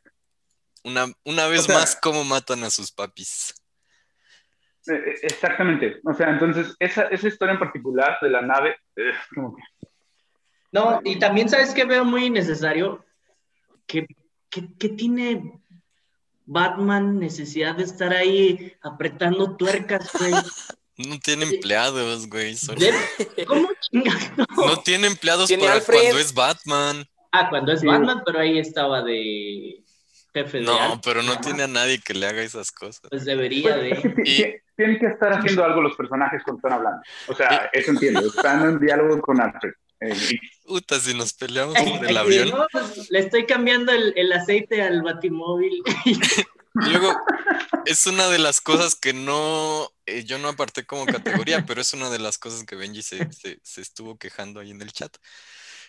una, 0.83 1.07
una 1.25 1.47
vez 1.47 1.69
más, 1.69 1.97
cómo 1.97 2.25
matan 2.25 2.65
a 2.65 2.71
sus 2.71 2.91
papis. 2.91 3.55
Eh, 4.89 4.93
eh, 4.93 5.19
exactamente. 5.23 6.01
O 6.05 6.13
sea, 6.13 6.31
entonces, 6.31 6.75
esa, 6.79 7.05
esa 7.05 7.29
historia 7.29 7.53
en 7.53 7.61
particular 7.61 8.19
de 8.21 8.31
la 8.31 8.43
nave, 8.43 8.77
eh, 8.97 9.13
No, 10.73 11.01
y 11.05 11.19
también 11.19 11.49
sabes 11.49 11.73
que 11.73 11.85
veo 11.85 12.05
muy 12.05 12.29
necesario 12.29 13.05
que, 13.87 14.07
que 14.79 14.89
tiene 14.89 15.61
Batman 16.47 17.19
necesidad 17.19 17.77
de 17.77 17.85
estar 17.85 18.13
ahí 18.13 18.73
apretando 18.83 19.57
tuercas, 19.57 20.11
güey. 20.19 20.33
No 20.97 21.19
tiene 21.19 21.45
empleados, 21.45 22.29
güey. 22.29 22.57
¿Cómo 23.49 23.69
No. 23.93 24.77
tiene 24.85 25.09
empleados 25.09 25.51
para 25.51 25.81
cuando 25.81 26.19
es 26.21 26.33
Batman. 26.33 27.05
Ah, 27.33 27.51
cuando 27.51 27.73
es 27.73 27.83
Batman, 27.83 28.23
pero 28.25 28.39
ahí 28.39 28.61
estaba 28.61 29.03
de 29.03 29.83
jefe 30.33 30.59
de 30.59 30.65
No, 30.65 31.01
pero 31.03 31.25
no 31.25 31.41
tiene 31.41 31.65
a 31.65 31.67
nadie 31.67 31.99
que 31.99 32.15
le 32.15 32.27
haga 32.27 32.43
esas 32.43 32.71
cosas. 32.71 33.09
Pues 33.11 33.25
debería 33.25 33.75
pues, 33.75 34.05
de. 34.05 34.63
Tienen 34.77 34.99
que 35.01 35.07
estar 35.07 35.33
haciendo 35.33 35.65
algo 35.65 35.81
los 35.81 35.97
personajes 35.97 36.43
cuando 36.45 36.59
están 36.59 36.73
hablando. 36.75 37.03
O 37.27 37.35
sea, 37.35 37.71
eso 37.73 37.91
entiendo. 37.91 38.21
Están 38.21 38.63
en 38.63 38.79
diálogo 38.79 39.21
con 39.21 39.41
Alfred. 39.41 39.73
Puta, 40.67 40.99
si 40.99 41.15
nos 41.15 41.33
peleamos 41.33 41.75
por 41.75 42.07
el 42.07 42.17
avión. 42.17 42.53
Le 43.11 43.19
estoy 43.19 43.47
cambiando 43.47 43.93
el, 43.93 44.33
aceite 44.33 44.83
al 44.83 45.03
batimóvil. 45.03 45.83
Luego, 46.75 47.15
es 47.87 48.07
una 48.07 48.29
de 48.29 48.39
las 48.39 48.61
cosas 48.61 48.97
que 48.97 49.13
no, 49.13 49.93
eh, 50.07 50.25
yo 50.25 50.39
no 50.39 50.49
aparté 50.49 50.85
como 50.85 51.07
categoría, 51.07 51.65
pero 51.67 51.81
es 51.81 51.93
una 51.93 52.11
de 52.11 52.19
las 52.19 52.37
cosas 52.39 52.65
que 52.65 52.75
Benji 52.75 53.03
se, 53.03 53.29
se, 53.33 53.81
estuvo 53.81 54.19
quejando 54.19 54.59
ahí 54.59 54.73
en 54.73 54.83
el 54.83 54.93
chat, 54.93 55.17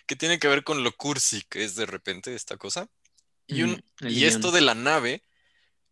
que 0.06 0.14
tiene 0.14 0.38
que 0.38 0.46
ver 0.46 0.62
con 0.62 0.84
lo 0.84 0.92
cursi 0.92 1.42
que 1.48 1.64
es 1.64 1.74
de 1.74 1.86
repente 1.86 2.34
esta 2.34 2.56
cosa. 2.56 2.88
Y, 3.48 3.62
un, 3.62 3.82
y 4.00 4.24
esto 4.24 4.52
de 4.52 4.60
la 4.60 4.74
nave 4.74 5.22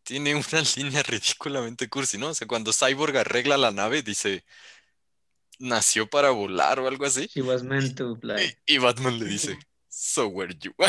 tiene 0.04 0.34
una 0.34 0.44
línea 0.76 1.02
ridículamente 1.02 1.88
cursi, 1.88 2.18
¿no? 2.18 2.28
O 2.28 2.34
sea, 2.34 2.46
cuando 2.46 2.72
Cyborg 2.72 3.16
arregla 3.16 3.56
la 3.56 3.72
nave, 3.72 4.02
dice, 4.02 4.44
nació 5.64 6.08
para 6.08 6.30
volar 6.30 6.78
o 6.78 6.86
algo 6.86 7.04
así. 7.04 7.26
She 7.26 7.42
was 7.42 7.62
meant 7.62 7.96
to 7.96 8.16
fly. 8.16 8.56
Y, 8.66 8.78
Batman 8.78 9.18
le 9.18 9.24
dice, 9.24 9.58
so 9.88 10.28
were 10.28 10.54
you. 10.60 10.72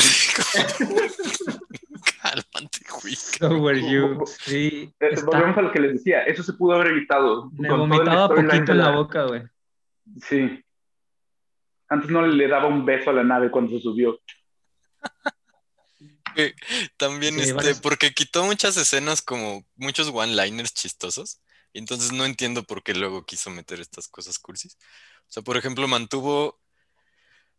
Cálmate, 2.21 2.79
güey. 3.01 3.15
So 3.15 3.59
were 3.59 3.79
you. 3.79 4.23
Sí. 4.25 4.93
Eh, 4.99 5.15
volvemos 5.25 5.57
a 5.57 5.61
lo 5.61 5.71
que 5.71 5.79
les 5.79 5.93
decía, 5.93 6.23
eso 6.23 6.43
se 6.43 6.53
pudo 6.53 6.75
haber 6.75 6.87
evitado. 6.87 7.49
Me 7.53 7.69
vomitaba 7.69 8.29
poquito 8.29 8.71
en 8.71 8.77
la 8.77 8.91
boca, 8.91 9.25
güey. 9.25 9.43
Sí. 10.27 10.63
Antes 11.87 12.09
no 12.09 12.25
le 12.25 12.47
daba 12.47 12.67
un 12.67 12.85
beso 12.85 13.09
a 13.09 13.13
la 13.13 13.23
nave 13.23 13.51
cuando 13.51 13.71
se 13.71 13.81
subió. 13.81 14.19
También, 16.97 17.39
este, 17.39 17.75
porque 17.75 18.11
quitó 18.11 18.43
muchas 18.43 18.75
escenas 18.75 19.21
como 19.21 19.65
muchos 19.75 20.09
one-liners 20.13 20.73
chistosos. 20.73 21.39
Entonces 21.79 22.11
no 22.11 22.25
entiendo 22.25 22.63
por 22.63 22.83
qué 22.83 22.93
luego 22.93 23.25
quiso 23.25 23.49
meter 23.49 23.79
estas 23.79 24.07
cosas 24.07 24.39
cursis. 24.39 24.77
O 25.27 25.31
sea, 25.31 25.43
por 25.43 25.57
ejemplo, 25.57 25.87
mantuvo 25.87 26.59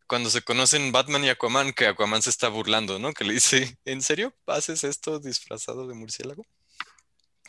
cuando 0.06 0.30
se 0.30 0.42
conocen 0.42 0.92
Batman 0.92 1.24
y 1.24 1.28
Aquaman, 1.28 1.72
que 1.72 1.86
Aquaman 1.86 2.22
se 2.22 2.30
está 2.30 2.48
burlando, 2.48 2.98
¿no? 2.98 3.12
Que 3.12 3.24
le 3.24 3.34
dice, 3.34 3.78
¿en 3.84 4.02
serio 4.02 4.34
haces 4.46 4.84
esto 4.84 5.18
disfrazado 5.18 5.86
de 5.86 5.94
murciélago? 5.94 6.46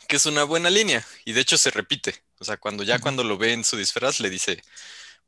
Que 0.08 0.16
es 0.16 0.26
una 0.26 0.44
buena 0.44 0.68
línea. 0.68 1.06
Y 1.24 1.32
de 1.32 1.40
hecho 1.40 1.56
se 1.56 1.70
repite. 1.70 2.14
O 2.38 2.44
sea, 2.44 2.56
cuando 2.56 2.82
ya 2.82 2.98
cuando 2.98 3.24
lo 3.24 3.38
ve 3.38 3.52
en 3.52 3.64
su 3.64 3.76
disfraz, 3.76 4.20
le 4.20 4.30
dice, 4.30 4.62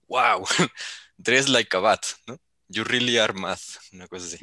wow, 0.09 0.45
dress 1.17 1.49
like 1.49 1.75
a 1.77 1.81
bat, 1.81 2.05
¿no? 2.27 2.39
You 2.69 2.85
really 2.85 3.19
are 3.19 3.33
mad. 3.33 3.59
Una 3.93 4.07
cosa 4.09 4.27
así. 4.27 4.39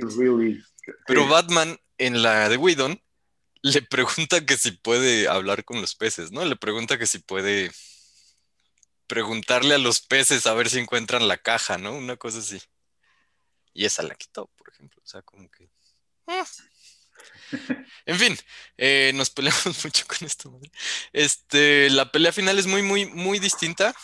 Pero 1.06 1.28
Batman 1.28 1.78
en 1.98 2.22
la 2.22 2.50
de 2.50 2.58
Whedon 2.58 3.02
le 3.62 3.82
pregunta 3.82 4.46
que 4.46 4.58
si 4.58 4.72
puede 4.72 5.28
hablar 5.28 5.64
con 5.66 5.82
los 5.82 5.96
peces, 5.96 6.32
¿no? 6.32 6.46
Le 6.46 6.56
pregunta 6.56 6.98
que 6.98 7.08
si 7.08 7.20
puede 7.20 7.72
preguntarle 9.08 9.76
a 9.76 9.80
los 9.80 10.02
peces 10.02 10.46
a 10.48 10.54
ver 10.54 10.70
si 10.70 10.80
encuentran 10.80 11.28
la 11.28 11.38
caja, 11.38 11.78
¿no? 11.78 11.94
Una 11.96 12.18
cosa 12.18 12.40
así. 12.40 12.62
Y 13.74 13.86
esa 13.86 14.04
la 14.04 14.16
quitó, 14.16 14.48
por 14.58 14.70
ejemplo. 14.70 15.02
O 15.04 15.08
sea, 15.08 15.22
como 15.22 15.50
que. 15.50 15.70
Ah. 16.28 16.46
En 18.06 18.18
fin, 18.20 18.38
eh, 18.78 19.12
nos 19.16 19.30
peleamos 19.30 19.66
mucho 19.86 20.06
con 20.08 20.26
esto. 20.26 20.60
Este, 21.14 21.90
la 21.90 22.12
pelea 22.12 22.32
final 22.32 22.60
es 22.60 22.68
muy, 22.68 22.82
muy, 22.82 23.06
muy 23.06 23.40
distinta. 23.40 23.96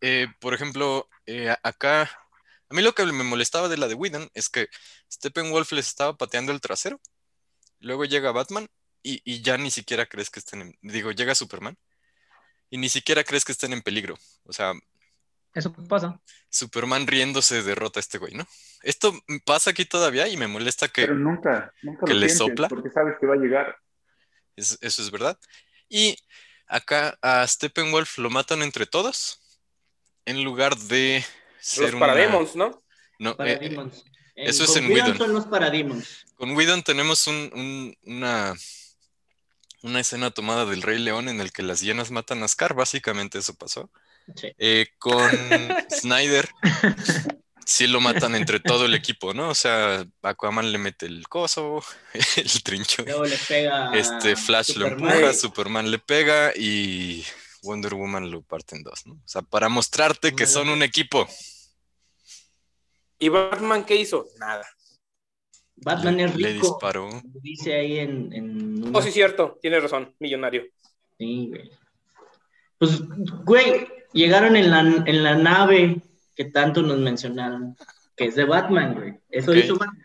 Eh, 0.00 0.28
por 0.40 0.54
ejemplo, 0.54 1.08
eh, 1.26 1.54
acá, 1.62 2.02
a 2.02 2.74
mí 2.74 2.82
lo 2.82 2.94
que 2.94 3.04
me 3.04 3.24
molestaba 3.24 3.68
de 3.68 3.76
la 3.76 3.88
de 3.88 3.94
Whedon 3.94 4.30
es 4.34 4.48
que 4.48 4.68
Steppenwolf 5.10 5.72
les 5.72 5.88
estaba 5.88 6.16
pateando 6.16 6.52
el 6.52 6.60
trasero. 6.60 7.00
Luego 7.80 8.04
llega 8.04 8.32
Batman 8.32 8.68
y, 9.02 9.42
ya 9.42 9.56
ni 9.56 9.70
siquiera 9.70 10.06
crees 10.06 10.30
que 10.30 10.40
estén 10.40 10.62
en, 10.62 10.78
digo, 10.82 11.12
llega 11.12 11.34
Superman 11.34 11.76
y 12.68 12.78
ni 12.78 12.88
siquiera 12.88 13.24
crees 13.24 13.44
que 13.44 13.52
estén 13.52 13.72
en 13.72 13.82
peligro. 13.82 14.16
O 14.44 14.52
sea... 14.52 14.72
Eso 15.52 15.72
pasa. 15.72 16.20
Superman 16.48 17.06
riéndose 17.06 17.62
derrota 17.62 17.98
a 17.98 18.02
este 18.02 18.18
güey, 18.18 18.34
¿no? 18.34 18.46
Esto 18.82 19.12
pasa 19.44 19.70
aquí 19.70 19.84
todavía 19.84 20.28
y 20.28 20.36
me 20.36 20.46
molesta 20.46 20.88
que... 20.88 21.02
Pero 21.02 21.16
nunca, 21.16 21.72
nunca 21.82 22.06
que 22.06 22.14
le 22.14 22.28
sopla. 22.28 22.68
Porque 22.68 22.90
sabes 22.90 23.16
que 23.20 23.26
va 23.26 23.34
a 23.34 23.38
llegar. 23.38 23.76
eso 24.56 24.78
es 24.80 25.10
verdad. 25.10 25.38
Y 25.88 26.16
acá 26.68 27.18
a 27.20 27.46
Steppenwolf 27.46 28.18
lo 28.18 28.30
matan 28.30 28.62
entre 28.62 28.86
todos 28.86 29.40
en 30.24 30.44
lugar 30.44 30.76
de 30.76 31.24
ser 31.58 31.92
Los 31.92 32.00
parademons, 32.00 32.54
¿no? 32.54 32.82
No, 33.18 33.36
eh, 33.40 33.76
eso 34.36 34.64
es 34.64 34.76
en 34.76 34.90
Whedon. 34.90 35.18
son 35.18 35.32
los 35.34 35.46
parademons. 35.46 36.24
Con 36.36 36.52
Whedon 36.56 36.82
tenemos 36.82 37.26
una 37.26 38.54
una 39.82 40.00
escena 40.00 40.30
tomada 40.30 40.66
del 40.66 40.82
Rey 40.82 40.98
León 40.98 41.28
en 41.28 41.40
el 41.40 41.52
que 41.52 41.62
las 41.62 41.80
hienas 41.80 42.10
matan 42.10 42.42
a 42.42 42.48
Scar, 42.48 42.74
básicamente 42.74 43.38
eso 43.38 43.54
pasó. 43.54 43.90
Eh, 44.58 44.88
con 44.98 45.28
Snyder, 45.90 46.48
sí 47.64 47.86
lo 47.86 48.00
matan 48.00 48.34
entre 48.34 48.60
todo 48.60 48.86
el 48.86 48.94
equipo, 48.94 49.32
¿no? 49.32 49.48
O 49.48 49.54
sea, 49.54 50.04
Aquaman 50.22 50.72
le 50.72 50.78
mete 50.78 51.06
el 51.06 51.28
coso, 51.28 51.82
el 52.36 52.62
trincho. 52.62 53.04
Luego 53.04 53.24
le 53.24 53.38
pega. 53.38 53.90
Este 53.94 54.36
Flash 54.36 54.76
lo 54.76 54.86
empuja, 54.86 55.32
Superman 55.32 55.90
le 55.90 55.98
pega 55.98 56.52
y 56.54 57.24
Wonder 57.62 57.94
Woman 57.94 58.30
lo 58.30 58.42
parte 58.42 58.76
en 58.76 58.82
dos, 58.82 59.06
¿no? 59.06 59.14
O 59.14 59.28
sea, 59.28 59.42
para 59.42 59.68
mostrarte 59.68 60.34
que 60.34 60.46
son 60.46 60.68
un 60.68 60.82
equipo. 60.82 61.28
¿Y 63.18 63.28
Batman 63.28 63.84
qué 63.84 63.96
hizo? 63.96 64.26
Nada. 64.38 64.66
Batman 65.82 66.16
le, 66.18 66.24
es 66.24 66.36
le 66.36 66.52
rico. 66.54 66.66
disparó. 66.68 67.22
Dice 67.24 67.74
ahí 67.74 67.98
en. 67.98 68.32
en 68.32 68.82
una- 68.88 68.98
Oh, 68.98 69.02
sí, 69.02 69.10
cierto. 69.12 69.58
Tienes 69.62 69.82
razón. 69.82 70.14
Millonario. 70.18 70.64
Sí, 71.18 71.48
güey. 71.48 71.70
Pues, 72.78 73.00
güey, 73.44 73.86
llegaron 74.12 74.56
en 74.56 74.70
la, 74.70 74.80
en 74.80 75.22
la 75.22 75.34
nave 75.36 76.00
que 76.34 76.46
tanto 76.46 76.80
nos 76.82 76.98
mencionaron, 76.98 77.76
que 78.16 78.26
es 78.26 78.34
de 78.36 78.44
Batman, 78.44 78.94
güey. 78.94 79.14
Eso 79.28 79.50
Ok. 79.50 79.56
hizo 79.58 79.76
Batman. 79.76 80.02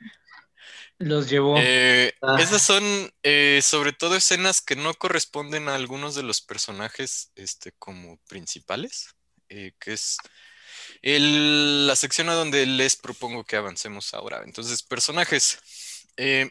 Los 0.97 1.30
llevó. 1.30 1.55
Eh, 1.59 2.13
Ah. 2.21 2.38
Esas 2.39 2.61
son 2.61 2.84
eh, 3.23 3.59
sobre 3.61 3.91
todo 3.93 4.15
escenas 4.15 4.61
que 4.61 4.76
no 4.76 4.93
corresponden 4.93 5.67
a 5.69 5.76
algunos 5.76 6.15
de 6.15 6.23
los 6.23 6.41
personajes 6.41 7.32
este, 7.36 7.71
como 7.78 8.17
principales, 8.28 9.09
eh, 9.49 9.73
que 9.80 9.93
es 9.93 10.17
el- 11.02 11.88
la 11.88 11.96
sección 11.96 12.30
a 12.30 12.34
donde 12.34 12.66
les 12.66 12.96
propongo 12.96 13.43
que 13.43 13.56
avancemos 13.56 14.14
ahora. 14.14 14.41
Entonces, 14.46 14.82
personajes. 14.84 15.60
Eh, 16.18 16.50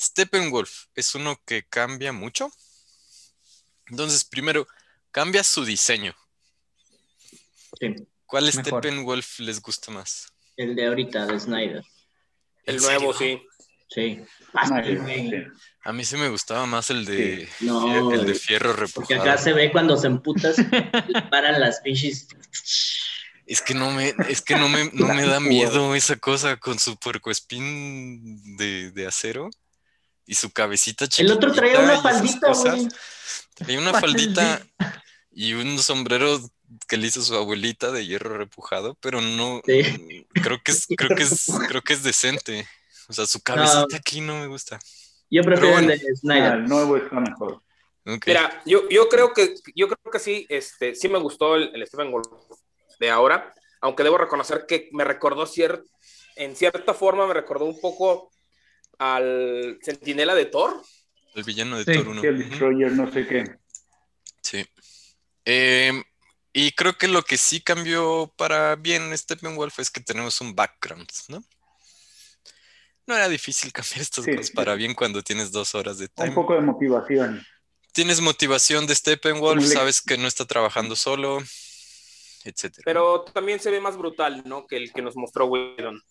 Steppenwolf 0.00 0.86
es 0.94 1.14
uno 1.14 1.40
que 1.44 1.64
cambia 1.64 2.12
mucho. 2.12 2.52
Entonces, 3.88 4.24
primero, 4.24 4.68
cambia 5.10 5.42
su 5.42 5.64
diseño. 5.64 6.14
Sí, 7.80 7.94
¿Cuál 8.26 8.44
Mejor. 8.44 8.62
Steppenwolf 8.62 9.38
les 9.40 9.60
gusta 9.62 9.90
más? 9.90 10.32
el 10.56 10.74
de 10.74 10.86
ahorita, 10.86 11.24
de 11.26 11.38
Snyder. 11.40 11.84
El 12.64 12.76
¿En 12.76 12.82
nuevo, 12.82 13.14
sí. 13.14 13.40
Sí. 13.90 14.20
A 15.84 15.92
mí 15.92 16.04
sí 16.04 16.16
me 16.16 16.28
gustaba 16.28 16.66
más 16.66 16.90
el 16.90 17.04
de, 17.06 17.48
No, 17.60 18.12
el 18.12 18.26
de 18.26 18.34
fierro 18.34 18.70
Porque 18.70 19.14
repujado. 19.14 19.22
acá 19.22 19.38
se 19.38 19.52
ve 19.54 19.70
cuando 19.72 19.96
se 19.96 20.08
emputas, 20.08 20.56
paran 21.30 21.58
las 21.60 21.80
pinches. 21.80 22.26
Es 23.50 23.62
que 23.62 23.72
no 23.74 23.90
me, 23.90 24.14
es 24.28 24.42
que 24.42 24.56
no 24.56 24.68
me, 24.68 24.90
no 24.92 25.12
me 25.14 25.26
da 25.26 25.40
miedo 25.40 25.94
esa 25.94 26.16
cosa 26.16 26.56
con 26.58 26.78
su 26.78 26.96
puercoespín 26.98 28.56
de, 28.56 28.90
de 28.92 29.06
acero 29.06 29.48
y 30.26 30.34
su 30.34 30.50
cabecita 30.50 31.04
El 31.06 31.10
chiquita. 31.10 31.34
otro 31.34 31.52
traía 31.52 31.80
y 31.80 31.84
una 31.84 32.00
faldita, 32.02 32.52
güey. 32.52 32.88
Traía 33.54 33.78
una 33.78 34.00
faldita 34.00 34.66
y 35.30 35.54
un 35.54 35.78
sombrero 35.78 36.38
que 36.86 36.98
le 36.98 37.06
hizo 37.06 37.22
su 37.22 37.34
abuelita 37.34 37.90
de 37.90 38.04
hierro 38.06 38.36
repujado, 38.36 38.96
pero 39.00 39.20
no, 39.22 39.62
Sí. 39.64 40.26
creo 40.42 40.60
que 40.62 40.72
es, 40.72 40.86
creo 40.96 41.16
que 41.16 41.22
es, 41.22 41.46
creo 41.68 41.82
que 41.82 41.94
es 41.94 42.02
decente. 42.02 42.66
O 43.08 43.12
sea, 43.14 43.24
su 43.26 43.40
cabecita 43.40 43.96
aquí 43.96 44.20
no 44.20 44.38
me 44.38 44.46
gusta. 44.46 44.78
Yo 45.30 45.42
prefiero 45.42 45.78
el 45.78 45.86
de 45.86 45.94
Ah, 45.94 46.16
Snyder. 46.20 46.52
el 46.54 46.64
nuevo 46.66 46.96
está 46.98 47.18
mejor. 47.20 47.62
Mira, 48.26 48.62
yo, 48.64 48.88
yo 48.88 49.08
creo 49.08 49.32
que 49.34 49.54
yo 49.74 49.86
creo 49.88 50.12
que 50.12 50.18
sí, 50.18 50.46
este, 50.48 50.94
sí 50.94 51.08
me 51.08 51.18
gustó 51.18 51.56
el, 51.56 51.70
el 51.74 51.86
Stephen 51.86 52.10
Wolf 52.10 52.26
de 52.98 53.10
ahora, 53.10 53.54
aunque 53.80 54.02
debo 54.02 54.18
reconocer 54.18 54.64
que 54.66 54.88
me 54.92 55.04
recordó 55.04 55.46
cier- 55.46 55.84
en 56.36 56.54
cierta 56.56 56.94
forma 56.94 57.26
me 57.26 57.34
recordó 57.34 57.64
un 57.64 57.80
poco 57.80 58.30
al 58.98 59.78
Centinela 59.82 60.34
de 60.34 60.46
Thor. 60.46 60.82
El 61.34 61.44
villano 61.44 61.78
de 61.78 61.84
Sí, 61.84 61.92
Thor 61.98 62.08
1. 62.08 62.20
Sí, 62.20 62.26
el 62.26 62.38
Destroyer, 62.48 62.92
no 62.92 63.12
sé 63.12 63.26
qué. 63.26 63.44
Sí. 64.42 64.66
Em, 65.44 66.02
y 66.52 66.72
creo 66.72 66.96
que 66.96 67.06
lo 67.08 67.22
que 67.22 67.36
sí 67.36 67.60
cambió 67.60 68.32
para 68.36 68.74
bien 68.76 69.16
Steppenwolf 69.16 69.78
es 69.78 69.90
que 69.90 70.00
tenemos 70.00 70.40
un 70.40 70.54
background, 70.54 71.08
¿no? 71.28 71.44
No 73.06 73.14
era 73.16 73.28
difícil 73.28 73.72
cambiar 73.72 74.00
estas 74.00 74.24
Sí, 74.24 74.32
cosas 74.32 74.46
sí. 74.48 74.52
para 74.54 74.74
bien 74.74 74.94
cuando 74.94 75.22
tienes 75.22 75.52
dos 75.52 75.74
horas 75.74 75.98
de 75.98 76.04
Un 76.06 76.10
time. 76.14 76.32
poco 76.32 76.54
de 76.54 76.60
motivación. 76.60 77.44
Tienes 77.92 78.20
motivación 78.20 78.86
de 78.86 78.94
Steppenwolf, 78.94 79.64
sabes 79.66 80.02
que 80.02 80.18
no 80.18 80.28
está 80.28 80.44
trabajando 80.44 80.94
solo, 80.94 81.42
etcétera. 82.44 82.82
Pero 82.84 83.22
también 83.22 83.60
se 83.60 83.70
ve 83.70 83.80
más 83.80 83.96
brutal, 83.96 84.42
¿no? 84.46 84.66
Que 84.66 84.76
el 84.76 84.92
que 84.92 85.02
nos 85.02 85.16
mostró 85.16 85.46
Whedon. 85.46 86.02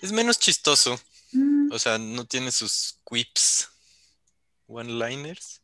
Es 0.00 0.12
menos 0.12 0.38
chistoso. 0.38 1.00
O 1.70 1.78
sea, 1.78 1.98
no 1.98 2.24
tiene 2.24 2.50
sus 2.50 2.98
quips, 3.04 3.68
one-liners. 4.66 5.60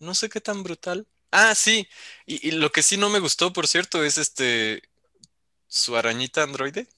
No 0.00 0.14
sé 0.14 0.28
qué 0.28 0.40
tan 0.40 0.62
brutal. 0.62 1.06
Ah, 1.30 1.54
sí. 1.54 1.88
Y, 2.26 2.48
y 2.48 2.50
lo 2.52 2.72
que 2.72 2.82
sí 2.82 2.96
no 2.96 3.10
me 3.10 3.20
gustó, 3.20 3.52
por 3.52 3.68
cierto, 3.68 4.02
es 4.02 4.18
este 4.18 4.82
su 5.68 5.96
arañita 5.96 6.42
androide, 6.42 6.88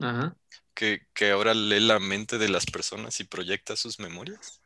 Ajá. 0.00 0.36
que, 0.74 1.06
que 1.14 1.30
ahora 1.30 1.54
lee 1.54 1.80
la 1.80 2.00
mente 2.00 2.36
de 2.36 2.48
las 2.48 2.66
personas 2.66 3.20
y 3.20 3.24
proyecta 3.24 3.76
sus 3.76 4.00
memorias. 4.00 4.60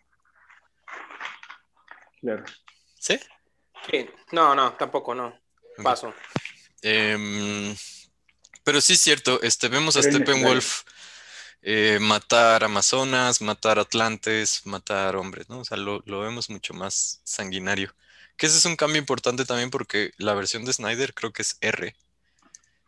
Claro. 2.21 2.45
¿Sí? 2.99 3.21
Sí. 3.91 4.09
No, 4.33 4.55
no, 4.55 4.73
tampoco, 4.75 5.15
no. 5.15 5.39
Paso. 5.83 6.15
Em, 6.83 7.75
pero 8.63 8.81
sí 8.81 8.95
es 8.95 9.01
cierto, 9.01 9.41
este, 9.43 9.69
vemos 9.69 9.97
a 9.97 10.01
Pero 10.01 10.17
Steppenwolf 10.17 10.83
eh, 11.63 11.99
matar 12.01 12.63
Amazonas, 12.65 13.41
matar 13.41 13.79
Atlantes, 13.79 14.67
matar 14.67 15.17
hombres, 15.17 15.49
¿no? 15.49 15.61
O 15.61 15.65
sea, 15.65 15.79
lo, 15.79 16.03
lo 16.05 16.21
vemos 16.21 16.51
mucho 16.51 16.75
más 16.75 17.21
sanguinario. 17.25 17.95
Que 18.37 18.47
ese 18.47 18.59
es 18.59 18.65
un 18.65 18.77
cambio 18.77 18.99
importante 18.99 19.45
también 19.45 19.71
porque 19.71 20.13
la 20.19 20.35
versión 20.35 20.65
de 20.65 20.73
Snyder 20.73 21.15
creo 21.15 21.33
que 21.33 21.43
es 21.43 21.57
R. 21.61 21.95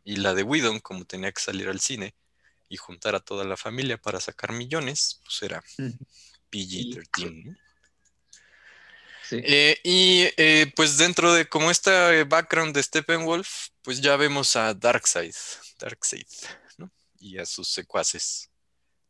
Y 0.04 0.16
la 0.16 0.34
de 0.34 0.42
Whedon, 0.42 0.80
como 0.80 1.04
tenía 1.04 1.32
que 1.32 1.40
salir 1.40 1.68
al 1.68 1.80
cine 1.80 2.14
y 2.68 2.76
juntar 2.76 3.14
a 3.14 3.20
toda 3.20 3.44
la 3.44 3.56
familia 3.56 3.96
para 3.96 4.20
sacar 4.20 4.52
millones, 4.52 5.20
pues 5.24 5.42
era 5.42 5.62
Ujú. 5.78 5.98
PG-13. 6.50 7.56
Eh, 9.30 9.80
y 9.82 10.28
eh, 10.36 10.72
pues 10.74 10.98
dentro 10.98 11.32
de 11.32 11.48
como 11.48 11.70
este 11.70 12.24
background 12.24 12.74
de 12.74 12.82
Steppenwolf, 12.82 13.68
pues 13.82 14.00
ya 14.00 14.16
vemos 14.16 14.56
a 14.56 14.74
Darkseid, 14.74 15.34
Darkseid, 15.78 16.26
¿no? 16.78 16.90
Y 17.18 17.38
a 17.38 17.46
sus 17.46 17.68
secuaces. 17.68 18.50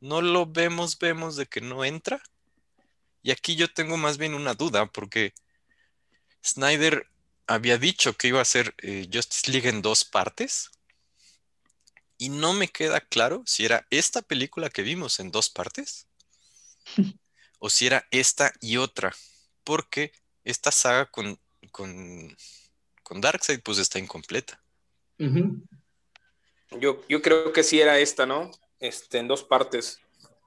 No 0.01 0.23
lo 0.23 0.47
vemos, 0.47 0.99
vemos 0.99 1.37
de 1.37 1.47
que 1.47 1.61
no 1.61 1.85
entra. 1.85 2.23
Y 3.23 3.31
aquí 3.31 3.57
yo 3.57 3.73
tengo 3.73 3.97
más 3.97 4.19
bien 4.19 4.35
una 4.35 4.55
duda, 4.55 4.87
porque 4.87 5.35
Snyder 6.45 7.09
había 7.47 7.79
dicho 7.79 8.17
que 8.17 8.29
iba 8.29 8.39
a 8.39 8.43
hacer 8.43 8.75
eh, 8.79 9.09
Justice 9.13 9.51
League 9.51 9.69
en 9.69 9.83
dos 9.83 10.05
partes. 10.05 10.71
Y 12.19 12.31
no 12.31 12.55
me 12.55 12.69
queda 12.69 13.01
claro 13.01 13.43
si 13.47 13.67
era 13.67 13.87
esta 13.91 14.23
película 14.23 14.71
que 14.71 14.83
vimos 14.83 15.21
en 15.21 15.31
dos 15.31 15.51
partes 15.51 16.07
o 17.59 17.69
si 17.69 17.87
era 17.87 18.07
esta 18.11 18.55
y 18.61 18.79
otra 18.79 19.15
porque 19.67 20.13
esta 20.45 20.71
saga 20.71 21.07
con, 21.07 21.39
con, 21.73 22.35
con 23.03 23.21
Darkseid 23.21 23.61
pues 23.63 23.79
está 23.79 23.99
incompleta. 23.99 24.63
Yo, 26.81 27.05
yo 27.09 27.21
creo 27.21 27.53
que 27.53 27.65
sí 27.65 27.81
era 27.81 27.99
esta, 27.99 28.25
¿no? 28.25 28.53
Este, 28.79 29.19
en 29.19 29.29
dos 29.29 29.43
partes. 29.43 29.99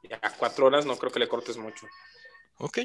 Ya 0.10 0.20
cuatro 0.38 0.68
horas 0.68 0.86
no 0.86 0.98
creo 0.98 1.12
que 1.12 1.20
le 1.20 1.28
cortes 1.28 1.58
mucho. 1.58 1.86
Ok. 2.58 2.80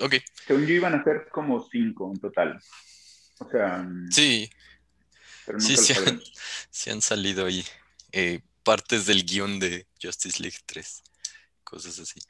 Ok, 0.00 0.14
Según 0.46 0.66
yo 0.66 0.74
iban 0.74 0.94
a 0.94 1.02
ser 1.02 1.28
como 1.30 1.68
cinco 1.68 2.10
en 2.12 2.20
total. 2.20 2.60
O 3.40 3.50
sea, 3.50 3.88
sí, 4.10 4.48
pero 5.44 5.58
sí, 5.58 5.76
sí 5.76 5.92
han, 5.92 6.22
sí 6.70 6.90
han 6.90 7.02
salido 7.02 7.46
ahí 7.46 7.64
eh, 8.12 8.40
partes 8.62 9.06
del 9.06 9.24
guion 9.24 9.58
de 9.58 9.88
Justice 10.00 10.40
League 10.40 10.58
3, 10.66 11.02
cosas 11.64 11.98
así. 11.98 12.20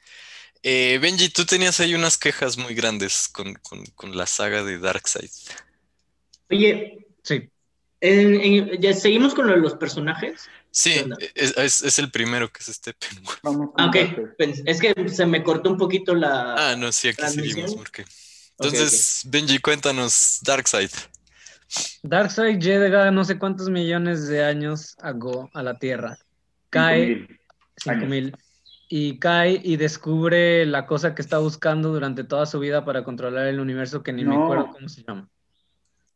Eh, 0.67 0.97
Benji, 0.99 1.29
tú 1.29 1.45
tenías 1.45 1.79
ahí 1.79 1.93
unas 1.93 2.17
quejas 2.17 2.57
muy 2.57 2.73
grandes 2.73 3.27
con, 3.27 3.53
con- 3.61 3.85
con 3.93 4.17
la 4.17 4.25
saga 4.25 4.63
de 4.63 4.79
Darkseid. 4.79 5.29
Oye, 6.49 7.05
Sí. 7.21 7.47
en- 8.01 8.41
en- 8.41 8.81
¿ya 8.81 8.93
seguimos 8.93 9.35
con 9.35 9.45
lo 9.45 9.53
de 9.53 9.59
los 9.59 9.75
personajes? 9.75 10.47
Sí, 10.71 11.05
es, 11.35 11.55
es- 11.55 11.83
es 11.83 11.99
el 11.99 12.09
primero 12.09 12.51
que 12.51 12.61
es 12.63 12.75
Steppenwolf. 12.75 13.39
Vamos 13.43 13.69
con 13.75 13.85
Ah, 13.85 13.87
ok. 13.89 13.95
Pens- 14.39 14.63
Es 14.65 14.81
que 14.81 14.93
se 15.07 15.27
me 15.27 15.43
cortó 15.43 15.69
un 15.69 15.77
poquito 15.77 16.15
la. 16.15 16.55
Ah, 16.71 16.75
no, 16.75 16.91
sí, 16.91 17.09
aquí 17.09 17.21
seguimos, 17.27 17.75
porque... 17.75 18.03
Entonces, 18.57 19.21
Benji, 19.27 19.59
cuéntanos 19.59 20.39
Darkseid. 20.41 20.89
Darkseid 22.01 22.57
llega 22.57 23.11
no 23.11 23.23
sé 23.23 23.37
cuántos 23.37 23.69
millones 23.69 24.27
de 24.27 24.43
años 24.43 24.95
ago 24.99 25.49
a 25.53 25.61
la 25.61 25.77
Tierra. 25.77 26.15
Cinco 26.15 26.25
Cae 26.71 27.05
mil. 27.05 27.39
5000 27.77 28.35
y 28.87 29.17
cae 29.19 29.59
y 29.63 29.77
descubre 29.77 30.65
la 30.65 30.85
cosa 30.85 31.15
que 31.15 31.21
está 31.21 31.39
buscando 31.39 31.89
durante 31.91 32.23
toda 32.23 32.45
su 32.45 32.59
vida 32.59 32.85
para 32.85 33.03
controlar 33.03 33.47
el 33.47 33.59
universo 33.59 34.03
que 34.03 34.13
ni 34.13 34.23
me 34.23 34.35
acuerdo 34.35 34.69
cómo 34.71 34.87
se 34.89 35.03
llama. 35.03 35.27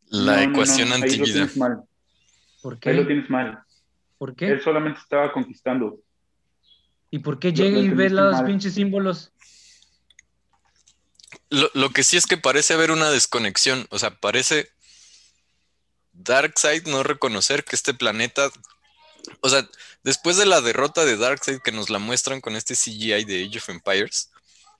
La 0.09 0.37
No, 0.37 0.41
no, 0.41 0.45
no, 0.45 0.51
ecuación 0.51 0.91
Ahí 0.91 0.99
lo 0.99 1.05
antivida. 1.05 1.33
tienes 1.33 1.57
mal. 1.57 1.83
¿Por 2.61 2.73
Ahí 2.83 2.93
lo 2.95 3.01
qué? 3.01 3.05
tienes 3.07 3.29
mal. 3.29 3.59
¿Por 4.17 4.35
qué? 4.35 4.47
Él 4.49 4.61
solamente 4.61 4.99
estaba 4.99 5.31
conquistando. 5.31 5.99
¿Y 7.11 7.19
por 7.19 7.39
qué 7.39 7.53
llega 7.53 7.79
y 7.79 7.89
ve 7.89 8.09
los 8.09 8.33
mal. 8.35 8.45
pinches 8.45 8.73
símbolos? 8.75 9.31
Lo, 11.49 11.69
lo 11.73 11.89
que 11.89 12.03
sí 12.03 12.17
es 12.17 12.27
que 12.27 12.37
parece 12.37 12.73
haber 12.75 12.91
una 12.91 13.09
desconexión, 13.09 13.87
o 13.89 13.97
sea, 13.97 14.19
parece 14.19 14.69
Darkseid 16.13 16.85
no 16.87 17.01
reconocer 17.01 17.63
que 17.63 17.75
este 17.75 17.93
planeta, 17.93 18.49
o 19.41 19.49
sea, 19.49 19.67
después 20.03 20.37
de 20.37 20.45
la 20.45 20.61
derrota 20.61 21.05
de 21.05 21.17
Darkseid 21.17 21.59
que 21.59 21.71
nos 21.71 21.89
la 21.89 21.99
muestran 21.99 22.41
con 22.41 22.55
este 22.55 22.75
CGI 22.75 23.25
de 23.25 23.45
Age 23.45 23.57
of 23.57 23.69
Empires, 23.69 24.31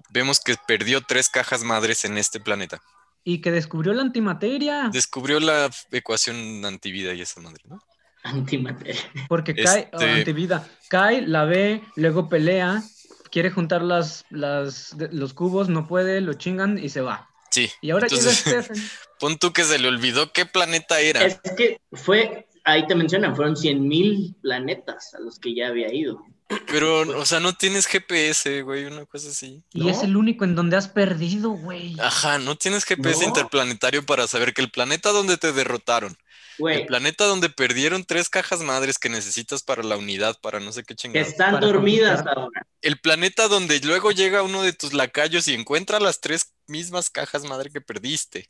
vemos 0.10 0.40
que 0.40 0.56
perdió 0.68 1.02
tres 1.02 1.30
cajas 1.30 1.64
madres 1.64 2.06
en 2.06 2.18
este 2.18 2.40
planeta. 2.40 2.82
Y 3.24 3.42
que 3.42 3.52
descubrió 3.52 3.94
la 3.94 4.02
antimateria. 4.02 4.90
Descubrió 4.92 5.40
la 5.40 5.70
ecuación 5.92 6.64
antivida 6.66 7.14
y 7.14 7.22
esa 7.22 7.42
madre, 7.42 7.64
¿no? 7.68 7.84
Antimateria. 8.24 9.02
Porque 9.28 9.56
cae, 9.56 9.90
Este- 9.92 10.10
antivida, 10.10 10.68
cae, 10.90 11.22
la 11.22 11.46
ve, 11.46 11.84
luego 11.96 12.30
pelea, 12.30 12.84
quiere 13.32 13.52
juntar 13.52 13.82
las, 13.82 14.26
las, 14.30 14.96
los 15.12 15.34
cubos, 15.34 15.70
no 15.70 15.88
puede, 15.88 16.22
lo 16.22 16.34
chingan 16.34 16.78
y 16.78 16.90
se 16.90 17.02
va. 17.02 17.30
Sí. 17.52 17.70
Y 17.82 17.92
ahora 17.92 18.08
entonces, 18.08 18.46
llega 18.46 18.64
Stephen. 18.64 18.84
pon 19.20 19.38
tú 19.38 19.54
que 19.54 19.64
se 19.64 19.80
le 19.80 19.88
olvidó 19.88 20.32
qué 20.32 20.46
planeta 20.46 21.00
era. 21.00 21.26
Es 21.26 21.40
que 21.58 21.82
fue, 21.92 22.48
ahí 22.72 22.88
te 22.88 22.96
mencionan, 22.96 23.36
fueron 23.36 23.56
100.000 23.56 24.36
planetas 24.42 25.14
a 25.16 25.20
los 25.20 25.40
que 25.40 25.54
ya 25.56 25.68
había 25.68 25.94
ido. 25.94 26.22
Pero, 26.68 27.02
o 27.20 27.26
sea, 27.26 27.40
no 27.40 27.54
tienes 27.54 27.86
GPS, 27.86 28.64
güey, 28.64 28.86
una 28.86 29.06
cosa 29.06 29.30
así. 29.30 29.64
Y 29.72 29.82
¿No? 29.82 29.90
es 29.90 30.02
el 30.02 30.18
único 30.18 30.46
en 30.46 30.56
donde 30.56 30.78
has 30.78 30.88
perdido, 30.88 31.52
güey. 31.52 31.96
Ajá, 32.00 32.40
no 32.40 32.56
tienes 32.56 32.86
GPS 32.86 33.22
No. 33.22 33.28
interplanetario 33.28 34.04
para 34.04 34.26
saber 34.28 34.54
que 34.54 34.62
el 34.62 34.72
planeta 34.72 35.12
donde 35.12 35.38
te 35.38 35.54
derrotaron, 35.54 36.18
el 36.58 36.86
planeta 36.88 37.26
donde 37.26 37.50
perdieron 37.50 38.04
tres 38.04 38.30
cajas 38.30 38.62
madres 38.62 38.98
que 38.98 39.10
necesitas 39.10 39.62
para 39.64 39.84
la 39.84 39.96
unidad, 39.96 40.38
para 40.42 40.60
no 40.60 40.72
sé 40.72 40.82
qué 40.82 40.88
que 40.88 40.96
chingada. 40.96 41.26
están 41.26 41.60
dormidas 41.60 42.26
ahora. 42.26 42.64
El 42.82 43.00
planeta 43.00 43.48
donde 43.48 43.80
luego 43.82 44.12
llega 44.12 44.42
uno 44.44 44.64
de 44.64 44.74
tus 44.74 44.94
lacayos 44.94 45.48
y 45.48 45.54
encuentra 45.54 46.00
las 46.00 46.20
tres 46.20 46.54
mismas 46.68 47.10
cajas 47.12 47.44
madre 47.46 47.70
que 47.70 47.80
perdiste. 47.80 48.50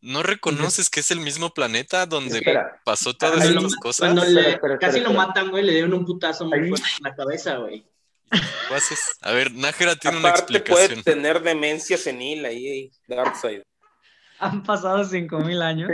¿No 0.00 0.22
reconoces 0.22 0.90
que 0.90 1.00
es 1.00 1.10
el 1.10 1.20
mismo 1.20 1.50
planeta 1.50 2.06
donde 2.06 2.38
Espera. 2.38 2.80
pasó 2.84 3.14
todas 3.14 3.40
Ahí 3.42 3.48
estas 3.48 3.62
lo- 3.72 3.78
cosas? 3.80 3.98
Cuando 4.06 4.22
Espera, 4.22 4.40
le- 4.48 4.54
espera, 4.54 4.78
casi 4.78 4.98
espera, 4.98 5.04
lo 5.04 5.10
espera. 5.10 5.26
matan, 5.26 5.50
güey, 5.50 5.64
le 5.64 5.72
dieron 5.72 5.92
un 5.94 6.04
putazo 6.06 6.44
muy 6.46 6.58
Ahí- 6.60 6.68
fuerte 6.68 6.86
en 6.98 7.04
la 7.04 7.14
cabeza, 7.16 7.56
güey. 7.56 7.84
¿Qué 8.30 8.74
haces? 8.74 9.16
A 9.22 9.32
ver, 9.32 9.52
Nájera 9.52 9.96
tiene 9.96 10.18
una 10.18 10.28
Aparte 10.28 10.60
puede 10.60 10.84
explicación. 10.84 11.02
tener 11.02 11.42
demencia 11.42 11.96
senil 11.98 12.44
ahí, 12.44 12.92
Darkseid. 13.08 13.62
Han 14.38 14.62
pasado 14.62 15.02
5000 15.04 15.62
años. 15.62 15.90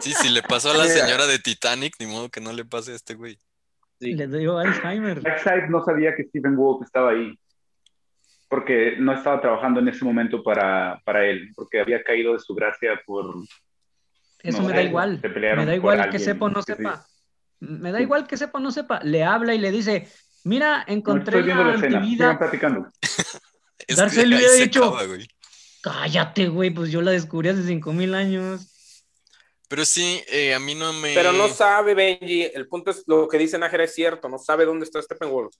Sí, 0.00 0.14
si 0.14 0.30
le 0.30 0.42
pasó 0.42 0.70
a 0.70 0.74
la 0.74 0.86
señora 0.86 1.26
de 1.26 1.38
Titanic, 1.38 1.94
ni 1.98 2.06
modo 2.06 2.30
que 2.30 2.40
no 2.40 2.52
le 2.52 2.64
pase 2.64 2.92
a 2.92 2.94
este 2.94 3.14
güey. 3.14 3.38
Le 4.00 4.26
dio 4.26 4.58
Alzheimer. 4.58 5.20
Darkseid 5.20 5.64
no 5.68 5.84
sabía 5.84 6.14
que 6.16 6.24
Stephen 6.24 6.56
Wolf 6.56 6.82
estaba 6.84 7.10
ahí, 7.10 7.38
porque 8.52 8.96
no 8.98 9.14
estaba 9.14 9.40
trabajando 9.40 9.80
en 9.80 9.88
ese 9.88 10.04
momento 10.04 10.42
para, 10.42 11.00
para 11.06 11.24
él, 11.24 11.50
porque 11.54 11.80
había 11.80 12.04
caído 12.04 12.34
de 12.34 12.38
su 12.38 12.54
gracia 12.54 13.00
por... 13.06 13.34
Eso 14.42 14.60
No, 14.60 14.68
me 14.68 14.74
da 14.74 14.82
igual. 14.82 15.18
se 15.22 15.30
pelearon 15.30 15.60
Me 15.64 15.70
da 15.70 15.74
igual 15.74 15.96
que 15.96 16.02
alguien, 16.02 16.22
sepa 16.22 16.44
o 16.44 16.50
no 16.50 16.60
sí. 16.60 16.74
sepa. 16.74 17.06
Me 17.60 17.92
da 17.92 18.02
igual 18.02 18.26
que 18.26 18.36
sepa 18.36 18.58
o 18.58 18.60
no 18.60 18.70
sepa. 18.70 19.00
Le 19.04 19.24
habla 19.24 19.54
y 19.54 19.58
le 19.58 19.70
dice, 19.70 20.06
mira, 20.44 20.84
No 20.86 20.92
encontré 20.92 21.38
estoy 21.38 21.42
viendo 21.44 21.64
la 21.64 21.70
la 21.70 21.74
escena, 21.76 22.04
sigan 22.04 22.28
antivida. 22.28 22.38
platicando. 22.38 22.90
Es 23.86 23.96
Darcy 23.96 24.20
que 24.20 24.26
le 24.26 24.36
ahí 24.36 24.40
hubiera 24.42 24.54
se 24.58 24.62
dicho- 24.64 24.84
acaba, 24.84 25.04
güey. 25.06 25.26
Cállate, 25.82 26.48
güey, 26.48 26.68
pues 26.70 26.90
yo 26.92 27.00
la 27.00 27.10
descubrí 27.12 27.48
hace 27.48 27.62
5000 27.64 28.14
años. 28.14 28.68
Pero 29.66 29.86
sí, 29.86 30.22
eh, 30.28 30.52
a 30.54 30.58
mí 30.60 30.74
no 30.74 30.92
me. 30.92 31.14
Pero 31.14 31.32
no 31.32 31.48
sabe, 31.48 31.94
Benji. 31.94 32.42
El 32.52 32.68
punto 32.68 32.90
es 32.90 33.02
lo 33.06 33.26
que 33.28 33.38
dice 33.38 33.58
Nájera 33.58 33.84
es 33.84 33.94
cierto. 33.94 34.28
No 34.28 34.36
sabe 34.38 34.66
dónde 34.66 34.84
está 34.84 35.00
Steppenwolf. 35.00 35.54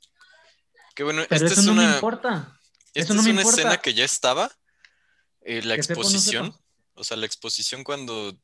Que 0.94 1.04
bueno, 1.04 1.22
Pero 1.26 1.46
esta 1.46 1.52
eso 1.52 1.60
es 1.62 1.66
no 1.66 1.72
una, 1.72 1.88
me 1.88 1.94
importa. 1.94 2.60
Esta 2.94 3.12
eso 3.12 3.14
no 3.14 3.20
es 3.20 3.26
me 3.26 3.32
una 3.32 3.40
importa. 3.42 3.60
escena 3.60 3.76
que 3.80 3.94
ya 3.94 4.04
estaba. 4.04 4.50
eh, 5.42 5.62
la 5.62 5.74
Que 5.74 5.80
exposición. 5.82 6.54
O 6.94 7.04
sea, 7.04 7.16
la 7.16 7.26
exposición 7.26 7.84
cuando. 7.84 8.36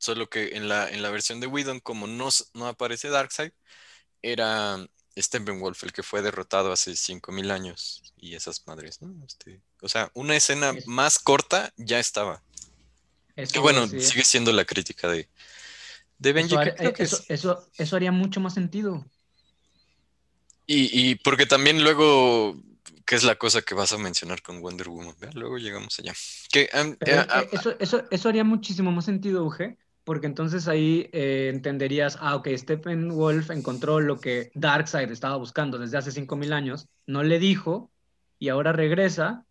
Solo 0.00 0.30
que 0.30 0.56
en 0.56 0.68
la, 0.68 0.88
en 0.88 1.02
la 1.02 1.10
versión 1.10 1.40
de 1.40 1.48
Whedon, 1.48 1.80
como 1.80 2.06
no, 2.06 2.28
no 2.54 2.66
aparece 2.68 3.08
Darkseid, 3.08 3.50
era 4.22 4.78
Steppenwolf 5.16 5.82
el 5.82 5.92
que 5.92 6.04
fue 6.04 6.22
derrotado 6.22 6.70
hace 6.70 6.94
5000 6.94 7.50
años. 7.50 8.02
Y 8.16 8.34
esas 8.36 8.64
madres, 8.66 9.02
¿no? 9.02 9.12
Este, 9.26 9.60
o 9.80 9.88
sea, 9.88 10.10
una 10.14 10.36
escena 10.36 10.70
Es- 10.70 10.86
más 10.86 11.18
corta 11.18 11.72
ya 11.76 11.98
estaba. 11.98 12.42
Eso, 13.34 13.52
Que 13.52 13.58
bueno, 13.58 13.88
sigue 13.88 14.24
siendo 14.24 14.52
la 14.52 14.64
crítica 14.64 15.08
de, 15.08 15.28
de 16.18 16.32
Benji. 16.32 16.54
Eso, 16.54 16.62
creo 16.76 16.92
que 16.92 17.02
eso- 17.02 17.16
es- 17.16 17.30
eso- 17.30 17.68
eso 17.76 17.96
haría 17.96 18.12
mucho 18.12 18.38
más 18.40 18.54
sentido. 18.54 19.04
Y, 20.66 20.90
y 21.10 21.14
porque 21.16 21.46
también 21.46 21.82
luego, 21.82 22.56
¿qué 23.08 23.14
es 23.14 23.24
la 23.24 23.36
cosa 23.36 23.62
que 23.62 23.74
vas 23.74 23.92
a 23.94 23.98
mencionar 23.98 24.42
con 24.42 24.60
Wonder 24.60 24.90
Woman? 24.90 25.16
Luego 25.32 25.56
llegamos 25.56 25.98
allá. 25.98 26.12
Que, 26.52 26.68
Pero 26.98 27.22
eh, 27.22 27.26
ah, 27.30 27.42
eso, 27.50 27.74
eso, 27.80 28.04
eso 28.10 28.28
haría 28.28 28.44
muchísimo 28.44 28.92
más 28.92 29.06
sentido, 29.06 29.44
Uge, 29.44 29.78
porque 30.04 30.26
entonces 30.26 30.68
ahí 30.68 31.08
eh, 31.14 31.50
entenderías, 31.52 32.18
ah, 32.20 32.36
ok, 32.36 32.48
Steppenwolf 32.54 33.50
encontró 33.50 34.00
lo 34.00 34.20
que 34.20 34.50
Darkseid 34.54 35.10
estaba 35.10 35.36
buscando 35.36 35.78
desde 35.78 35.96
hace 35.96 36.12
5000 36.12 36.52
años, 36.52 36.88
no 37.06 37.22
le 37.22 37.38
dijo, 37.38 37.90
y 38.38 38.50
ahora 38.50 38.72
regresa. 38.72 39.46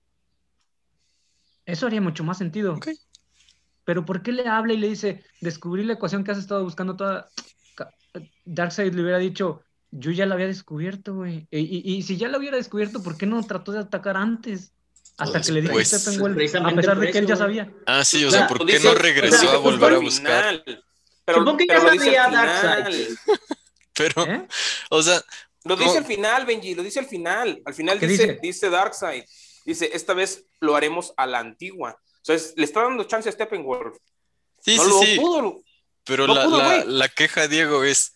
Eso 1.66 1.88
haría 1.88 2.00
mucho 2.00 2.24
más 2.24 2.38
sentido. 2.38 2.80
Pero 3.86 4.06
¿por 4.06 4.22
qué 4.22 4.34
le 4.34 4.48
habla 4.48 4.74
y 4.74 4.78
le 4.78 4.90
dice, 4.90 5.24
descubrí 5.42 5.84
la 5.84 5.94
ecuación 5.94 6.24
que 6.24 6.30
has 6.30 6.38
estado 6.38 6.64
buscando 6.64 6.96
toda... 6.96 7.28
Darkseid 8.46 8.94
le 8.94 9.02
hubiera 9.02 9.18
dicho, 9.18 9.64
yo 9.92 10.12
ya 10.12 10.26
la 10.26 10.36
había 10.36 10.48
descubierto, 10.48 11.16
güey. 11.16 11.48
Y, 11.52 11.60
y- 11.60 11.96
y 11.98 12.04
si 12.04 12.18
ya 12.18 12.28
la 12.28 12.38
hubiera 12.38 12.58
descubierto, 12.58 13.02
¿por 13.04 13.18
qué 13.18 13.26
no 13.26 13.42
trató 13.46 13.72
de 13.72 13.80
atacar 13.80 14.18
antes? 14.18 14.72
Hasta 15.18 15.42
que 15.42 15.52
le 15.52 15.62
dijo 15.62 15.78
después. 15.78 16.02
Steppenwolf, 16.02 16.38
a 16.56 16.76
pesar 16.76 17.00
de 17.00 17.12
que 17.12 17.18
él 17.18 17.26
ya 17.26 17.36
sabía. 17.36 17.72
ah, 17.88 18.04
sí, 18.06 18.24
o 18.24 18.28
o 18.28 18.32
sea, 18.32 18.48
¿por 18.48 18.66
qué 18.66 18.74
dice- 18.74 18.84
no 18.86 18.90
o 18.92 18.94
sea, 18.94 19.02
regresó 19.02 19.44
lo 19.46 19.52
a 19.52 19.58
volver 19.58 19.94
a 19.94 19.98
buscar? 19.98 20.62
final. 20.64 20.84
Pero, 21.26 21.40
Supongo 21.40 21.58
que 21.58 21.66
pero 21.68 21.82
ya 21.94 22.00
sabía 22.00 22.30
Darkseid. 22.30 23.16
Pero, 23.94 24.26
¿Eh? 24.28 24.48
o 24.90 25.02
sea, 25.02 25.22
Lo 25.64 25.76
dice 25.76 25.92
No. 25.94 25.98
al 25.98 26.06
final, 26.06 26.46
Benji, 26.46 26.76
lo 26.76 26.84
dice 26.84 27.00
al 27.00 27.08
final. 27.08 27.62
Al 27.66 27.74
final 27.74 28.00
¿Qué 28.00 28.08
dice, 28.08 28.24
dice? 28.28 28.40
dice 28.42 28.70
Darkseid. 28.70 29.24
Dice, 29.66 29.90
esta 29.94 30.14
vez 30.14 30.46
lo 30.62 30.76
haremos 30.78 31.14
a 31.18 31.26
la 31.26 31.40
antigua. 31.40 32.00
Entonces, 32.20 32.54
le 32.56 32.64
está 32.64 32.84
dando 32.84 33.04
chance 33.06 33.28
a 33.28 33.32
Steppenwolf. 33.34 33.98
sí, 34.62 34.78
no 34.78 34.84
sí, 34.84 34.90
lo 34.90 35.00
sí. 35.02 35.16
pudo. 35.20 35.62
Pero 36.06 36.26
no 36.28 36.36
la, 36.36 36.44
pudo, 36.46 36.58
la- 36.60 36.86
la 36.86 37.10
queja, 37.10 37.48
Diego, 37.50 37.84
es, 37.84 38.14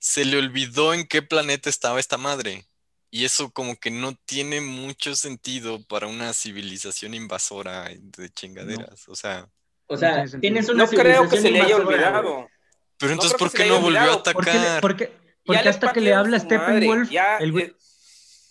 se 0.00 0.24
le 0.24 0.36
olvidó 0.38 0.92
en 0.94 1.06
qué 1.06 1.22
planeta 1.22 1.70
estaba 1.70 2.00
esta 2.00 2.16
madre. 2.18 2.64
Y 3.12 3.24
eso 3.24 3.50
como 3.52 3.76
que 3.78 3.90
no 3.90 4.14
tiene 4.24 4.60
mucho 4.60 5.14
sentido 5.16 5.84
para 5.86 6.06
una 6.08 6.32
civilización 6.32 7.14
invasora 7.14 7.88
de 7.94 8.30
chingaderas. 8.30 9.08
O 9.08 9.14
sea, 9.14 9.48
O 9.86 9.94
No 9.94 9.98
sea, 9.98 10.14
sentido. 10.28 10.40
tienes 10.40 10.68
una 10.68 10.84
No 10.84 10.90
creo 10.90 11.28
que 11.28 11.40
se 11.40 11.50
le 11.50 11.60
haya 11.60 11.76
olvidado. 11.76 12.48
pero 12.96 13.08
No 13.10 13.14
entonces, 13.14 13.36
¿por 13.38 13.50
qué 13.52 13.66
no 13.66 13.80
volvió 13.80 13.98
a 14.00 14.02
olvidado. 14.16 14.22
¿Por 14.32 14.44
qué, 14.44 14.52
le- 14.52 14.58
atacar? 14.58 14.80
por 14.80 14.96
qué- 14.96 15.06
por 15.44 15.54
Ya 15.56 15.60
qué 15.60 15.64
le 15.64 15.70
hasta 15.70 15.92
que 15.92 16.00
le 16.00 16.14
habla 16.14 16.38
Steppenwolf, 16.38 17.10
Ya, 17.10 17.38
el 17.38 17.52
güey- 17.52 17.64
eh, 17.70 17.76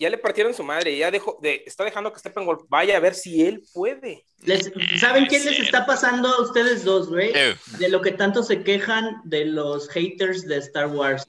ya 0.00 0.10
le 0.10 0.18
partieron 0.18 0.52
su 0.54 0.64
madre. 0.64 0.96
Ya 0.96 1.10
dejó 1.10 1.38
de, 1.42 1.62
está 1.66 1.84
dejando 1.84 2.12
que 2.12 2.18
Steppenwolf 2.18 2.62
vaya 2.68 2.96
a 2.96 3.00
ver 3.00 3.14
si 3.14 3.44
él 3.46 3.62
puede. 3.72 4.24
Les- 4.42 4.72
¿Saben 4.98 5.26
qué 5.28 5.36
es 5.36 5.44
les 5.44 5.60
está 5.60 5.86
pasando 5.86 6.28
a 6.28 6.40
ustedes 6.42 6.84
dos, 6.84 7.08
güey? 7.10 7.32
De 7.78 7.88
lo 7.90 8.00
que 8.00 8.12
tanto 8.12 8.42
se 8.42 8.64
quejan 8.64 9.20
de 9.24 9.44
los 9.44 9.88
haters 9.90 10.46
de 10.46 10.56
Star 10.56 10.88
Wars. 10.88 11.28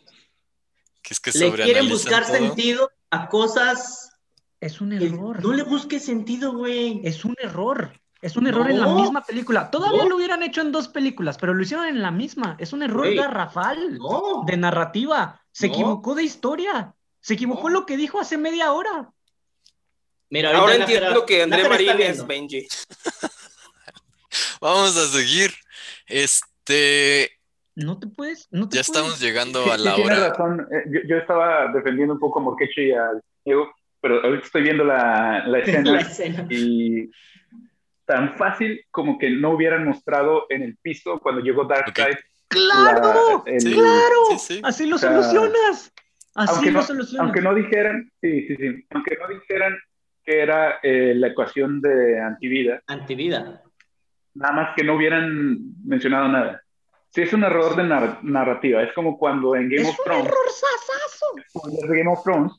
que 1.04 1.14
es 1.14 1.20
que 1.20 1.32
Le 1.38 1.52
quieren 1.54 1.90
buscar 1.90 2.26
todo. 2.26 2.36
sentido 2.38 2.90
a 3.10 3.28
cosas 3.28 4.12
es 4.62 4.80
un 4.82 4.94
error. 4.94 5.44
no 5.44 5.52
le 5.54 5.64
busques 5.64 6.06
sentido, 6.06 6.54
güey. 6.54 7.02
Es 7.04 7.26
un 7.26 7.36
error. 7.40 7.92
Es 8.22 8.38
un 8.38 8.46
error 8.46 8.70
en 8.70 8.80
la 8.80 8.86
misma 8.94 9.24
película. 9.26 9.72
Todavía 9.72 10.04
No. 10.04 10.10
lo 10.10 10.16
hubieran 10.18 10.44
hecho 10.44 10.62
en 10.62 10.72
dos 10.72 10.88
películas, 10.88 11.38
pero 11.40 11.56
lo 11.56 11.64
hicieron 11.64 11.88
en 11.88 12.04
la 12.04 12.12
misma. 12.12 12.56
Es 12.60 12.72
un 12.72 12.84
error 12.84 13.00
Güey. 13.08 13.16
garrafal 13.16 13.98
No. 13.98 14.44
de 14.46 14.58
narrativa. 14.58 15.42
Se 15.52 15.68
No. 15.68 15.74
equivocó 15.74 16.14
de 16.14 16.24
historia. 16.24 16.94
Se 17.22 17.36
equivocó 17.36 17.70
No. 17.70 17.80
lo 17.82 17.86
que 17.86 17.98
dijo 17.98 18.20
hace 18.20 18.38
media 18.38 18.72
hora. 18.74 19.12
Mira, 20.30 20.50
ahorita 20.50 20.62
Ahora 20.62 20.74
Nájera- 20.78 20.98
entiendo 21.08 21.26
que 21.26 21.44
André 21.44 21.64
Nájera 21.64 21.94
Marín 21.94 22.08
es. 22.08 22.26
Benji. 22.28 22.68
Vamos 24.62 24.96
a 24.98 25.08
seguir. 25.08 25.52
Este, 26.08 27.32
No 27.76 28.00
te 28.00 28.08
puedes. 28.08 28.48
No 28.52 28.68
te 28.70 28.78
ya 28.78 28.84
puedes. 28.84 28.88
estamos 28.90 29.20
llegando 29.20 29.64
Sí, 29.64 29.70
a 29.72 29.78
sí, 29.78 29.84
la 29.84 29.96
tiene 29.96 30.14
hora. 30.14 30.30
razón. 30.30 30.68
Eh, 30.72 30.84
Yo, 30.90 31.00
yo 31.08 31.18
estaba 31.18 31.68
defendiendo 31.74 32.14
un 32.14 32.20
poco 32.20 32.40
a 32.40 32.44
Morquecho 32.44 32.82
y 32.82 32.92
a 32.92 33.10
Diego, 33.46 33.74
pero 34.02 34.24
ahorita 34.24 34.46
estoy 34.46 34.62
viendo 34.64 34.84
la, 34.84 35.44
la 35.48 35.60
escena 35.64 35.92
La 35.92 36.00
escena. 36.02 36.48
y 36.50 37.10
tan 38.06 38.36
fácil 38.38 38.86
como 38.92 39.18
que 39.18 39.30
no 39.30 39.52
hubieran 39.52 39.86
mostrado 39.86 40.46
en 40.50 40.64
el 40.64 40.78
piso 40.78 41.20
cuando 41.20 41.42
llegó 41.42 41.66
Darkseid. 41.66 42.16
¡Claro! 42.48 43.44
la- 43.46 43.52
el- 43.52 43.62
Sí. 43.62 43.74
¡Claro! 43.74 44.16
Sí, 44.32 44.40
sí. 44.40 44.62
Así 44.64 44.86
lo 44.86 44.96
O 44.98 45.00
sea, 45.00 45.10
solucionas. 45.12 45.92
Así 46.36 46.54
aunque 46.56 46.72
lo 46.72 46.82
no-. 46.82 47.22
Aunque 47.22 47.42
no 47.42 47.54
dijeran, 47.56 48.12
sí, 48.22 48.48
sí, 48.48 48.56
sí, 48.56 48.86
aunque 48.92 49.18
no 49.18 49.28
dijeran 49.28 49.78
que 50.24 50.40
era 50.40 50.80
eh, 50.84 51.14
la 51.16 51.28
ecuación 51.28 51.82
de 51.82 52.20
antivida, 52.22 52.82
Antivida. 52.88 53.62
nada 54.36 54.54
más 54.54 54.76
que 54.76 54.84
no 54.84 54.96
hubieran 54.96 55.58
mencionado 55.84 56.28
nada. 56.28 56.62
Sí, 57.10 57.24
es 57.24 57.34
un 57.34 57.44
error 57.44 57.76
de 57.76 57.84
nar- 57.84 58.20
narrativa. 58.24 58.82
Es 58.84 58.94
como 58.94 59.18
cuando 59.18 59.56
en 59.56 59.64
Game 59.68 59.82
es 59.82 59.90
of 59.90 60.00
un 60.00 60.06
Thrones, 60.06 60.26
error 60.28 60.46
sasazo. 60.50 61.26
cuando 61.52 61.80
es 61.84 61.90
de 61.90 61.98
Game 61.98 62.12
of 62.12 62.24
Thrones, 62.24 62.54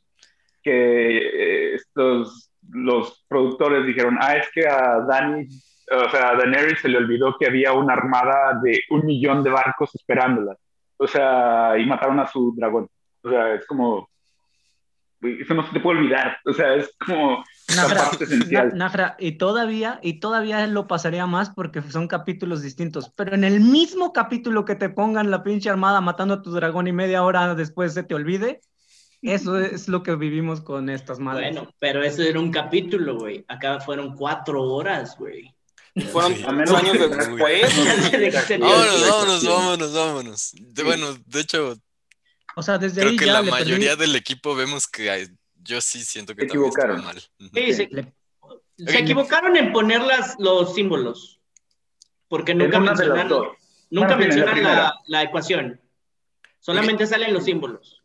que 0.62 1.18
eh, 1.18 1.74
estos, 1.76 2.50
los 2.70 3.24
productores 3.28 3.86
dijeron, 3.86 4.18
ah, 4.20 4.36
es 4.36 4.50
que 4.52 4.66
a 4.68 5.00
Dani 5.08 5.46
o 5.90 6.10
sea, 6.10 6.30
a 6.30 6.36
Daenerys 6.36 6.80
se 6.80 6.88
le 6.88 6.96
olvidó 6.98 7.36
que 7.38 7.46
había 7.46 7.72
una 7.72 7.92
armada 7.94 8.58
de 8.62 8.80
un 8.90 9.04
millón 9.04 9.42
de 9.42 9.50
barcos 9.50 9.94
esperándola. 9.94 10.56
O 10.96 11.06
sea, 11.06 11.76
y 11.78 11.84
mataron 11.86 12.18
a 12.20 12.26
su 12.26 12.54
dragón. 12.56 12.88
O 13.22 13.30
sea, 13.30 13.54
es 13.54 13.66
como, 13.66 14.08
eso 15.22 15.54
no 15.54 15.66
se 15.66 15.72
te 15.72 15.80
puede 15.80 16.00
olvidar. 16.00 16.38
O 16.44 16.52
sea, 16.52 16.74
es 16.74 16.90
como 17.04 17.44
Nafra, 17.76 18.08
parte 18.08 18.24
esencial. 18.24 18.72
Nafra, 18.74 19.16
y 19.18 19.32
todavía, 19.32 20.00
y 20.02 20.20
todavía 20.20 20.66
lo 20.66 20.86
pasaría 20.86 21.26
más 21.26 21.50
porque 21.50 21.82
son 21.82 22.08
capítulos 22.08 22.62
distintos. 22.62 23.12
Pero 23.16 23.34
en 23.34 23.44
el 23.44 23.60
mismo 23.60 24.12
capítulo 24.12 24.64
que 24.64 24.74
te 24.74 24.88
pongan 24.88 25.30
la 25.30 25.42
pinche 25.42 25.70
armada 25.70 26.00
matando 26.00 26.34
a 26.34 26.42
tu 26.42 26.50
dragón 26.52 26.88
y 26.88 26.92
media 26.92 27.22
hora 27.22 27.54
después 27.54 27.94
se 27.94 28.02
te 28.02 28.14
olvide, 28.14 28.60
eso 29.22 29.58
es 29.60 29.88
lo 29.88 30.02
que 30.02 30.16
vivimos 30.16 30.60
con 30.60 30.90
estas 30.90 31.18
madres. 31.18 31.54
Bueno, 31.54 31.72
pero 31.78 32.02
eso 32.02 32.22
era 32.22 32.40
un 32.40 32.50
capítulo, 32.50 33.16
güey. 33.16 33.44
Acá 33.48 33.80
fueron 33.80 34.16
cuatro 34.16 34.62
horas, 34.62 35.16
güey. 35.16 35.54
Fueron 36.10 36.34
a 36.46 36.52
menos 36.52 36.74
años 36.74 36.98
después. 37.16 37.76
vámonos, 38.58 39.08
vámonos, 39.08 39.44
vámonos, 39.44 39.94
vámonos. 39.94 40.52
bueno, 40.84 41.14
de 41.26 41.40
hecho, 41.40 41.76
o 42.56 42.62
sea, 42.62 42.78
desde 42.78 43.00
creo 43.00 43.10
ahí 43.10 43.16
que 43.16 43.26
la 43.26 43.42
mayoría 43.42 43.96
del 43.96 44.14
equipo 44.16 44.54
vemos 44.54 44.86
que 44.88 45.28
yo 45.62 45.80
sí 45.80 46.04
siento 46.04 46.34
que 46.34 46.42
se 46.42 46.46
equivocaron. 46.46 47.04
mal. 47.04 47.20
Sí, 47.54 47.72
se, 47.72 47.88
se 48.78 48.98
equivocaron 48.98 49.56
en 49.56 49.72
poner 49.72 50.00
las, 50.02 50.36
los 50.38 50.74
símbolos. 50.74 51.40
Porque 52.28 52.54
nunca 52.54 52.80
mencionan, 52.80 53.28
nunca 53.90 54.16
mencionan 54.16 54.62
la, 54.62 54.94
la, 55.06 55.22
ecuación. 55.22 55.80
Solamente 56.60 57.06
salen 57.06 57.34
los 57.34 57.44
símbolos. 57.44 58.02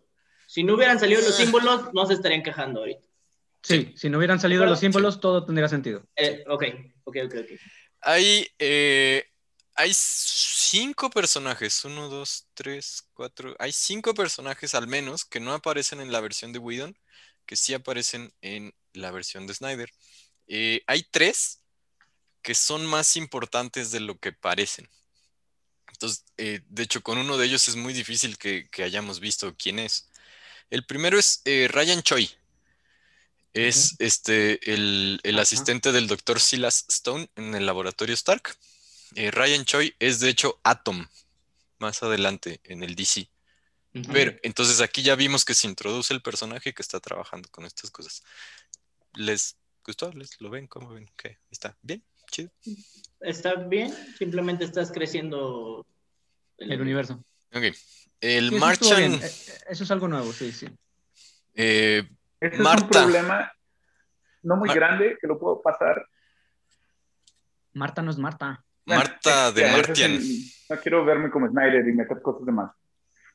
Si 0.47 0.63
no 0.63 0.75
hubieran 0.75 0.99
salido 0.99 1.21
los 1.21 1.35
símbolos, 1.35 1.93
no 1.93 2.05
se 2.05 2.13
estarían 2.13 2.43
quejando 2.43 2.81
ahorita. 2.81 3.07
Sí, 3.61 3.93
si 3.95 4.09
no 4.09 4.17
hubieran 4.17 4.39
salido 4.39 4.65
los 4.65 4.79
símbolos, 4.79 5.19
todo 5.19 5.45
tendría 5.45 5.67
sentido. 5.67 6.03
Eh, 6.15 6.43
ok, 6.47 6.63
ok, 7.03 7.17
ok, 7.25 7.35
ok. 7.41 7.59
Hay, 8.01 8.47
eh, 8.59 9.25
hay 9.77 9.91
cinco 9.93 11.09
personajes, 11.11 11.85
uno, 11.85 12.09
dos, 12.09 12.47
tres, 12.55 13.07
cuatro, 13.13 13.55
hay 13.59 13.71
cinco 13.71 14.13
personajes 14.15 14.73
al 14.73 14.87
menos 14.87 15.23
que 15.23 15.39
no 15.39 15.53
aparecen 15.53 16.01
en 16.01 16.11
la 16.11 16.19
versión 16.19 16.51
de 16.51 16.59
Whedon, 16.59 16.97
que 17.45 17.55
sí 17.55 17.75
aparecen 17.75 18.33
en 18.41 18.73
la 18.93 19.11
versión 19.11 19.45
de 19.45 19.53
Snyder. 19.53 19.91
Eh, 20.47 20.81
hay 20.87 21.03
tres 21.03 21.61
que 22.41 22.55
son 22.55 22.85
más 22.87 23.15
importantes 23.17 23.91
de 23.91 23.99
lo 23.99 24.17
que 24.17 24.33
parecen. 24.33 24.89
Entonces, 25.91 26.25
eh, 26.37 26.61
de 26.69 26.83
hecho, 26.83 27.01
con 27.01 27.19
uno 27.19 27.37
de 27.37 27.45
ellos 27.45 27.67
es 27.67 27.75
muy 27.75 27.93
difícil 27.93 28.37
que, 28.37 28.67
hayamos 28.83 29.19
visto 29.19 29.55
quién 29.57 29.77
es. 29.77 30.09
El 30.71 30.85
primero 30.85 31.19
es 31.19 31.41
eh, 31.45 31.67
Ryan 31.71 32.01
Choi. 32.01 32.29
Es 33.53 33.95
este, 33.99 34.59
el, 34.71 35.39
asistente 35.39 35.91
del 35.91 36.07
doctor 36.07 36.39
Silas 36.39 36.85
Stone 36.89 37.29
en 37.35 37.55
el 37.55 37.65
laboratorio 37.65 38.13
Stark. 38.13 38.55
Ryan 39.15 39.65
Choi 39.65 39.95
es 39.99 40.19
de 40.19 40.29
hecho 40.29 40.59
Atom 40.63 41.07
más 41.79 42.03
adelante 42.03 42.59
en 42.63 42.83
el 42.83 42.95
DC. 42.95 43.29
Pero 44.11 44.33
entonces 44.43 44.81
aquí 44.81 45.01
ya 45.01 45.15
vimos 45.15 45.43
que 45.43 45.55
se 45.55 45.67
introduce 45.67 46.13
el 46.13 46.21
personaje 46.21 46.73
que 46.73 46.81
está 46.81 46.99
trabajando 46.99 47.49
con 47.49 47.65
estas 47.65 47.89
cosas. 47.89 48.23
¿Les 49.15 49.57
gustó? 49.83 50.11
¿Les 50.13 50.39
lo 50.39 50.49
ven? 50.49 50.67
¿Cómo 50.67 50.89
ven? 50.93 51.09
¿Qué? 51.15 51.39
¿Está 51.49 51.75
bien? 51.81 52.03
¿Chido? 52.29 52.51
Está 53.21 53.55
bien, 53.55 53.91
simplemente 54.17 54.65
estás 54.65 54.91
creciendo 54.91 55.87
el, 56.57 56.79
universo. 56.79 57.23
Ok. 57.53 57.63
El 58.19 58.51
Marchan. 58.51 59.13
Eh, 59.13 59.19
eh, 59.23 59.59
eso, 59.69 59.83
es 59.83 59.91
algo 59.91 60.07
nuevo, 60.07 60.31
sí, 60.33 60.51
sí. 60.51 60.67
Eh, 61.55 62.07
este 62.39 62.57
Marta. 62.59 62.77
es 62.77 62.83
un 62.83 62.89
problema 62.89 63.51
no 64.43 64.57
muy 64.57 64.69
grande 64.69 65.17
que 65.19 65.25
lo 65.25 65.39
puedo 65.39 65.61
pasar. 65.61 66.07
Marta 67.73 68.01
no 68.01 68.11
es 68.11 68.17
Marta. 68.17 68.63
Marta 68.87 69.51
de 69.51 69.69
Martian. 69.69 70.19
no 70.69 70.79
quiero 70.81 71.05
verme 71.05 71.29
como 71.29 71.47
Snyder 71.49 71.87
y 71.87 71.93
meter 71.93 72.21
cosas 72.21 72.45
de 72.45 72.51
más. 72.51 72.71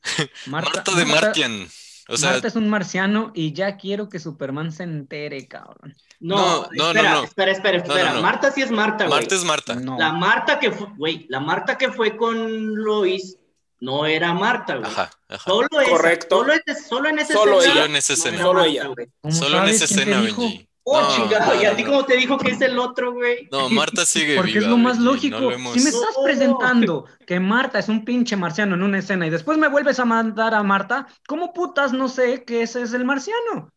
Marta, 0.47 0.83
de 0.95 1.05
Martian. 1.05 1.67
O 2.09 2.17
sea, 2.17 2.31
Marta 2.31 2.47
es 2.49 2.55
un 2.57 2.69
marciano 2.69 3.31
y 3.33 3.53
ya 3.53 3.77
quiero 3.77 4.09
que 4.09 4.19
Superman 4.19 4.73
se 4.73 4.83
entere, 4.83 5.47
cabrón. 5.47 5.95
No, 6.19 6.67
no, 6.71 6.89
espera, 6.89 7.11
no, 7.13 7.23
espera, 7.23 7.51
espera, 7.51 7.77
espera. 7.77 8.13
Marta 8.15 8.51
sí 8.51 8.61
es 8.61 8.71
Marta, 8.71 9.05
güey. 9.05 9.19
Marta 9.19 9.35
es 9.35 9.43
Marta. 9.45 9.75
La 9.75 10.11
Marta 10.11 10.59
que 10.59 10.71
fue, 10.71 10.87
güey, 10.97 11.25
la 11.29 11.39
Marta 11.39 11.77
que 11.77 11.91
fue 11.91 12.17
con 12.17 12.75
Lois 12.75 13.37
no 13.79 14.05
era 14.05 14.33
Marta, 14.33 14.75
güey. 14.75 14.91
Ajá, 14.91 15.11
ajá. 15.29 15.49
Solo 15.49 15.69
Correcto. 15.89 16.39
Solo, 16.39 16.53
solo, 16.87 17.09
en 17.09 17.19
esa 17.19 17.33
solo 17.33 17.59
escena. 17.59 17.73
Solo 17.73 17.85
en 17.85 17.95
esa 17.95 18.13
escena. 18.13 18.41
solo 18.41 18.63
ella. 18.63 18.89
Solo 19.29 19.63
en 19.63 19.69
esa 19.69 19.85
escena, 19.85 20.21
Benji. 20.21 20.67
Oh, 20.85 21.15
chingado, 21.15 21.61
¿y 21.61 21.65
a 21.65 21.75
ti 21.75 21.83
cómo 21.85 22.05
te 22.05 22.17
dijo 22.17 22.37
que 22.37 22.51
es 22.51 22.61
el 22.61 22.77
otro, 22.77 23.13
güey? 23.13 23.47
No, 23.51 23.69
Marta 23.69 24.05
sigue 24.05 24.35
Porque 24.35 24.57
es 24.57 24.67
lo 24.67 24.77
más 24.77 24.99
lógico. 24.99 25.37
Si 25.73 25.79
me 25.81 25.89
estás 25.89 26.15
presentando 26.21 27.05
que 27.25 27.39
Marta 27.39 27.79
es 27.79 27.87
un 27.87 28.03
pinche 28.03 28.35
marciano 28.35 28.75
en 28.75 28.83
una 28.83 28.99
escena 28.99 29.25
y 29.25 29.29
después 29.29 29.57
me 29.57 29.69
vuelves 29.69 29.99
a 29.99 30.05
mandar 30.05 30.53
a 30.53 30.61
Marta, 30.61 31.07
¿cómo 31.25 31.53
putas 31.53 31.93
no 31.93 32.09
sé 32.09 32.43
que 32.43 32.63
ese 32.63 32.81
es 32.81 32.93
el 32.93 33.05
marciano? 33.05 33.71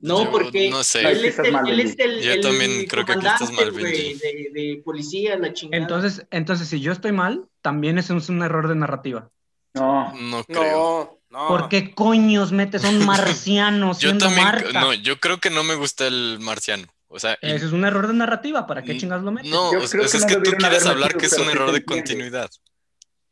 No, 0.00 0.30
porque 0.30 0.70
no 0.70 0.84
sé. 0.84 1.00
él 1.00 1.24
es 1.24 1.38
el, 1.38 1.54
él 1.54 1.80
es 1.80 1.98
el, 1.98 2.20
Yo 2.22 2.40
también 2.40 2.86
creo 2.86 3.04
que 3.04 3.12
aquí 3.12 3.26
estás 3.26 3.52
mal, 3.52 3.72
güey, 3.72 4.14
de, 4.14 4.50
de, 4.52 4.82
policía, 4.84 5.36
la 5.36 5.52
chingada. 5.52 5.82
Entonces, 5.82 6.26
entonces, 6.30 6.68
si 6.68 6.80
yo 6.80 6.92
estoy 6.92 7.12
mal, 7.12 7.48
también 7.62 7.98
es 7.98 8.10
un, 8.10 8.42
error 8.42 8.68
de 8.68 8.76
narrativa. 8.76 9.30
No, 9.74 10.12
no 10.14 10.44
creo. 10.44 11.17
No. 11.30 11.48
¿Por 11.48 11.68
qué 11.68 11.94
coños 11.94 12.52
metes 12.52 12.84
a 12.84 12.88
un 12.88 12.98
marciano 13.06 13.96
yo 13.98 14.16
también, 14.16 14.72
No, 14.72 14.94
yo 14.94 15.20
creo 15.20 15.38
que 15.38 15.50
no 15.50 15.62
me 15.62 15.74
gusta 15.74 16.06
el 16.06 16.38
marciano. 16.40 16.86
O 17.08 17.18
sea, 17.18 17.38
Ese 17.40 17.66
es 17.66 17.72
un 17.72 17.84
error 17.84 18.06
de 18.06 18.14
narrativa, 18.14 18.66
¿para 18.66 18.82
qué 18.82 18.98
chingas 18.98 19.22
lo 19.22 19.32
metes? 19.32 19.50
No, 19.50 19.72
es, 19.72 19.92
que, 19.92 20.36
tú 20.36 20.50
quieres 20.58 20.84
hablar 20.84 21.16
que 21.16 21.26
es 21.26 21.32
un 21.38 21.48
error 21.48 21.72
de 21.72 21.84
continuidad. 21.84 22.50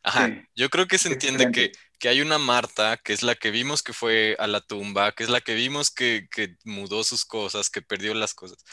Ajá, 0.03 0.31
yo 0.55 0.71
creo 0.71 0.87
que 0.87 0.99
se 0.99 1.09
entiende 1.09 1.51
que, 1.51 1.73
que, 1.99 2.09
hay 2.09 2.21
una 2.21 2.39
Marta, 2.39 2.97
que 2.97 3.13
es 3.13 3.23
la 3.23 3.35
que 3.35 3.51
vimos 3.51 3.83
que 3.83 3.93
fue 3.93 4.37
a 4.39 4.47
la 4.47 4.61
tumba, 4.61 5.13
que 5.13 5.25
es 5.25 5.31
la 5.31 5.41
que 5.41 5.55
vimos 5.55 5.91
que, 5.91 6.29
que 6.31 6.57
mudó 6.65 7.03
sus 7.05 7.25
cosas, 7.25 7.69
que 7.69 7.83
perdió 7.83 8.15
las 8.15 8.33
cosas. 8.33 8.65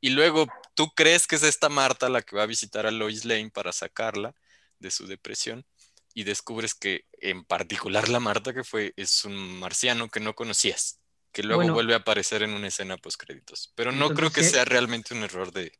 Y 0.00 0.10
luego 0.10 0.46
tú 0.74 0.92
crees 0.94 1.26
que 1.26 1.36
es 1.36 1.42
esta 1.42 1.68
Marta 1.68 2.08
la 2.08 2.22
que 2.22 2.36
va 2.36 2.44
a 2.44 2.46
visitar 2.46 2.86
a 2.86 2.90
Lois 2.90 3.24
Lane 3.24 3.50
para 3.50 3.72
sacarla 3.72 4.34
de 4.78 4.90
su 4.90 5.06
depresión 5.06 5.66
y 6.16 6.24
descubres 6.24 6.74
que 6.74 7.04
en 7.20 7.44
particular 7.44 8.08
la 8.08 8.20
Marta 8.20 8.54
que 8.54 8.64
fue 8.64 8.94
es 8.96 9.26
un 9.26 9.60
marciano 9.60 10.08
que 10.08 10.18
no 10.18 10.34
conocías, 10.34 10.98
que 11.30 11.42
luego 11.42 11.74
vuelve 11.74 11.92
a 11.92 11.98
aparecer 11.98 12.42
en 12.42 12.52
una 12.52 12.68
escena 12.68 12.96
post 12.96 13.20
créditos. 13.20 13.74
Pero 13.74 13.92
no 13.92 14.08
creo 14.08 14.30
que 14.30 14.42
sea 14.42 14.64
realmente 14.64 15.12
un 15.12 15.24
error 15.24 15.52
de, 15.52 15.78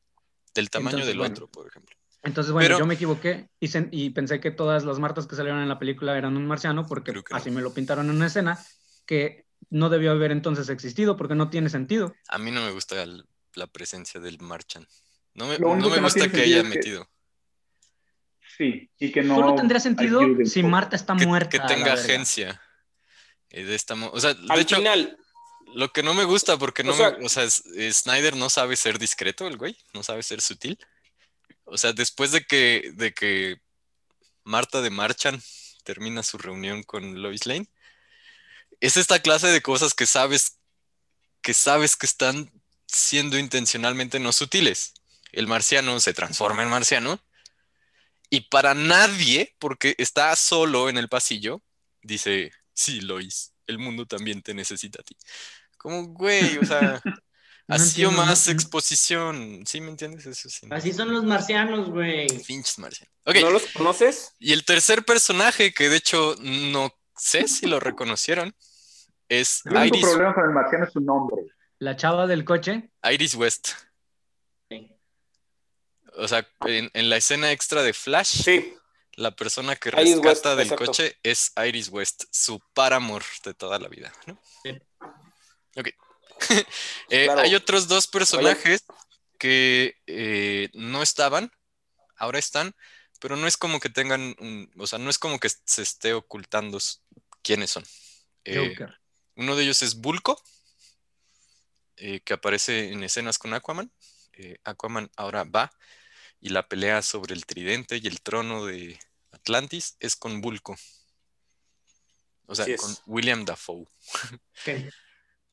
del 0.54 0.68
tamaño 0.68 1.06
del 1.06 1.22
otro, 1.22 1.48
por 1.48 1.66
ejemplo. 1.66 1.96
Entonces, 2.22 2.52
bueno, 2.52 2.78
yo 2.78 2.84
me 2.84 2.94
equivoqué 2.94 3.48
y, 3.58 3.70
y, 3.92 4.10
pensé 4.10 4.38
que 4.38 4.50
todas 4.50 4.84
las 4.84 4.98
Martas 4.98 5.26
que 5.26 5.36
salieron 5.36 5.62
en 5.62 5.70
la 5.70 5.78
película 5.78 6.18
eran 6.18 6.36
un 6.36 6.46
marciano 6.46 6.84
porque 6.84 7.14
así 7.30 7.50
me 7.50 7.62
lo 7.62 7.72
pintaron 7.72 8.10
en 8.10 8.16
una 8.16 8.26
escena 8.26 8.62
que 9.06 9.46
no 9.70 9.88
debió 9.88 10.10
haber 10.10 10.32
entonces 10.32 10.68
existido 10.68 11.16
porque 11.16 11.34
no 11.34 11.48
tiene 11.48 11.70
sentido. 11.70 12.14
A 12.28 12.36
mí 12.36 12.50
no 12.50 12.60
me 12.60 12.72
gusta 12.72 13.06
la 13.54 13.66
presencia 13.68 14.20
del 14.20 14.38
Marchan. 14.40 14.86
No 15.32 15.46
me, 15.46 15.58
no 15.58 15.76
me 15.76 16.00
gusta 16.00 16.30
que 16.30 16.42
haya 16.42 16.62
metido. 16.62 17.08
Sí, 18.56 18.90
y 18.98 19.12
que 19.12 19.22
no. 19.22 19.34
Solo 19.36 19.54
tendría 19.54 19.80
sentido 19.80 20.20
si 20.44 20.62
Marta 20.62 20.96
está 20.96 21.14
muerta. 21.14 21.50
Que 21.50 21.60
tenga 21.60 21.92
agencia. 21.92 22.60
Eh, 23.50 23.64
de 23.64 23.74
esta, 23.74 23.94
o 23.94 24.20
sea, 24.20 24.34
de 24.34 24.46
Al 24.48 24.60
hecho, 24.60 24.76
final. 24.76 25.18
Lo 25.74 25.92
que 25.92 26.02
no 26.02 26.14
me 26.14 26.24
gusta, 26.24 26.56
porque 26.56 26.84
no 26.84 26.92
o 26.92 26.96
sea, 26.96 27.10
me, 27.18 27.26
o 27.26 27.28
sea, 27.28 27.48
Snyder 27.50 28.34
no 28.36 28.48
sabe 28.48 28.76
ser 28.76 28.98
discreto, 28.98 29.46
el 29.46 29.58
güey, 29.58 29.76
no 29.92 30.02
sabe 30.02 30.22
ser 30.22 30.40
sutil. 30.40 30.78
O 31.64 31.76
sea, 31.76 31.92
después 31.92 32.32
de 32.32 32.46
que, 32.46 32.92
de 32.94 33.12
que 33.12 33.60
Marta 34.44 34.80
de 34.80 34.90
Marchan 34.90 35.42
termina 35.84 36.22
su 36.22 36.38
reunión 36.38 36.82
con 36.82 37.20
Lois 37.20 37.44
Lane, 37.46 37.68
es 38.80 38.96
esta 38.96 39.20
clase 39.20 39.48
de 39.48 39.60
cosas 39.60 39.92
que 39.92 40.06
sabes, 40.06 40.58
que 41.42 41.52
sabes 41.52 41.96
que 41.96 42.06
están 42.06 42.50
siendo 42.86 43.38
intencionalmente 43.38 44.18
no 44.18 44.32
sutiles. 44.32 44.94
El 45.32 45.46
marciano 45.46 45.98
se 46.00 46.14
transforma 46.14 46.62
en 46.62 46.70
marciano 46.70 47.20
y 48.30 48.42
para 48.42 48.74
nadie, 48.74 49.54
porque 49.58 49.94
está 49.98 50.34
solo 50.36 50.88
en 50.88 50.98
el 50.98 51.08
pasillo, 51.08 51.62
dice, 52.02 52.50
sí, 52.72 53.00
Lois, 53.00 53.52
el 53.66 53.78
mundo 53.78 54.06
también 54.06 54.42
te 54.42 54.54
necesita 54.54 55.00
a 55.00 55.04
ti. 55.04 55.16
Como, 55.76 56.08
güey, 56.08 56.58
o 56.58 56.64
sea, 56.64 57.00
ha 57.68 57.78
sido 57.78 58.10
más 58.10 58.48
exposición. 58.48 59.62
¿Sí 59.66 59.80
me 59.80 59.90
entiendes? 59.90 60.26
Eso 60.26 60.48
sí, 60.48 60.66
Así 60.70 60.92
son 60.92 61.12
los 61.12 61.24
marcianos, 61.24 61.90
güey. 61.90 62.26
Pinches 62.44 62.78
marcianos. 62.78 63.14
¿No 63.24 63.50
los 63.50 63.66
conoces? 63.68 64.34
Y 64.38 64.52
el 64.52 64.64
tercer 64.64 65.04
personaje, 65.04 65.72
que 65.72 65.88
de 65.88 65.96
hecho 65.96 66.36
no 66.40 66.92
sé 67.16 67.48
si 67.48 67.66
lo 67.66 67.80
reconocieron, 67.80 68.54
es 69.28 69.62
el 69.66 69.76
único 69.76 70.00
problema 70.00 70.34
con 70.34 70.44
el 70.44 70.50
marciano 70.50 70.84
es 70.84 70.92
su 70.92 71.00
nombre. 71.00 71.42
La 71.78 71.96
chava 71.96 72.26
del 72.26 72.44
coche. 72.44 72.90
Iris 73.02 73.34
West 73.34 73.70
o 76.16 76.28
sea, 76.28 76.48
en, 76.66 76.90
la 77.08 77.16
escena 77.16 77.52
extra 77.52 77.82
de 77.82 77.92
Flash, 77.92 78.48
la 79.12 79.34
persona 79.34 79.76
que 79.76 79.90
rescata 79.90 80.56
del 80.56 80.74
coche 80.74 81.18
es 81.22 81.52
Iris 81.66 81.88
West, 81.88 82.24
su 82.30 82.60
paramor 82.74 83.22
de 83.44 83.54
toda 83.54 83.78
la 83.78 83.88
vida, 83.88 84.12
¿no? 84.26 84.40
Ok. 85.76 85.88
Eh, 87.08 87.30
hay 87.30 87.54
otros 87.54 87.88
dos 87.88 88.06
personajes 88.06 88.84
que 89.38 89.96
eh, 90.06 90.68
no 90.74 91.02
estaban, 91.02 91.50
ahora 92.16 92.38
están, 92.38 92.74
pero 93.20 93.36
no 93.36 93.46
es 93.46 93.56
como 93.56 93.80
que 93.80 93.88
tengan 93.88 94.36
un, 94.38 94.70
o 94.76 94.86
sea, 94.86 94.98
no 94.98 95.08
es 95.08 95.18
como 95.18 95.38
que 95.38 95.48
se 95.48 95.82
esté 95.82 96.12
ocultando 96.12 96.78
quiénes 97.42 97.70
son. 97.70 97.84
Eh, 98.44 98.56
Joker. 98.56 99.00
uno 99.36 99.56
de 99.56 99.64
ellos 99.64 99.82
es 99.82 99.96
Bulko, 99.96 100.40
eh, 101.96 102.20
que 102.20 102.34
aparece 102.34 102.92
en 102.92 103.02
escenas 103.02 103.38
con 103.38 103.54
Aquaman. 103.54 103.90
Eh, 104.34 104.58
Aquaman 104.64 105.10
ahora 105.16 105.44
va 105.44 105.72
y 106.40 106.50
la 106.50 106.66
pelea 106.68 107.02
sobre 107.02 107.34
el 107.34 107.46
tridente 107.46 107.96
y 107.96 108.06
el 108.06 108.20
trono 108.20 108.64
de 108.66 108.98
Atlantis 109.32 109.96
es 110.00 110.16
con 110.16 110.40
Bulko. 110.40 110.76
O 112.46 112.54
sea, 112.54 112.66
con 112.76 112.96
William 113.06 113.44
Dafoe. 113.44 113.86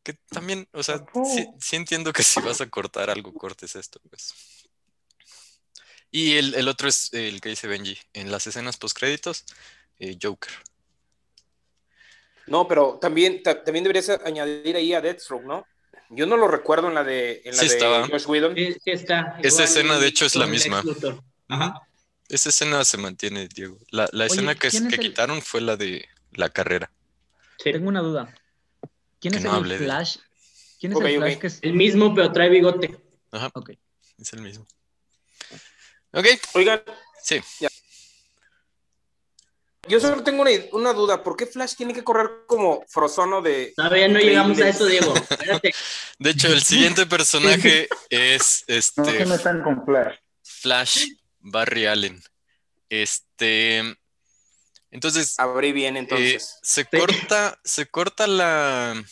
Que 0.04 0.14
también, 0.30 0.68
o 0.74 0.84
sea, 0.84 1.02
sí, 1.34 1.48
sí 1.62 1.76
entiendo 1.78 2.12
que 2.12 2.24
si 2.24 2.42
vas 2.42 2.60
a 2.60 2.70
cortar 2.70 3.10
algo, 3.10 3.34
cortes 3.34 3.74
esto, 3.78 4.02
pues. 4.10 4.34
Y 6.12 6.36
el, 6.36 6.54
el 6.56 6.68
otro 6.68 6.90
es 6.90 7.14
el 7.14 7.40
que 7.40 7.48
dice 7.48 7.68
Benji. 7.68 7.98
En 8.12 8.30
las 8.30 8.46
escenas 8.46 8.76
postcréditos, 8.76 9.46
eh, 10.00 10.18
Joker. 10.22 10.52
No, 12.48 12.68
pero 12.68 13.00
también, 13.00 13.42
ta- 13.42 13.64
también 13.64 13.84
deberías 13.86 14.10
añadir 14.10 14.76
ahí 14.76 14.94
a 14.94 15.00
Deathstroke, 15.00 15.46
¿no? 15.46 15.66
Yo 16.16 16.26
no 16.26 16.38
lo 16.38 16.48
recuerdo 16.48 16.88
en 16.90 16.94
la 16.96 17.04
de, 17.04 17.42
en 17.46 17.56
la 17.56 17.62
Sí 17.64 17.68
de 17.70 17.74
estaba. 17.74 18.08
Josh 18.08 18.26
Whedon. 18.28 18.56
Sí, 18.56 18.74
sí 18.84 18.92
está. 18.92 19.38
Esa 19.40 19.48
Igual 19.48 19.64
escena, 19.64 20.00
de 20.00 20.08
hecho, 20.08 20.26
es 20.26 20.36
la 20.36 20.46
misma. 20.48 20.84
Ajá. 21.48 21.82
Esa 22.30 22.50
escena 22.50 22.84
se 22.86 22.98
mantiene, 22.98 23.48
Diego. 23.48 23.78
La, 23.92 24.08
la 24.12 24.26
Oye, 24.26 24.34
escena 24.34 24.56
que, 24.56 24.70
¿quién 24.70 24.88
que 24.88 24.96
el- 24.96 25.02
quitaron 25.02 25.42
fue 25.42 25.62
la 25.62 25.76
de 25.78 26.08
la 26.32 26.50
carrera. 26.50 26.92
Sí. 27.58 27.72
Tengo 27.72 27.88
una 27.90 28.02
duda. 28.02 28.34
¿Quién 29.20 29.34
Que 29.34 29.38
es 29.40 29.44
no 29.46 29.58
el 29.58 29.70
de- 29.70 29.78
Flash? 29.78 30.18
¿Quién 30.80 30.92
es 30.94 31.00
el 31.00 31.18
Flash 31.18 31.34
ok. 31.36 31.40
que 31.42 31.48
es? 31.48 31.60
El 31.62 31.74
mismo, 31.74 32.14
pero 32.16 32.32
trae 32.32 32.50
bigote. 32.50 32.98
Ajá, 33.32 33.52
Ok. 33.54 33.72
es 34.18 34.34
el 34.34 34.42
mismo. 34.42 34.66
Ok, 36.12 36.26
Oigan, 36.54 36.82
sí. 37.24 37.40
Yo 39.88 40.00
solo 40.00 40.24
tengo 40.24 40.42
una, 40.42 40.52
una 40.72 40.94
duda. 40.94 41.24
¿Por 41.24 41.36
qué 41.36 41.46
Flash 41.46 41.76
tiene 41.76 41.94
que 41.94 42.04
correr 42.04 42.30
como 42.48 42.84
Frozono 42.88 43.42
de... 43.42 43.74
Todavía 43.76 44.08
no 44.08 44.20
llegamos 44.20 44.60
a 44.60 44.70
eso, 44.70 44.86
Diego. 44.86 45.14
Espérate. 45.30 45.74
De 46.20 46.30
hecho, 46.30 46.48
el 46.48 46.64
siguiente 46.64 47.06
personaje 47.06 47.88
es 48.10 48.64
No 48.68 48.76
este 48.76 49.18
se 49.18 49.26
metan 49.26 49.64
con 49.64 49.86
Flash. 49.86 50.16
Flash 50.42 51.06
Barry 51.40 51.86
Allen. 51.86 52.22
Este. 52.90 53.84
Entonces, 54.92 55.40
Abrí 55.40 55.72
bien 55.72 55.98
eh, 55.98 56.00
entonces. 56.00 56.60
se 56.62 56.86
corta, 56.86 57.60
se 57.64 57.86
corta 57.88 58.28
la. 58.28 59.04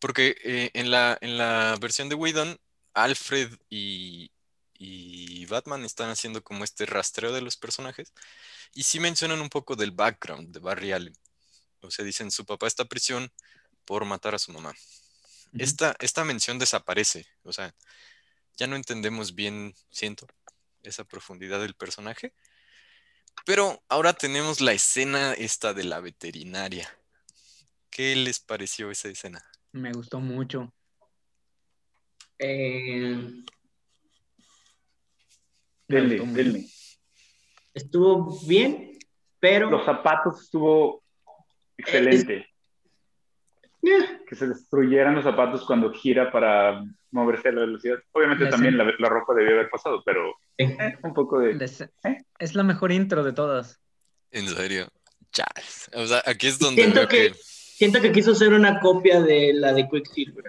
Porque 0.00 0.36
eh, 0.44 0.70
en 0.74 0.90
la, 0.90 1.18
en 1.20 1.36
la 1.36 1.76
versión 1.80 2.08
de 2.08 2.14
Whedon, 2.14 2.58
Alfred 2.94 3.50
y, 3.68 4.30
y 4.82 5.44
Batman 5.44 5.84
están 5.84 6.08
haciendo 6.08 6.42
como 6.42 6.64
este 6.64 6.86
rastreo 6.86 7.32
de 7.32 7.42
los 7.42 7.58
personajes. 7.58 8.14
Y 8.72 8.84
sí 8.84 8.98
mencionan 8.98 9.42
un 9.42 9.50
poco 9.50 9.76
del 9.76 9.90
background 9.90 10.54
de 10.54 10.58
Barry 10.58 10.92
Allen. 10.92 11.14
O 11.82 11.90
sea, 11.90 12.02
dicen 12.02 12.30
su 12.30 12.46
papá 12.46 12.66
está 12.66 12.84
a 12.84 12.88
prisión 12.88 13.30
por 13.84 14.06
matar 14.06 14.34
a 14.34 14.38
su 14.38 14.52
mamá. 14.52 14.74
Esta, 15.52 15.94
esta 16.00 16.24
mención 16.24 16.58
desaparece. 16.58 17.26
O 17.42 17.52
sea, 17.52 17.74
ya 18.56 18.66
no 18.66 18.74
entendemos 18.74 19.34
bien, 19.34 19.74
siento, 19.90 20.26
esa 20.82 21.04
profundidad 21.04 21.60
del 21.60 21.74
personaje. 21.74 22.32
Pero 23.44 23.82
ahora 23.86 24.14
tenemos 24.14 24.62
la 24.62 24.72
escena 24.72 25.34
esta 25.34 25.74
de 25.74 25.84
la 25.84 26.00
veterinaria. 26.00 26.88
¿Qué 27.90 28.16
les 28.16 28.40
pareció 28.40 28.90
esa 28.90 29.10
escena? 29.10 29.44
Me 29.72 29.92
gustó 29.92 30.20
mucho. 30.20 30.72
Eh, 32.38 33.44
Denle, 35.90 36.20
denle. 36.34 36.66
estuvo 37.74 38.38
bien, 38.46 38.98
pero 39.38 39.70
Los 39.70 39.84
zapatos 39.84 40.42
estuvo 40.42 41.02
excelente. 41.76 42.46
eh, 43.82 44.20
Que 44.28 44.34
se 44.36 44.46
destruyeran 44.46 45.14
los 45.14 45.24
zapatos 45.24 45.64
cuando 45.66 45.92
gira 45.92 46.30
para 46.30 46.82
moverse 47.10 47.48
a 47.48 47.52
la 47.52 47.60
velocidad. 47.62 47.98
Obviamente 48.12 48.46
también 48.46 48.76
la, 48.76 48.84
la 48.98 49.08
ropa 49.08 49.34
debió 49.34 49.54
haber 49.54 49.70
pasado, 49.70 50.02
pero 50.04 50.34
eh, 50.58 50.96
un 51.02 51.14
poco 51.14 51.38
de... 51.40 51.54
Les- 51.54 51.80
¿Eh? 51.80 52.18
Es 52.38 52.54
la 52.54 52.62
mejor 52.62 52.92
intro 52.92 53.24
de 53.24 53.32
todas. 53.32 53.80
En 54.30 54.46
serio. 54.46 54.88
Ya. 55.32 55.46
O 55.94 56.06
sea, 56.06 56.22
aquí 56.26 56.46
es 56.48 56.58
donde 56.58 56.82
siento 56.82 57.00
veo 57.00 57.08
que, 57.08 57.32
que. 57.32 57.34
siento 57.34 58.00
que 58.00 58.12
quiso 58.12 58.34
ser 58.34 58.52
una 58.52 58.80
copia 58.80 59.20
de 59.20 59.52
la 59.54 59.72
de 59.72 59.88
Quicksilver. 59.88 60.44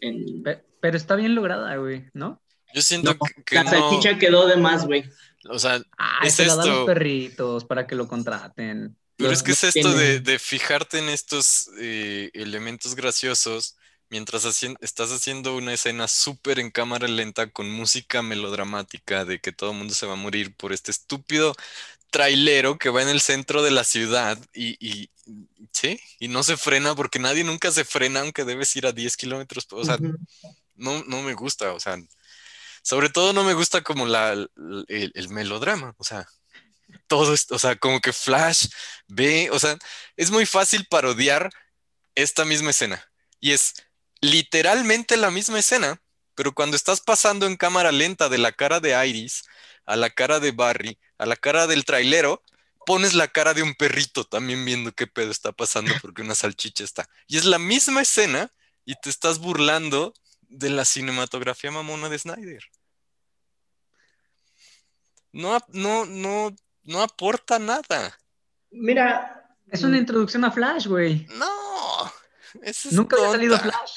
En- 0.00 0.42
Pe- 0.42 0.62
Pero 0.80 0.96
está 0.96 1.16
bien 1.16 1.34
lograda, 1.34 1.74
güey, 1.76 2.04
¿no? 2.12 2.40
Yo 2.74 2.82
siento 2.82 3.14
No, 3.14 3.18
que- 3.46 3.54
la 3.54 3.64
no. 3.64 3.70
salchicha 3.70 4.18
quedó 4.18 4.46
de 4.46 4.56
más, 4.56 4.84
güey. 4.84 5.04
O 5.48 5.58
sea, 5.58 5.80
Es 6.22 6.34
se 6.34 6.44
esto. 6.44 6.66
los 6.66 6.86
perritos 6.86 7.64
para 7.64 7.86
que 7.86 7.94
lo 7.94 8.08
contraten. 8.08 8.96
Pero 9.16 9.30
Los- 9.30 9.38
es 9.38 9.42
que 9.44 9.52
es 9.52 9.64
esto 9.64 9.92
de, 9.92 10.20
de 10.20 10.38
fijarte 10.38 10.98
en 10.98 11.08
estos 11.08 11.70
eh, 11.78 12.30
elementos 12.34 12.96
graciosos 12.96 13.76
mientras 14.10 14.44
estás 14.80 15.10
haciendo 15.12 15.56
una 15.56 15.72
escena 15.72 16.08
súper 16.08 16.58
en 16.58 16.70
cámara 16.70 17.06
lenta 17.08 17.48
con 17.50 17.70
música 17.70 18.22
melodramática 18.22 19.24
de 19.24 19.40
que 19.40 19.52
todo 19.52 19.70
el 19.70 19.76
mundo 19.78 19.94
se 19.94 20.06
va 20.06 20.12
a 20.14 20.16
morir 20.16 20.54
por 20.56 20.72
este 20.72 20.90
estúpido 20.90 21.54
trailero 22.10 22.78
que 22.78 22.90
va 22.90 23.02
en 23.02 23.08
el 23.08 23.20
centro 23.20 23.62
de 23.62 23.70
la 23.70 23.84
ciudad 23.84 24.38
y, 24.52 24.76
y- 24.84 25.10
sí, 25.72 25.98
y 26.20 26.28
no 26.28 26.42
se 26.42 26.56
frena 26.56 26.94
porque 26.94 27.18
nadie 27.18 27.44
nunca 27.44 27.70
se 27.72 27.84
frena 27.84 28.20
aunque 28.20 28.44
debes 28.44 28.74
ir 28.76 28.86
a 28.86 28.92
10 28.92 29.16
kilómetros. 29.16 29.66
O 29.70 29.84
sea, 29.84 29.98
no, 30.76 31.02
no 31.04 31.22
me 31.22 31.34
gusta, 31.34 31.72
o 31.72 31.80
sea, 31.80 31.98
sobre 32.84 33.08
todo 33.08 33.32
no 33.32 33.44
me 33.44 33.54
gusta 33.54 33.82
como 33.82 34.06
la, 34.06 34.32
el, 34.32 35.12
el 35.14 35.28
melodrama, 35.30 35.94
o 35.96 36.04
sea, 36.04 36.28
todo 37.06 37.32
esto, 37.32 37.54
o 37.54 37.58
sea, 37.58 37.76
como 37.76 38.00
que 38.00 38.12
Flash 38.12 38.68
ve, 39.08 39.48
o 39.50 39.58
sea, 39.58 39.78
es 40.16 40.30
muy 40.30 40.44
fácil 40.44 40.86
parodiar 40.86 41.50
esta 42.14 42.44
misma 42.44 42.70
escena 42.70 43.02
y 43.40 43.52
es 43.52 43.74
literalmente 44.20 45.16
la 45.16 45.30
misma 45.30 45.58
escena, 45.58 46.00
pero 46.34 46.54
cuando 46.54 46.76
estás 46.76 47.00
pasando 47.00 47.46
en 47.46 47.56
cámara 47.56 47.90
lenta 47.90 48.28
de 48.28 48.38
la 48.38 48.52
cara 48.52 48.80
de 48.80 49.08
Iris 49.08 49.44
a 49.86 49.96
la 49.96 50.10
cara 50.10 50.38
de 50.38 50.52
Barry, 50.52 50.98
a 51.18 51.26
la 51.26 51.36
cara 51.36 51.66
del 51.66 51.84
trailero, 51.86 52.42
pones 52.84 53.14
la 53.14 53.28
cara 53.28 53.54
de 53.54 53.62
un 53.62 53.74
perrito 53.74 54.24
también 54.24 54.64
viendo 54.64 54.92
qué 54.92 55.06
pedo 55.06 55.30
está 55.30 55.52
pasando 55.52 55.94
porque 56.02 56.22
una 56.22 56.34
salchicha 56.34 56.84
está. 56.84 57.08
Y 57.26 57.38
es 57.38 57.46
la 57.46 57.58
misma 57.58 58.02
escena 58.02 58.52
y 58.84 58.94
te 58.96 59.10
estás 59.10 59.38
burlando 59.38 60.12
de 60.48 60.70
la 60.70 60.84
cinematografía 60.84 61.70
mamona 61.70 62.08
de 62.08 62.18
Snyder. 62.18 62.64
No, 65.34 65.58
no, 65.72 66.06
no, 66.06 66.54
no 66.84 67.02
aporta 67.02 67.58
nada. 67.58 68.16
Mira, 68.70 69.40
Es 69.70 69.82
una 69.82 69.98
introducción 69.98 70.44
a 70.44 70.50
Flash, 70.52 70.86
güey. 70.86 71.26
No. 71.36 72.12
es 72.62 72.92
Nunca 72.92 73.16
había 73.16 73.30
salido 73.32 73.58
tonta. 73.58 73.76
Flash. 73.78 73.90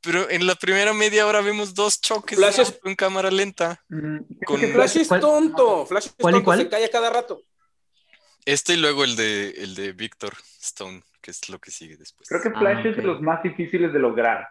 Pero 0.00 0.30
en 0.30 0.46
la 0.46 0.54
primera 0.56 0.92
media 0.94 1.26
hora 1.26 1.40
vemos 1.42 1.74
dos 1.74 2.00
choques 2.00 2.38
Flash 2.38 2.56
de 2.56 2.62
es- 2.62 2.80
en 2.84 2.96
cámara 2.96 3.30
lenta. 3.30 3.80
Mm, 3.88 4.18
Con- 4.46 4.60
Flash 4.60 4.96
es 4.98 5.08
¿Cuál- 5.08 5.20
tonto. 5.20 5.86
Flash 5.86 6.06
es 6.06 6.14
cuál 6.18 6.34
tonto, 6.34 6.44
cuál? 6.46 6.58
se 6.60 6.68
calla 6.68 6.90
cada 6.90 7.10
rato. 7.10 7.42
Este 8.44 8.72
y 8.74 8.76
luego 8.78 9.04
el 9.04 9.14
de 9.14 9.50
el 9.50 9.74
de 9.74 9.92
Victor 9.92 10.34
Stone, 10.60 11.02
que 11.20 11.30
es 11.30 11.48
lo 11.48 11.58
que 11.60 11.70
sigue 11.70 11.96
después. 11.96 12.28
Creo 12.28 12.40
que 12.42 12.48
Ah, 12.48 12.58
Flash 12.58 12.86
es 12.86 12.96
de 12.96 13.02
los 13.02 13.20
más 13.20 13.42
difíciles 13.42 13.92
de 13.92 13.98
lograr 14.00 14.48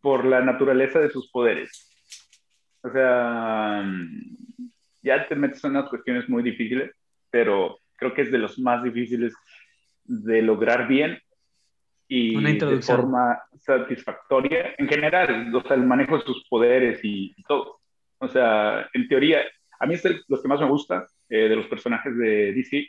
por 0.00 0.24
la 0.24 0.40
naturaleza 0.42 0.98
de 1.00 1.10
sus 1.10 1.28
poderes. 1.30 1.88
O 2.82 2.90
sea, 2.92 3.82
mm, 3.84 4.70
ya 5.02 5.26
te 5.28 5.34
metes 5.34 5.62
en 5.64 5.72
unas 5.72 5.88
cuestiones 5.88 6.28
muy 6.28 6.42
difíciles, 6.42 6.92
pero 7.30 7.78
creo 7.96 8.14
que 8.14 8.22
es 8.22 8.32
de 8.32 8.38
los 8.38 8.58
más 8.58 8.82
difíciles 8.82 9.34
de 10.04 10.42
lograr 10.42 10.88
bien 10.88 11.18
y 12.08 12.36
Una 12.36 12.52
de 12.52 12.82
forma 12.82 13.42
satisfactoria 13.58 14.74
en 14.76 14.86
general, 14.86 15.54
o 15.54 15.62
sea, 15.62 15.76
el 15.76 15.86
manejo 15.86 16.18
de 16.18 16.24
sus 16.24 16.46
poderes 16.46 17.00
y, 17.02 17.32
y 17.34 17.42
todo. 17.44 17.80
O 18.18 18.28
sea, 18.28 18.86
en 18.92 19.08
teoría, 19.08 19.40
a 19.80 19.86
mí 19.86 19.94
es 19.94 20.02
de 20.02 20.20
los 20.28 20.42
que 20.42 20.48
más 20.48 20.60
me 20.60 20.68
gusta 20.68 21.06
eh, 21.28 21.48
de 21.48 21.56
los 21.56 21.66
personajes 21.66 22.16
de 22.16 22.52
DC 22.52 22.86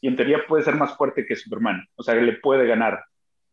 y 0.00 0.08
en 0.08 0.16
teoría 0.16 0.44
puede 0.46 0.64
ser 0.64 0.74
más 0.74 0.96
fuerte 0.96 1.24
que 1.24 1.36
Superman, 1.36 1.86
o 1.94 2.02
sea, 2.02 2.14
le 2.16 2.32
puede 2.34 2.66
ganar. 2.66 3.04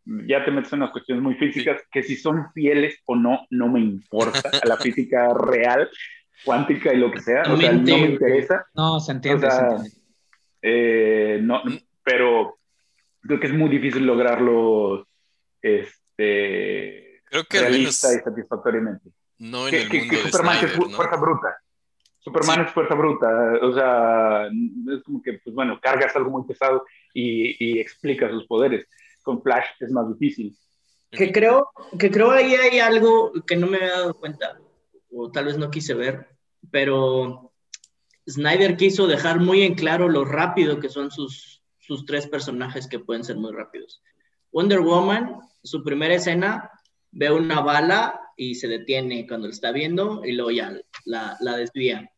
Ya 0.04 0.44
te 0.44 0.50
metes 0.50 0.74
en 0.74 0.80
unas 0.80 0.92
cuestiones 0.92 1.24
muy 1.24 1.36
físicas 1.36 1.84
que 1.92 2.02
si 2.02 2.16
son 2.16 2.52
fieles 2.54 3.00
o 3.06 3.16
no, 3.16 3.46
no 3.52 3.70
me 3.70 3.80
importa 3.80 4.50
a 4.62 4.68
la 4.68 4.78
física 4.78 5.32
real, 5.34 5.88
cuántica 6.46 6.94
y 6.94 6.98
lo 6.98 7.12
que 7.12 7.20
sea, 7.22 7.44
o 7.44 7.58
sea, 7.58 7.72
no 7.72 7.82
me 7.82 8.06
interesa. 8.12 8.66
No, 8.74 9.00
se 9.00 9.12
entiende, 9.12 9.48
O 9.48 9.50
sea, 9.52 9.60
se 9.60 9.66
entiende. 9.76 9.92
Eh, 10.64 11.40
no, 11.42 11.62
pero 12.04 12.58
creo 13.22 13.40
que 13.40 13.48
es 13.48 13.54
muy 13.54 13.70
difícil 13.70 14.06
lograrlo 14.06 15.08
este, 15.62 17.22
Creo 17.26 17.44
que 17.46 17.58
al 17.58 17.64
menos 17.72 18.02
realista 18.02 18.14
y 18.14 18.20
satisfactoriamente. 18.20 19.10
no 19.40 19.68
en 19.68 19.72
Que, 19.72 19.82
el 19.84 19.90
que- 19.90 19.98
mundo 20.00 20.12
que 20.16 20.18
de 20.24 20.30
Superman 20.32 20.54
es 20.56 20.60
Snyder, 20.62 20.78
fu- 20.78 20.90
¿no? 20.90 20.96
fuerza 20.98 21.16
bruta. 21.18 21.58
Superman 22.20 22.62
es 22.68 22.72
fuerza 22.72 22.94
bruta, 22.94 23.28
o 23.64 23.74
sea, 23.74 24.46
es 24.48 25.04
como 25.04 25.24
que, 25.24 25.40
pues 25.44 25.56
bueno, 25.56 25.80
cargas 25.82 26.16
algo 26.16 26.30
muy 26.30 26.46
pesado 26.48 26.86
y, 27.16 27.56
y 27.60 27.80
explica 27.80 28.30
sus 28.30 28.46
poderes. 28.46 28.88
Con 29.24 29.42
Flash 29.42 29.66
es 29.80 29.92
más 29.92 30.08
difícil. 30.08 30.56
que 31.10 31.32
creo, 31.32 31.70
que 31.98 32.12
creo 32.12 32.30
ahí 32.32 32.54
hay 32.54 32.80
algo 32.80 33.32
que 33.48 33.56
no 33.56 33.66
me 33.68 33.78
había 33.78 33.92
dado 33.94 34.14
cuenta, 34.14 34.60
o 35.12 35.32
tal 35.32 35.46
vez 35.46 35.58
no 35.58 35.72
quise 35.72 35.96
ver, 35.96 36.28
pero 36.70 37.54
Snyder 38.30 38.78
quiso 38.78 39.08
dejar 39.08 39.40
muy 39.40 39.64
en 39.64 39.76
claro 39.76 40.10
lo 40.10 40.26
rápido 40.26 40.80
que 40.80 40.90
son 40.90 41.12
sus, 41.12 41.64
sus 41.80 42.06
tres 42.06 42.28
personajes 42.28 42.88
que 42.88 43.00
pueden 43.00 43.24
ser 43.24 43.38
muy 43.38 43.52
rápidos. 43.52 44.02
Wonder 44.52 44.82
Woman, 44.82 45.38
su 45.64 45.84
primera 45.84 46.16
escena, 46.16 46.70
ve 47.12 47.32
una 47.32 47.62
bala 47.62 48.20
y 48.38 48.56
se 48.56 48.68
detiene 48.68 49.28
cuando 49.28 49.48
lo 49.48 49.54
está 49.54 49.72
viendo 49.72 50.24
y 50.24 50.34
luego 50.34 50.52
ya 50.52 50.74
la, 51.06 51.38
la 51.40 51.58
desvía. 51.58 52.12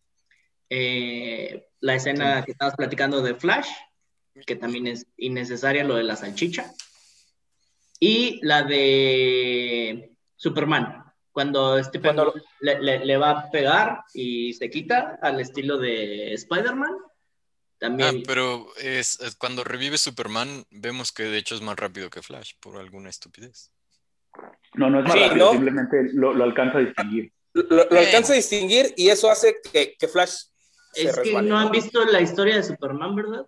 Eh, 0.70 1.68
la 1.82 1.96
escena 1.96 2.44
que 2.44 2.52
estabas 2.52 2.76
platicando 2.76 3.22
de 3.22 3.36
Flash, 3.36 3.68
que 4.46 4.56
también 4.56 4.88
es 4.88 5.06
innecesaria, 5.18 5.84
lo 5.84 5.96
de 5.96 6.04
la 6.04 6.16
salchicha. 6.16 6.74
Y 8.00 8.40
la 8.42 8.64
de 8.64 10.16
Superman, 10.36 11.03
cuando 11.34 11.78
este 11.78 12.00
Cuando- 12.00 12.34
le, 12.62 12.80
le- 12.82 13.06
le 13.06 13.18
va 13.18 13.32
a 13.32 13.52
pegar 13.52 14.04
y 14.14 14.54
se 14.54 14.70
quita 14.70 15.20
al 15.22 15.40
estilo 15.42 15.78
de 15.78 16.34
Spider-Man. 16.36 16.96
Ah, 17.02 17.10
También. 17.80 18.24
pero 18.26 18.68
es, 18.82 19.20
es 19.20 19.36
cuando 19.36 19.66
revive 19.66 19.98
Superman, 19.98 20.64
vemos 20.72 21.12
que 21.12 21.24
de 21.24 21.38
hecho 21.40 21.56
es 21.56 21.62
más 21.62 21.76
rápido 21.76 22.10
que 22.10 22.22
Flash 22.22 22.54
por 22.62 22.78
alguna 22.78 23.10
estupidez. 23.10 23.72
No, 24.76 24.90
no 24.90 25.00
es 25.00 25.04
más 25.06 25.14
Sí, 25.14 25.20
rápido, 25.20 25.46
¿no? 25.48 25.52
simplemente 25.52 25.98
lo, 26.14 26.34
lo 26.34 26.44
alcanza 26.46 26.78
a 26.78 26.82
distinguir. 26.82 27.34
Lo, 27.54 27.64
lo 27.90 28.00
alcanza 28.00 28.34
a 28.34 28.36
distinguir 28.38 28.94
y 28.96 29.10
eso 29.10 29.30
hace 29.30 29.58
que, 29.72 29.96
que 30.00 30.08
Flash 30.08 30.32
se 30.94 31.04
es 31.10 31.16
que 31.16 31.24
resbale. 31.24 31.50
no 31.50 31.58
han 31.60 31.72
visto 31.72 32.06
la 32.06 32.22
historia 32.22 32.56
de 32.56 32.64
Superman, 32.64 33.16
¿verdad? 33.16 33.46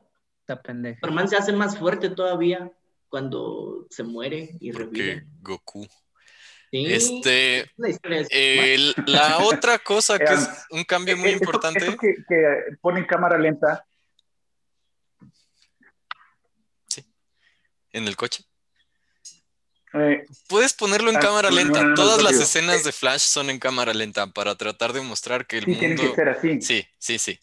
Está. 0.47 0.61
Superman 0.95 1.27
se 1.29 1.37
hace 1.37 1.53
más 1.53 1.77
fuerte 1.79 2.09
todavía 2.09 2.71
cuando 3.09 3.87
se 3.89 4.03
muere 4.03 4.49
y 4.59 4.71
Porque 4.71 4.85
revive. 5.01 5.27
Goku. 5.41 5.87
Sí, 6.71 6.85
Este, 6.93 7.71
el- 8.29 8.93
la 9.05 9.39
otra 9.39 9.79
cosa 9.79 10.17
que 10.19 10.33
es 10.33 10.49
un 10.71 10.83
cambio 10.83 11.15
muy 11.15 11.29
Eh, 11.29 11.33
esto- 11.33 11.43
importante. 11.45 11.79
esto 11.79 11.97
que, 11.97 12.15
que 12.27 12.77
ponen 12.81 13.05
cámara 13.05 13.37
lenta, 13.37 13.85
en 17.93 18.07
el 18.07 18.15
coche. 18.17 18.43
eh, 19.93 20.25
Puedes 20.49 20.73
ponerlo 20.73 21.09
en 21.09 21.15
Ah, 21.15 21.21
cámara 21.21 21.49
lenta. 21.49 21.81
no, 21.81 21.89
no, 21.89 21.95
Todas 21.95 22.21
las 22.21 22.33
escenas 22.33 22.83
de 22.83 22.91
Flash 22.91 23.21
son 23.21 23.49
en 23.49 23.59
cámara 23.59 23.93
lenta 23.93 24.27
para 24.27 24.55
tratar 24.55 24.91
de 24.91 24.99
mostrar 25.01 25.47
que 25.47 25.57
el 25.59 25.65
sí 25.65 25.75
tiene 25.75 25.95
mundo. 25.95 26.09
que 26.09 26.15
ser 26.15 26.27
así. 26.29 26.61
Sí, 26.61 26.85
sí, 26.97 27.17
sí. 27.17 27.39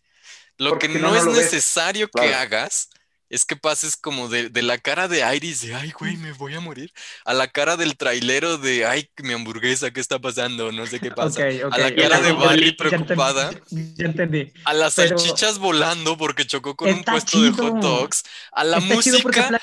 Lo 0.58 0.70
Porque 0.70 0.88
que 0.88 0.98
no, 0.98 1.16
es 1.16 1.24
lo 1.24 1.32
ves. 1.32 1.44
necesario 1.44 2.08
que 2.08 2.20
Claro. 2.20 2.36
hagas 2.36 2.90
es 3.32 3.44
que 3.46 3.56
pases 3.56 3.96
como 3.96 4.28
de, 4.28 4.50
de 4.50 4.60
la 4.62 4.76
cara 4.78 5.08
de 5.08 5.24
Iris 5.34 5.62
de 5.62 5.74
ay, 5.74 5.90
güey, 5.98 6.16
me 6.18 6.32
voy 6.32 6.54
a 6.54 6.60
morir, 6.60 6.92
a 7.24 7.32
la 7.32 7.48
cara 7.48 7.76
del 7.78 7.96
trailero 7.96 8.58
de 8.58 8.84
ay, 8.86 9.08
mi 9.22 9.32
hamburguesa, 9.32 9.90
¿qué 9.90 10.00
está 10.00 10.18
pasando? 10.20 10.70
No 10.70 10.86
sé 10.86 11.00
qué 11.00 11.10
pasa. 11.16 11.42
A 11.70 11.78
la 11.78 11.94
cara 11.94 12.20
de 12.20 12.32
Barry 12.32 12.72
preocupada. 12.72 13.50
Ya 13.70 14.04
entendí. 14.06 14.52
A 14.64 14.74
las 14.74 14.94
Pero- 14.94 15.18
salchichas 15.18 15.58
volando 15.58 16.16
porque 16.18 16.46
chocó 16.46 16.76
con 16.76 16.90
un 16.92 17.02
puesto 17.04 17.40
de 17.40 17.50
hot 17.52 17.80
dogs. 17.80 18.22
A 18.52 18.64
la 18.64 18.78
Está 18.78 18.94
música, 18.94 19.60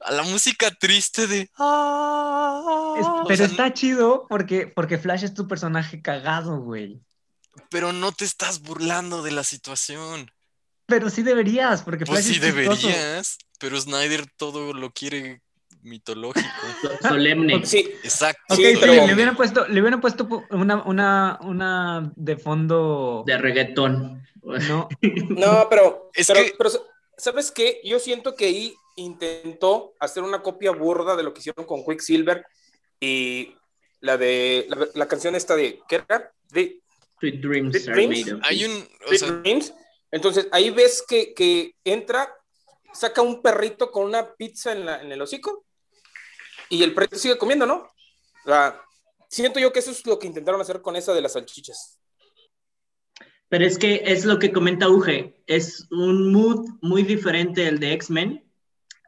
a 0.00 0.12
la 0.12 0.22
música 0.24 0.70
triste 0.70 1.26
de 1.26 1.50
"Ah", 1.56 2.60
o 2.64 3.24
pero 3.26 3.38
sea, 3.38 3.46
está 3.46 3.72
chido 3.72 4.26
porque, 4.28 4.66
porque 4.66 4.98
Flash 4.98 5.24
es 5.24 5.34
tu 5.34 5.48
personaje 5.48 6.02
cagado, 6.02 6.58
güey. 6.60 7.00
pero 7.70 7.92
no 7.92 8.12
te 8.12 8.24
estás 8.26 8.60
burlando 8.60 9.22
de 9.22 9.30
la 9.32 9.42
situación. 9.42 10.30
Pero 10.86 11.10
sí 11.10 11.22
deberías, 11.22 11.82
porque 11.82 12.04
Pues 12.06 12.20
Flash 12.24 12.34
sí 12.40 12.40
es 12.40 12.54
chistoso. 12.54 12.86
deberías, 12.88 13.38
pero 13.58 13.80
Snyder 13.80 14.26
todo 14.36 14.72
lo 14.72 14.90
quiere 14.92 15.42
mitológico. 15.82 16.46
So- 17.02 17.08
Solemne. 17.08 17.64
Sí, 17.66 17.88
Exacto. 18.02 18.54
Ok, 18.54 18.56
Sí, 18.60 18.74
le 18.76 19.14
hubieran 19.14 19.36
puesto, 19.36 19.66
le 19.68 19.80
hubieran 19.80 20.00
puesto 20.00 20.28
pu- 20.28 20.46
una, 20.50 20.82
una, 20.84 21.38
una 21.42 22.12
de 22.16 22.36
fondo. 22.36 23.24
De 23.26 23.36
reggaetón. 23.38 24.22
No, 24.42 24.88
no, 25.30 25.66
pero, 25.68 26.10
Es 26.14 26.26
pero, 26.28 26.40
que- 26.44 26.54
pero, 26.56 26.70
¿sabes 27.18 27.50
qué? 27.50 27.80
Yo 27.84 27.98
siento 27.98 28.34
que 28.36 28.46
ahí 28.46 28.74
intentó 28.96 29.94
hacer 30.00 30.22
una 30.22 30.40
copia 30.42 30.70
burda 30.70 31.16
de 31.16 31.22
lo 31.22 31.34
que 31.34 31.40
hicieron 31.40 31.66
con 31.66 31.84
Quicksilver 31.84 32.44
y 33.00 33.54
la 34.00 34.16
de 34.16 34.66
la, 34.68 34.86
la 34.94 35.08
canción 35.08 35.34
esta 35.34 35.56
de 35.56 35.80
¿qué 35.88 35.96
era? 35.96 36.32
De 36.50 36.80
Sweet 37.20 37.40
dreams 37.40 37.72
Sweet 37.72 37.88
are 37.88 37.94
dreams. 38.06 38.26
made 38.26 38.34
of 38.34 38.40
Hay 38.44 38.58
this. 38.58 38.68
un, 38.68 38.74
o 39.04 39.08
Sweet 39.08 39.18
sea, 39.20 39.30
Dreams. 39.32 39.74
Entonces 40.10 40.48
ahí 40.52 40.70
ves 40.70 41.04
que, 41.06 41.34
que 41.34 41.74
entra, 41.84 42.34
saca 42.92 43.22
un 43.22 43.42
perrito 43.42 43.90
con 43.90 44.04
una 44.06 44.34
pizza 44.34 44.72
en, 44.72 44.86
la- 44.86 45.02
en 45.02 45.12
el 45.12 45.20
hocico 45.20 45.64
y 46.68 46.82
el 46.82 46.94
perrito 46.94 47.16
sigue 47.16 47.38
comiendo, 47.38 47.66
¿no? 47.66 47.90
Siento 49.28 49.58
yo 49.58 49.72
que 49.72 49.80
eso 49.80 49.90
es 49.90 50.06
lo 50.06 50.18
que 50.18 50.26
intentaron 50.26 50.60
hacer 50.60 50.80
con 50.80 50.96
esa 50.96 51.12
de 51.12 51.20
las 51.20 51.32
salchichas. 51.32 51.98
Pero 53.48 53.64
es 53.64 53.78
que 53.78 54.02
es 54.04 54.24
lo 54.24 54.38
que 54.38 54.52
comenta 54.52 54.88
Uge, 54.88 55.42
es 55.46 55.86
un 55.90 56.32
mood 56.32 56.66
muy 56.80 57.02
diferente 57.04 57.66
el 57.68 57.78
de 57.78 57.92
X-Men 57.92 58.44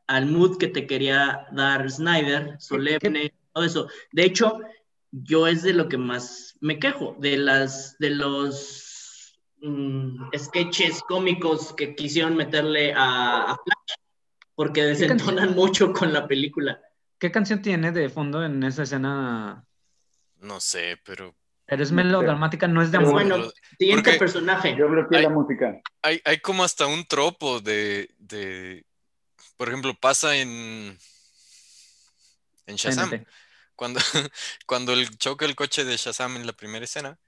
al 0.06 0.26
mood 0.26 0.58
que 0.58 0.68
te 0.68 0.86
quería 0.86 1.46
dar 1.52 1.90
Snyder, 1.90 2.56
solemne, 2.60 3.34
todo 3.52 3.64
eso. 3.64 3.88
De 4.12 4.24
hecho, 4.24 4.58
yo 5.10 5.46
es 5.46 5.62
de 5.62 5.72
lo 5.72 5.88
que 5.88 5.98
más 5.98 6.56
me 6.60 6.78
quejo, 6.78 7.16
de 7.18 7.36
las 7.36 7.98
de 7.98 8.10
los 8.10 8.87
mm, 9.62 10.30
sketches 10.36 11.02
cómicos 11.02 11.72
que 11.74 11.94
quisieron 11.94 12.36
meterle 12.36 12.92
a, 12.94 13.52
a 13.52 13.56
Flash, 13.56 13.96
porque 14.54 14.82
desentonan 14.84 15.54
mucho 15.54 15.92
con 15.92 16.12
la 16.12 16.26
película. 16.26 16.80
¿qué 17.18 17.32
canción 17.32 17.60
tiene 17.62 17.90
de 17.90 18.08
fondo 18.08 18.44
en 18.44 18.62
esa 18.62 18.84
escena? 18.84 19.64
no 20.40 20.60
sé, 20.60 21.00
pero 21.04 21.34
Pero 21.66 21.82
es 21.82 21.90
melodramática, 21.90 22.68
no 22.68 22.80
es 22.80 22.92
de 22.92 22.98
Pero 22.98 23.10
amor. 23.10 23.26
bueno, 23.28 23.50
siguiente 23.76 24.04
Porque- 24.10 24.18
personaje. 24.20 24.76
Yo 24.78 24.88
bloqueé 24.88 25.18
Ay. 25.18 25.24
la 25.24 25.30
música. 25.30 25.80
hay, 26.02 26.20
hay 26.24 26.38
como 26.38 26.62
hasta 26.62 26.86
un 26.86 27.04
tropo 27.04 27.60
de, 27.60 28.08
de, 28.18 28.84
por 29.56 29.68
ejemplo, 29.68 29.94
pasa 30.00 30.36
en, 30.36 30.96
en 32.66 32.76
Shazam. 32.76 33.24
Cuando, 33.74 34.00
cuando 34.66 34.92
el 34.92 35.16
choca 35.18 35.44
el 35.44 35.56
coche 35.56 35.84
de 35.84 35.96
Shazam 35.96 36.36
en 36.36 36.46
la 36.46 36.52
primera 36.52 36.84
escena, 36.84 37.18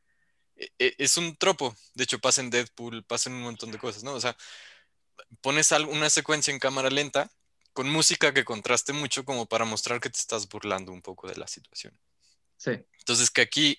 es 0.79 1.17
un 1.17 1.37
tropo. 1.37 1.75
De 1.95 2.05
hecho, 2.05 2.19
pasa 2.19 2.41
en 2.41 2.51
Deadpool, 2.51 3.05
pasa 3.05 3.31
en 3.31 3.37
un 3.37 3.43
montón 3.43 3.71
de 3.71 3.79
cosas, 3.79 4.03
¿no? 4.03 4.13
O 4.15 4.21
sea, 4.21 4.37
pones 5.41 5.71
una 5.73 6.11
secuencia 6.11 6.53
en 6.53 6.59
cámara 6.59 6.91
lenta 6.91 7.31
con 7.73 7.89
música 7.89 8.35
que 8.35 8.45
contraste 8.45 8.93
mucho 8.93 9.25
como 9.25 9.47
para 9.47 9.65
mostrar 9.65 10.01
que 10.01 10.11
te 10.11 10.19
estás 10.19 10.49
burlando 10.49 10.93
un 10.93 11.03
poco 11.03 11.29
de 11.29 11.37
la 11.37 11.47
situación. 11.47 11.99
Sí. 12.57 12.73
Entonces, 12.99 13.31
que 13.31 13.41
aquí 13.43 13.79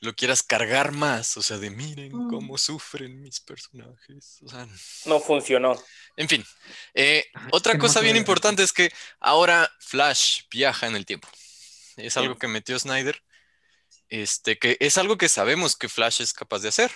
lo 0.00 0.14
quieras 0.14 0.42
cargar 0.42 0.92
más, 0.92 1.36
o 1.38 1.42
sea, 1.42 1.56
de 1.56 1.70
miren 1.70 2.12
Mm. 2.12 2.28
cómo 2.28 2.58
sufren 2.58 3.22
mis 3.22 3.40
personajes. 3.40 4.40
O 4.44 4.48
sea, 4.48 4.66
No 5.06 5.20
funcionó. 5.20 5.80
en 6.16 6.28
fin, 6.28 6.44
eh, 6.92 7.24
Ay, 7.32 7.48
otra 7.52 7.78
cosa 7.78 8.00
bien 8.00 8.16
importante 8.16 8.62
es 8.62 8.72
que 8.72 8.92
ahora 9.20 9.70
Flash 9.78 10.42
viaja 10.50 10.86
en 10.86 10.96
el 10.96 11.06
tiempo. 11.06 11.28
Es 11.96 12.16
algo 12.16 12.36
que 12.36 12.48
metió 12.48 12.78
Snyder, 12.78 13.22
este, 14.08 14.58
que 14.58 14.76
es 14.80 14.98
algo 14.98 15.16
que 15.18 15.28
sabemos 15.28 15.76
que 15.76 15.88
Flash 15.88 16.20
es 16.22 16.32
capaz 16.32 16.60
de 16.60 16.68
hacer, 16.68 16.90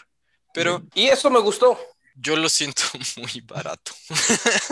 pero 0.55 0.83
Y 0.95 1.09
eso 1.09 1.31
me 1.31 1.41
gustó. 1.41 1.79
yo 2.15 2.37
lo 2.37 2.49
siento 2.49 2.83
muy 3.17 3.41
barato. 3.43 3.93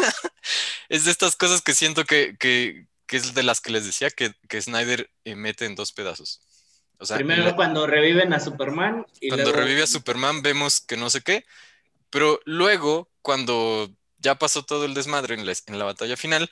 es 0.88 1.04
de 1.04 1.10
estas 1.10 1.36
cosas 1.36 1.62
que 1.62 1.74
siento 1.74 2.04
que, 2.04 2.36
que- 2.38 2.86
que 3.06 3.16
es 3.18 3.34
de 3.34 3.44
las 3.44 3.60
que 3.60 3.70
les 3.70 3.86
decía 3.86 4.10
que, 4.10 4.34
que 4.48 4.60
Snyder 4.60 5.08
eh, 5.24 5.36
mete 5.36 5.64
en 5.64 5.76
dos 5.76 5.92
pedazos. 5.92 6.40
O 6.98 7.06
sea, 7.06 7.16
Primero 7.18 7.44
la- 7.44 7.54
cuando 7.54 7.86
reviven 7.86 8.32
a 8.32 8.40
Superman 8.40 9.06
y 9.20 9.28
cuando 9.28 9.50
luego- 9.50 9.60
revive 9.60 9.82
a 9.84 9.86
Superman 9.86 10.42
vemos 10.42 10.80
que 10.80 10.96
no 10.96 11.08
sé 11.08 11.20
qué, 11.20 11.44
pero 12.10 12.40
luego 12.46 13.08
cuando 13.22 13.88
ya 14.18 14.34
pasó 14.40 14.64
todo 14.64 14.86
el 14.86 14.94
desmadre 14.94 15.34
en 15.36 15.46
la, 15.46 15.52
en 15.66 15.78
la 15.78 15.84
batalla 15.84 16.16
final, 16.16 16.50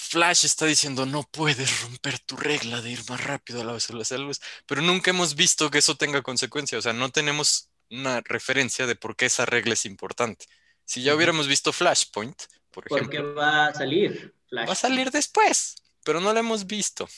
Flash 0.00 0.44
está 0.44 0.64
diciendo 0.64 1.06
no 1.06 1.24
puedes 1.24 1.82
romper 1.82 2.18
tu 2.20 2.36
regla 2.36 2.80
de 2.80 2.90
ir 2.90 3.00
más 3.10 3.22
rápido 3.24 3.60
a 3.60 3.64
la 3.64 3.72
velocidad 3.72 3.98
de 4.08 4.18
la 4.18 4.24
luz, 4.24 4.40
pero 4.64 4.80
nunca 4.80 5.10
hemos 5.10 5.34
visto 5.34 5.70
que 5.70 5.78
eso 5.78 5.96
tenga 5.96 6.22
consecuencia, 6.22 6.78
o 6.78 6.82
sea, 6.82 6.92
no 6.92 7.10
tenemos 7.10 7.68
una 7.90 8.20
referencia 8.20 8.86
de 8.86 8.94
por 8.94 9.16
qué 9.16 9.26
esa 9.26 9.44
regla 9.44 9.72
es 9.74 9.84
importante. 9.86 10.46
Si 10.84 11.02
ya 11.02 11.14
hubiéramos 11.14 11.48
visto 11.48 11.72
Flashpoint, 11.72 12.40
por 12.70 12.84
porque 12.86 13.16
ejemplo, 13.16 13.34
va 13.34 13.66
a 13.66 13.74
salir 13.74 14.34
Flash. 14.48 14.68
va 14.68 14.72
a 14.72 14.76
salir 14.76 15.10
después, 15.10 15.74
pero 16.04 16.20
no 16.20 16.32
lo 16.32 16.38
hemos 16.38 16.66
visto. 16.66 17.08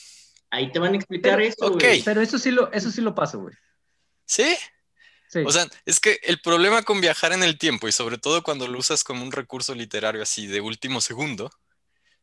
Ahí 0.49 0.71
te 0.71 0.79
van 0.79 0.93
a 0.93 0.97
explicar 0.97 1.37
Pero- 1.37 1.47
eso, 1.47 1.65
ok. 1.67 1.79
güey. 1.81 2.01
Pero 2.03 2.19
eso 2.21 2.37
sí 2.39 2.51
lo, 2.51 2.71
eso 2.73 2.89
sí 2.91 2.99
lo 3.01 3.13
paso, 3.15 3.39
güey. 3.39 3.55
¿Sí? 4.25 4.57
Sí. 5.29 5.39
O 5.45 5.51
sea, 5.51 5.65
es 5.85 5.99
que 6.01 6.19
el 6.23 6.41
problema 6.41 6.81
con 6.83 6.99
viajar 6.99 7.31
en 7.31 7.43
el 7.43 7.57
tiempo 7.57 7.87
y 7.87 7.93
sobre 7.93 8.17
todo 8.17 8.43
cuando 8.43 8.67
lo 8.67 8.77
usas 8.79 9.03
como 9.05 9.23
un 9.23 9.31
recurso 9.31 9.73
literario 9.75 10.21
así 10.23 10.47
de 10.47 10.59
último 10.59 10.99
segundo, 10.99 11.51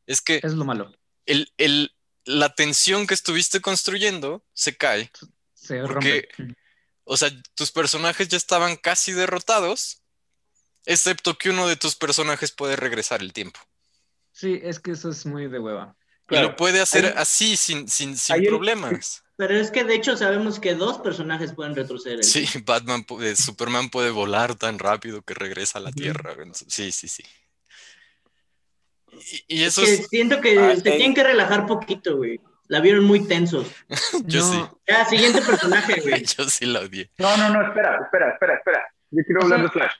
es 0.08 0.20
que 0.20 0.40
es 0.42 0.54
lo 0.54 0.64
malo. 0.64 0.92
el, 1.26 1.52
el- 1.56 1.92
la 2.24 2.54
tensión 2.54 3.06
que 3.06 3.14
estuviste 3.14 3.60
construyendo 3.60 4.44
se 4.52 4.76
cae. 4.76 5.10
Se 5.54 5.80
Porque- 5.82 6.28
rompe. 6.36 6.54
O 7.04 7.16
sea, 7.16 7.30
tus 7.54 7.70
personajes 7.72 8.28
ya 8.28 8.36
estaban 8.36 8.76
casi 8.76 9.12
derrotados, 9.12 10.02
excepto 10.84 11.38
que 11.38 11.48
uno 11.50 11.66
de 11.66 11.76
tus 11.76 11.96
personajes 11.96 12.52
puede 12.52 12.76
regresar 12.76 13.22
el 13.22 13.32
tiempo. 13.32 13.58
Sí, 14.32 14.60
es 14.62 14.78
que 14.78 14.90
eso 14.90 15.08
es 15.10 15.24
muy 15.24 15.48
de 15.48 15.58
hueva. 15.58 15.96
Y 16.30 16.36
lo 16.36 16.54
puede 16.56 16.82
hacer 16.82 17.14
así, 17.16 17.56
sin, 17.56 17.88
sin, 17.88 18.14
sin 18.16 18.44
problemas. 18.44 19.22
Pero 19.36 19.56
es 19.56 19.70
que 19.70 19.84
de 19.84 19.94
hecho 19.94 20.16
sabemos 20.16 20.60
que 20.60 20.74
dos 20.74 20.98
personajes 20.98 21.54
pueden 21.54 21.74
retroceder. 21.74 22.18
el 22.18 22.24
Sí. 22.24 22.44
Batman, 22.66 23.06
Superman 23.36 23.88
puede 23.88 24.10
volar 24.10 24.54
tan 24.56 24.78
rápido 24.78 25.22
que 25.22 25.32
regresa 25.32 25.78
a 25.78 25.82
la. 25.82 25.92
Tierra. 25.92 26.36
Sí, 26.52 26.92
sí, 26.92 27.08
sí. 27.08 27.22
Y, 29.48 29.56
y 29.60 29.62
Es 29.64 29.76
que 29.76 29.84
es, 29.94 30.06
siento 30.08 30.40
que 30.40 30.58
Ah, 30.58 30.72
se 30.74 30.78
ok. 30.78 30.96
tienen 30.96 31.14
que 31.14 31.22
relajar 31.24 31.66
poquito, 31.66 32.16
güey. 32.18 32.40
La 32.68 32.80
vieron 32.80 33.04
muy 33.04 33.26
tensos. 33.26 33.66
yo 34.26 34.42
sí, 34.42 34.56
No, 34.58 34.78
Ya, 34.86 35.04
siguiente 35.06 35.40
personaje, 35.42 36.00
güey. 36.00 36.24
yo 36.38 36.44
sí 36.48 36.66
la 36.66 36.80
odié. 36.80 37.10
No, 37.18 37.36
no, 37.36 37.48
no, 37.50 37.66
espera, 37.68 37.98
espera, 38.04 38.32
espera, 38.32 38.54
espera. 38.54 38.94
Yo 39.10 39.22
quiero 39.24 39.42
hablar 39.42 39.62
de 39.62 39.68
Flash. 39.70 39.92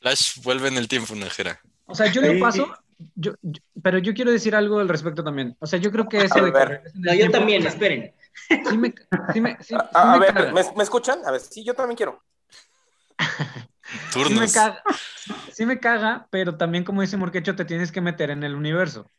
Flash 0.00 0.42
vuelve 0.42 0.68
en 0.68 0.76
el 0.78 0.88
tiempo, 0.88 1.14
Najera. 1.14 1.60
O 1.86 1.94
sea, 1.94 2.06
yo 2.10 2.20
le 2.22 2.34
Sí. 2.34 2.40
paso, 2.40 2.74
yo, 3.14 3.34
yo- 3.42 3.60
pero 3.82 3.98
yo 3.98 4.14
quiero 4.14 4.30
decir 4.32 4.54
algo 4.56 4.78
al 4.78 4.88
respecto 4.88 5.22
también. 5.22 5.56
O 5.60 5.66
sea, 5.66 5.78
yo 5.78 5.90
creo 5.92 6.08
que 6.08 6.18
eso 6.18 6.38
A 6.38 6.42
de 6.42 6.52
que 6.52 6.80
No, 6.94 7.12
yo 7.12 7.18
tiempo, 7.18 7.38
también, 7.38 7.66
esperen. 7.66 8.14
Sí 8.48 8.78
me, 8.78 8.94
sí 9.32 9.40
me, 9.40 9.56
sí- 9.62 9.74
A, 9.74 9.80
sí 9.80 9.88
a- 9.94 10.16
me 10.18 10.30
ver. 10.32 10.52
¿me, 10.52 10.62
me 10.76 10.82
escuchan? 10.82 11.20
A 11.24 11.30
ver, 11.30 11.40
sí, 11.40 11.64
yo 11.64 11.74
también 11.74 11.96
quiero. 11.96 12.22
Sí 14.10 14.18
me 14.18 14.24
Turnos. 14.24 14.52
caga, 14.52 14.82
sí 15.52 15.66
me 15.66 15.78
caga, 15.80 16.26
pero 16.30 16.56
también 16.56 16.84
como 16.84 17.00
dice 17.02 17.16
Morquecho, 17.16 17.54
te 17.56 17.64
tienes 17.64 17.92
que 17.92 18.00
meter 18.00 18.30
en 18.30 18.42
el 18.42 18.54
universo 18.54 19.10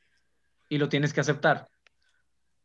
y 0.69 0.77
lo 0.77 0.89
tienes 0.89 1.14
que 1.14 1.22
aceptar. 1.22 1.68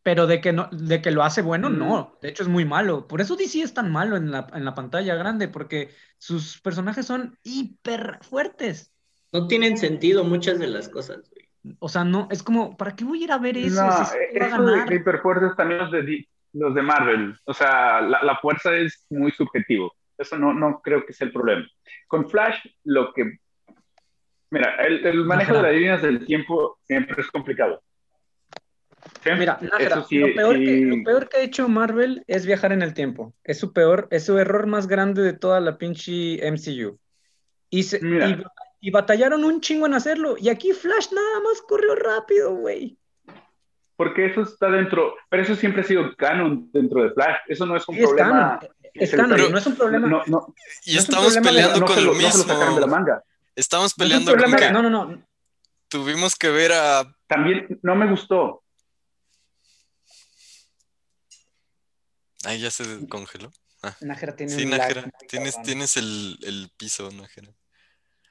Pero 0.02 0.26
de 0.26 0.40
que 0.40 0.52
no, 0.52 0.68
de 0.72 1.00
que 1.00 1.12
lo 1.12 1.22
hace 1.22 1.42
bueno, 1.42 1.70
Mm. 1.70 1.78
no. 1.78 2.18
De 2.20 2.28
hecho, 2.28 2.42
es 2.42 2.48
muy 2.48 2.64
malo. 2.64 3.06
Por 3.06 3.20
eso 3.20 3.36
DC 3.36 3.62
es 3.62 3.72
tan 3.72 3.92
malo 3.92 4.16
en 4.16 4.32
la, 4.32 4.48
en 4.52 4.64
la 4.64 4.74
pantalla 4.74 5.14
grande, 5.14 5.46
porque 5.46 5.94
sus 6.18 6.60
personajes 6.60 7.06
son 7.06 7.38
hiper 7.44 8.18
fuertes. 8.22 8.92
No 9.32 9.46
tienen 9.46 9.78
sentido 9.78 10.24
muchas 10.24 10.58
de 10.58 10.66
las 10.66 10.88
cosas, 10.88 11.30
güey. 11.30 11.76
O 11.78 11.88
sea, 11.88 12.02
no, 12.02 12.26
es 12.32 12.42
como, 12.42 12.76
¿para 12.76 12.96
qué 12.96 13.04
voy 13.04 13.20
a 13.20 13.24
ir 13.24 13.32
a 13.32 13.38
ver 13.38 13.56
eso? 13.56 13.86
No, 13.86 13.92
Si 13.92 14.02
eso 14.02 14.14
de 14.32 14.48
ganar. 14.50 14.88
que 14.88 14.96
hiperfuertes 14.96 15.54
también 15.56 15.78
los 15.82 15.92
de, 15.92 16.28
los 16.54 16.74
de 16.74 16.82
Marvel. 16.82 17.38
O 17.44 17.54
sea, 17.54 18.00
la, 18.00 18.20
la 18.24 18.36
fuerza 18.38 18.74
es 18.74 19.06
muy 19.10 19.30
subjetivo. 19.30 19.94
Eso 20.22 20.38
no, 20.38 20.54
no 20.54 20.80
creo 20.82 21.04
que 21.04 21.12
sea 21.12 21.26
el 21.26 21.32
problema. 21.32 21.66
Con 22.06 22.28
Flash, 22.30 22.58
lo 22.84 23.12
que... 23.12 23.38
Mira, 24.50 24.76
el, 24.84 25.04
el 25.06 25.24
manejo 25.24 25.54
de 25.54 25.62
las 25.62 25.72
líneas 25.72 26.02
del 26.02 26.24
tiempo 26.26 26.78
siempre 26.84 27.20
es 27.20 27.30
complicado. 27.30 27.82
¿Sí? 29.24 29.30
Mira, 29.36 29.58
Nájera, 29.60 30.04
sí, 30.04 30.18
lo, 30.18 30.34
peor 30.34 30.56
sí. 30.56 30.64
que, 30.64 30.80
lo 30.96 31.04
peor 31.04 31.28
que 31.28 31.36
ha 31.38 31.40
hecho 31.40 31.68
Marvel 31.68 32.22
es 32.26 32.46
viajar 32.46 32.72
en 32.72 32.82
el 32.82 32.94
tiempo. 32.94 33.34
Es 33.44 33.58
su 33.58 33.72
peor, 33.72 34.08
es 34.10 34.26
su 34.26 34.38
error 34.38 34.66
más 34.66 34.86
grande 34.86 35.22
de 35.22 35.32
toda 35.32 35.60
la 35.60 35.78
pinche 35.78 36.38
MCU. 36.50 36.98
Y, 37.70 37.82
se- 37.84 37.98
y, 38.02 38.42
y 38.88 38.90
batallaron 38.90 39.44
un 39.44 39.60
chingo 39.60 39.86
en 39.86 39.94
hacerlo. 39.94 40.36
Y 40.38 40.50
aquí 40.50 40.72
Flash 40.72 41.12
nada 41.12 41.40
más 41.40 41.62
corrió 41.62 41.94
rápido, 41.94 42.54
güey. 42.54 42.98
Porque 43.96 44.26
eso 44.26 44.42
está 44.42 44.68
dentro... 44.70 45.14
Pero 45.30 45.42
eso 45.44 45.54
siempre 45.54 45.80
ha 45.80 45.84
sido 45.84 46.14
canon 46.16 46.68
dentro 46.72 47.02
de 47.02 47.10
Flash. 47.12 47.36
Eso 47.48 47.64
no 47.66 47.76
es 47.76 47.88
un 47.88 47.94
Sí, 47.96 48.02
problema... 48.02 48.60
que 48.92 49.04
Es 49.04 49.10
se- 49.10 49.16
canon, 49.16 49.36
pero 49.36 49.48
no 49.50 49.58
es 49.58 49.66
un 49.66 49.76
problema. 49.76 50.06
No, 50.08 50.22
no, 50.26 50.54
Y 50.84 50.94
No 50.94 51.00
es 51.00 51.08
un 51.08 51.14
estamos 51.14 51.36
peleando 51.38 51.84
con 51.86 51.94
se 51.96 52.00
lo 52.02 52.12
lo, 52.14 52.20
no 52.20 52.30
se 52.30 52.38
lo 52.38 52.44
sacaron 52.44 52.74
de 52.74 52.80
la 52.80 52.86
mismo. 52.86 52.96
manga. 52.98 53.24
Estamos 53.56 53.82
No 53.82 53.86
es 53.86 53.92
un 53.92 54.24
peleando 54.24 54.36
con 54.36 54.56
que 54.56 54.70
no, 54.72 54.82
no, 54.82 54.90
no. 54.90 55.26
tuvimos 55.88 56.36
que 56.36 56.50
ver 56.50 56.72
a. 56.72 57.16
También 57.26 57.78
no 57.82 57.94
me 57.94 58.08
gustó. 58.10 58.62
Ay, 62.44 62.60
ya 62.60 62.70
se 62.70 63.06
congeló. 63.08 63.52
Nájera 64.00 64.36
tiene 64.36 64.52
Sí, 64.52 64.64
lag 64.64 64.78
Nájera, 64.80 65.02
muy 65.02 65.10
tienes, 65.28 65.54
cabrón. 65.54 65.66
tienes 65.66 65.96
el, 65.96 66.38
el 66.42 66.70
piso, 66.76 67.10
Nájera. 67.10 67.48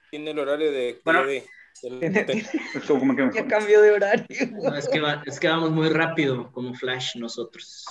Tiene 0.09 0.31
el 0.31 0.39
horario 0.39 0.71
de... 0.71 1.01
Bueno. 1.03 1.23
de- 1.25 1.45
de- 1.81 2.47
ya 3.33 3.47
cambió 3.47 3.81
de 3.81 3.91
horario. 3.91 4.25
No, 4.51 4.75
es, 4.75 4.87
que 4.89 4.99
va- 4.99 5.23
es 5.25 5.39
que 5.39 5.47
vamos 5.47 5.71
muy 5.71 5.89
rápido 5.89 6.51
como 6.51 6.73
Flash 6.75 7.15
nosotros. 7.15 7.85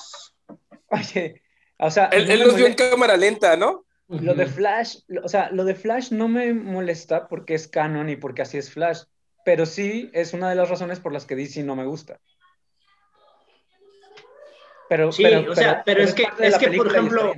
Oye, 0.88 1.42
o 1.80 1.90
sea, 1.90 2.06
Él, 2.06 2.26
no 2.26 2.32
él 2.34 2.38
me 2.40 2.44
los 2.46 2.54
vio 2.56 2.66
en 2.66 2.72
molesta- 2.72 2.90
cámara 2.90 3.16
lenta, 3.16 3.56
¿no? 3.56 3.84
Lo 4.08 4.34
de. 4.34 4.46
Flash, 4.46 4.98
lo- 5.06 5.22
o 5.24 5.28
sea, 5.28 5.50
lo 5.52 5.64
de 5.64 5.74
Flash 5.74 6.10
no 6.10 6.26
me 6.28 6.52
molesta 6.52 7.28
porque 7.28 7.54
es 7.54 7.68
canon 7.68 8.08
y 8.08 8.16
porque 8.16 8.42
así 8.42 8.58
es 8.58 8.70
Flash, 8.70 9.02
pero 9.44 9.66
sí 9.66 10.10
es 10.12 10.32
una 10.32 10.48
de 10.50 10.56
las 10.56 10.68
razones 10.68 10.98
por 11.00 11.12
las 11.12 11.26
que 11.26 11.36
DC 11.36 11.62
no 11.62 11.76
me 11.76 11.84
gusta. 11.86 12.18
Pero, 14.88 15.12
Sí, 15.12 15.22
pero, 15.22 15.50
o 15.52 15.54
sea, 15.54 15.82
pero 15.84 16.02
es 16.02 16.14
que- 16.14 16.26
es 16.40 16.58
que, 16.58 16.70
por 16.72 16.88
ejemplo. 16.88 17.32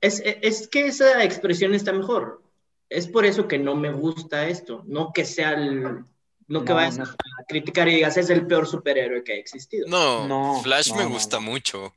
Es, 0.00 0.20
es 0.24 0.68
que 0.68 0.86
esa 0.86 1.22
expresión 1.24 1.72
está 1.74 1.92
mejor. 1.92 2.42
Es 2.90 3.06
por 3.08 3.24
eso 3.24 3.48
que 3.48 3.58
no 3.58 3.74
me 3.76 3.90
gusta 3.92 4.46
esto. 4.48 4.82
No 4.86 5.12
que 5.12 5.24
sea 5.24 5.52
el. 5.52 6.04
No 6.48 6.64
que 6.64 6.70
No, 6.70 6.74
vayas 6.76 6.98
no. 6.98 7.04
a 7.04 7.44
criticar 7.48 7.88
y 7.88 7.96
digas 7.96 8.16
es 8.16 8.30
el 8.30 8.46
peor 8.46 8.66
superhéroe 8.68 9.24
que 9.24 9.32
ha 9.32 9.36
existido. 9.36 9.86
No, 9.88 10.28
No, 10.28 10.60
Flash 10.62 10.90
no, 10.90 10.96
me 10.96 11.02
no, 11.04 11.10
gusta 11.10 11.36
no. 11.36 11.42
mucho. 11.42 11.92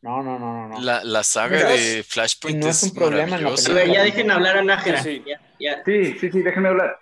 No, 0.00 0.22
no, 0.22 0.38
no, 0.38 0.52
no, 0.52 0.68
no. 0.68 0.80
La, 0.80 1.02
la 1.02 1.24
saga 1.24 1.70
de 1.70 2.04
Flashpoint 2.04 2.58
no 2.58 2.68
es, 2.68 2.82
un 2.84 2.94
problema 2.94 3.36
en 3.36 3.42
la 3.42 3.48
A 3.48 3.50
maravillosa. 3.50 3.74
ver, 3.74 3.90
ya 3.90 4.02
dejen 4.04 4.30
hablar 4.30 4.58
a 4.58 4.62
Nájera. 4.62 5.02
Sí, 5.02 5.16
sí. 5.16 5.24
Ya, 5.26 5.40
ya. 5.58 5.82
Sí, 5.84 6.18
sí, 6.18 6.30
sí, 6.30 6.42
déjenme 6.42 6.68
hablar. 6.68 6.98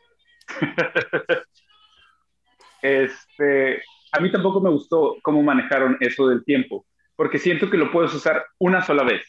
este, 2.82 3.82
a 4.12 4.20
mí 4.20 4.32
tampoco 4.32 4.60
me 4.60 4.70
gustó 4.70 5.18
cómo 5.23 5.43
manejaron 5.43 5.98
eso 6.01 6.28
del 6.28 6.44
tiempo, 6.44 6.86
porque 7.16 7.39
siento 7.39 7.68
que 7.68 7.77
lo 7.77 7.93
puedes 7.93 8.14
usar 8.14 8.47
una 8.59 8.82
sola 8.82 9.05
vez. 9.05 9.23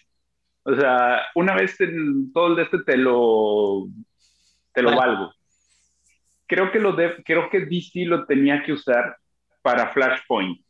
O 0.64 0.76
sea, 0.76 1.26
una 1.35 1.56
vez 1.56 1.80
en 1.81 2.31
todo 2.31 2.48
el 2.48 2.56
de 2.56 2.64
este 2.64 2.84
te 2.84 2.98
lo, 2.98 3.88
te 4.73 4.81
lo 4.81 4.89
Vale. 4.89 5.02
valgo. 5.02 5.34
Creo 6.45 6.72
que, 6.72 6.80
lo 6.80 6.94
de, 6.94 7.22
creo 7.23 7.49
que 7.49 7.65
DC 7.65 8.06
lo 8.06 8.26
tenía 8.26 8.64
que 8.64 8.72
usar 8.72 9.18
para 9.61 9.91
Flashpoint. 9.91 10.61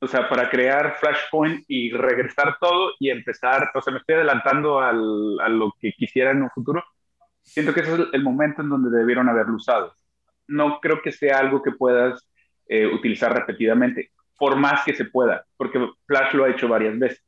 O 0.00 0.06
sea, 0.06 0.28
para 0.28 0.50
crear 0.50 0.96
Flashpoint 1.00 1.64
y 1.68 1.90
regresar 1.90 2.56
todo 2.60 2.92
y 2.98 3.10
empezar, 3.10 3.70
o 3.74 3.80
sea, 3.80 3.92
me 3.92 3.98
estoy 4.00 4.16
adelantando 4.16 4.80
al, 4.80 5.40
a 5.40 5.48
lo 5.48 5.72
que 5.80 5.92
quisiera 5.92 6.32
en 6.32 6.42
un 6.42 6.50
futuro, 6.50 6.84
siento 7.42 7.72
que 7.72 7.80
ese 7.80 7.94
es 7.94 8.00
el- 8.12 8.22
momento 8.22 8.62
en 8.62 8.68
donde 8.68 8.96
debieron 8.96 9.28
haberlo 9.28 9.56
usado. 9.56 9.94
No 10.48 10.80
creo 10.80 11.00
que 11.02 11.12
sea 11.12 11.38
algo 11.38 11.62
que 11.62 11.72
puedas 11.72 12.28
eh, 12.68 12.86
utilizar 12.86 13.32
repetidamente, 13.34 14.10
por 14.38 14.56
más 14.56 14.84
que 14.84 14.94
se 14.94 15.06
pueda, 15.06 15.46
porque 15.56 15.80
Flash 16.06 16.34
lo 16.34 16.44
ha 16.44 16.50
hecho 16.50 16.68
varias 16.68 16.98
veces. 16.98 17.24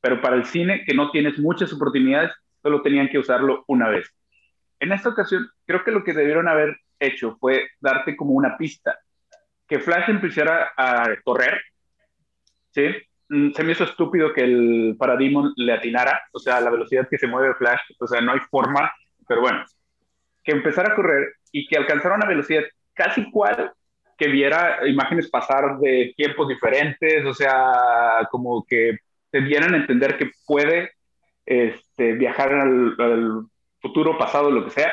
Pero 0.00 0.20
para 0.20 0.36
el 0.36 0.44
cine, 0.44 0.84
que 0.86 0.94
no 0.94 1.10
tienes 1.10 1.38
muchas 1.38 1.72
oportunidades, 1.72 2.32
solo 2.62 2.82
tenían 2.82 3.08
que 3.08 3.18
usarlo 3.18 3.64
una 3.68 3.88
vez. 3.88 4.08
En 4.80 4.92
esta 4.92 5.08
ocasión, 5.08 5.48
creo 5.66 5.84
que 5.84 5.90
lo 5.92 6.04
que 6.04 6.12
debieron 6.12 6.48
haber 6.48 6.76
hecho 7.00 7.36
fue 7.40 7.68
darte 7.80 8.16
como 8.16 8.32
una 8.32 8.56
pista, 8.56 8.98
que 9.68 9.80
Flash 9.80 10.08
empezara 10.10 10.72
a 10.76 11.08
correr, 11.24 11.60
¿sí? 12.72 12.88
Mm, 13.28 13.52
Se 13.52 13.64
me 13.64 13.72
hizo 13.72 13.84
estúpido 13.84 14.32
que 14.32 14.42
el 14.42 14.96
Parademon 14.98 15.52
le 15.56 15.72
atinara, 15.72 16.22
o 16.32 16.38
sea, 16.38 16.60
la 16.60 16.70
velocidad 16.70 17.08
que 17.10 17.18
se 17.18 17.26
mueve 17.26 17.54
Flash, 17.54 17.80
o 17.98 18.06
sea, 18.06 18.20
no 18.20 18.32
hay 18.32 18.40
forma, 18.50 18.92
pero 19.28 19.40
bueno, 19.42 19.64
que 20.44 20.52
empezara 20.52 20.92
a 20.92 20.96
correr 20.96 21.34
y 21.52 21.66
que 21.66 21.76
alcanzara 21.76 22.16
una 22.16 22.26
velocidad 22.26 22.62
casi 22.94 23.22
igual 23.22 23.72
que 24.18 24.28
viera 24.28 24.86
imágenes 24.86 25.30
pasar 25.30 25.78
de 25.78 26.12
tiempos 26.16 26.48
diferentes, 26.48 27.24
o 27.26 27.34
sea, 27.34 28.28
como 28.30 28.64
que 28.68 28.98
te 29.30 29.40
dieran 29.40 29.74
a 29.74 29.78
entender 29.78 30.16
que 30.18 30.30
puede 30.46 30.92
este, 31.46 32.12
viajar 32.14 32.52
al, 32.54 32.94
al 32.98 33.46
futuro, 33.80 34.18
pasado, 34.18 34.50
lo 34.50 34.64
que 34.64 34.70
sea. 34.70 34.92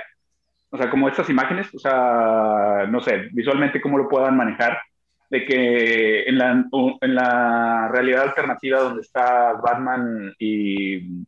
O 0.71 0.77
sea, 0.77 0.89
como 0.89 1.07
estas 1.07 1.29
imágenes, 1.29 1.73
o 1.73 1.79
sea, 1.79 2.85
no 2.89 3.01
sé, 3.01 3.29
visualmente 3.31 3.81
cómo 3.81 3.97
lo 3.97 4.07
puedan 4.07 4.37
manejar, 4.37 4.79
de 5.29 5.45
que 5.45 6.23
en 6.23 6.37
la, 6.37 6.65
en 7.01 7.15
la 7.15 7.87
realidad 7.91 8.23
alternativa 8.23 8.79
donde 8.79 9.01
está 9.01 9.53
Batman 9.53 10.33
y, 10.39 11.23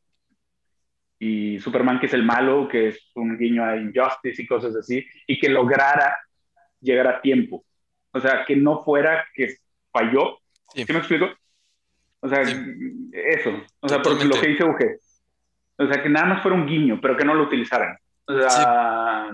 y 1.20 1.60
Superman, 1.60 2.00
que 2.00 2.08
es 2.08 2.14
el 2.14 2.24
malo, 2.24 2.68
que 2.68 2.90
es 2.90 3.12
un 3.16 3.38
guiño 3.38 3.64
a 3.64 3.78
Injustice 3.78 4.42
y 4.42 4.48
cosas 4.48 4.76
así, 4.76 5.06
y 5.28 5.40
que 5.40 5.50
lograra 5.50 6.18
llegar 6.80 7.08
a 7.08 7.22
tiempo. 7.22 7.64
O 8.12 8.20
sea, 8.20 8.44
que 8.46 8.56
no 8.56 8.84
fuera 8.84 9.24
que 9.36 9.56
falló. 9.92 10.40
Sí. 10.74 10.84
¿Sí 10.84 10.94
me 10.94 11.00
explico? 11.00 11.30
O 12.22 12.28
sea, 12.28 12.44
Sí. 12.46 12.56
eso. 13.14 13.52
O 13.82 13.88
sea, 13.88 14.02
por 14.02 14.24
lo 14.24 14.36
que 14.40 14.48
dice 14.48 14.64
Uge. 14.64 14.98
O 15.78 15.88
sea, 15.88 16.02
que 16.02 16.10
nada 16.10 16.26
más 16.26 16.42
fuera 16.42 16.58
un 16.58 16.66
guiño, 16.68 17.00
pero 17.02 17.16
que 17.16 17.26
no 17.26 17.34
lo 17.36 17.44
utilizaran. 17.44 17.98
O 18.26 18.40
sea, 18.40 19.30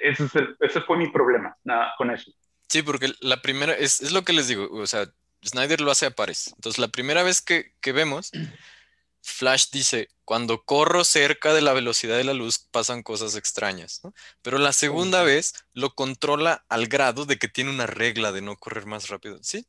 ese, 0.00 0.24
es 0.24 0.36
el- 0.36 0.56
ese 0.60 0.80
fue 0.82 0.96
mi 0.96 1.08
problema 1.10 1.56
nada, 1.64 1.92
con 1.98 2.10
eso. 2.10 2.32
Sí, 2.74 2.82
porque 2.82 3.14
la 3.20 3.40
primera, 3.40 3.72
es, 3.72 4.00
es 4.00 4.10
lo 4.10 4.24
que 4.24 4.32
les 4.32 4.48
digo, 4.48 4.68
o 4.68 4.84
sea, 4.88 5.08
Snyder 5.46 5.80
lo 5.80 5.92
hace 5.92 6.06
a 6.06 6.10
pares. 6.10 6.48
Entonces, 6.56 6.80
la 6.80 6.88
primera 6.88 7.22
vez 7.22 7.40
que, 7.40 7.72
que 7.80 7.92
vemos, 7.92 8.32
Flash 9.22 9.66
dice, 9.70 10.08
cuando 10.24 10.64
corro 10.64 11.04
cerca 11.04 11.54
de 11.54 11.62
la 11.62 11.72
velocidad 11.72 12.16
de 12.16 12.24
la 12.24 12.34
luz 12.34 12.58
pasan 12.58 13.04
cosas 13.04 13.36
extrañas, 13.36 14.00
¿no? 14.02 14.12
Pero 14.42 14.58
la 14.58 14.72
segunda 14.72 15.22
vez 15.22 15.54
lo 15.72 15.94
controla 15.94 16.64
al 16.68 16.88
grado 16.88 17.26
de 17.26 17.38
que 17.38 17.46
tiene 17.46 17.70
una 17.70 17.86
regla 17.86 18.32
de 18.32 18.42
no 18.42 18.56
correr 18.56 18.86
más 18.86 19.06
rápido, 19.06 19.38
¿sí? 19.44 19.68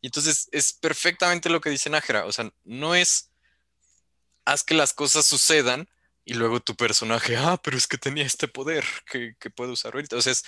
Y 0.00 0.08
entonces 0.08 0.48
es 0.50 0.72
perfectamente 0.72 1.48
lo 1.48 1.60
que 1.60 1.70
dice 1.70 1.90
Nájera, 1.90 2.26
o 2.26 2.32
sea, 2.32 2.52
no 2.64 2.96
es 2.96 3.30
haz 4.44 4.64
que 4.64 4.74
las 4.74 4.92
cosas 4.94 5.26
sucedan 5.26 5.88
y 6.24 6.34
luego 6.34 6.58
tu 6.58 6.74
personaje, 6.74 7.36
ah, 7.36 7.60
pero 7.62 7.76
es 7.76 7.86
que 7.86 7.98
tenía 7.98 8.26
este 8.26 8.48
poder 8.48 8.84
que, 9.08 9.36
que 9.38 9.48
puedo 9.48 9.74
usar 9.74 9.94
ahorita. 9.94 10.16
O 10.16 10.22
sea, 10.22 10.32
es, 10.32 10.44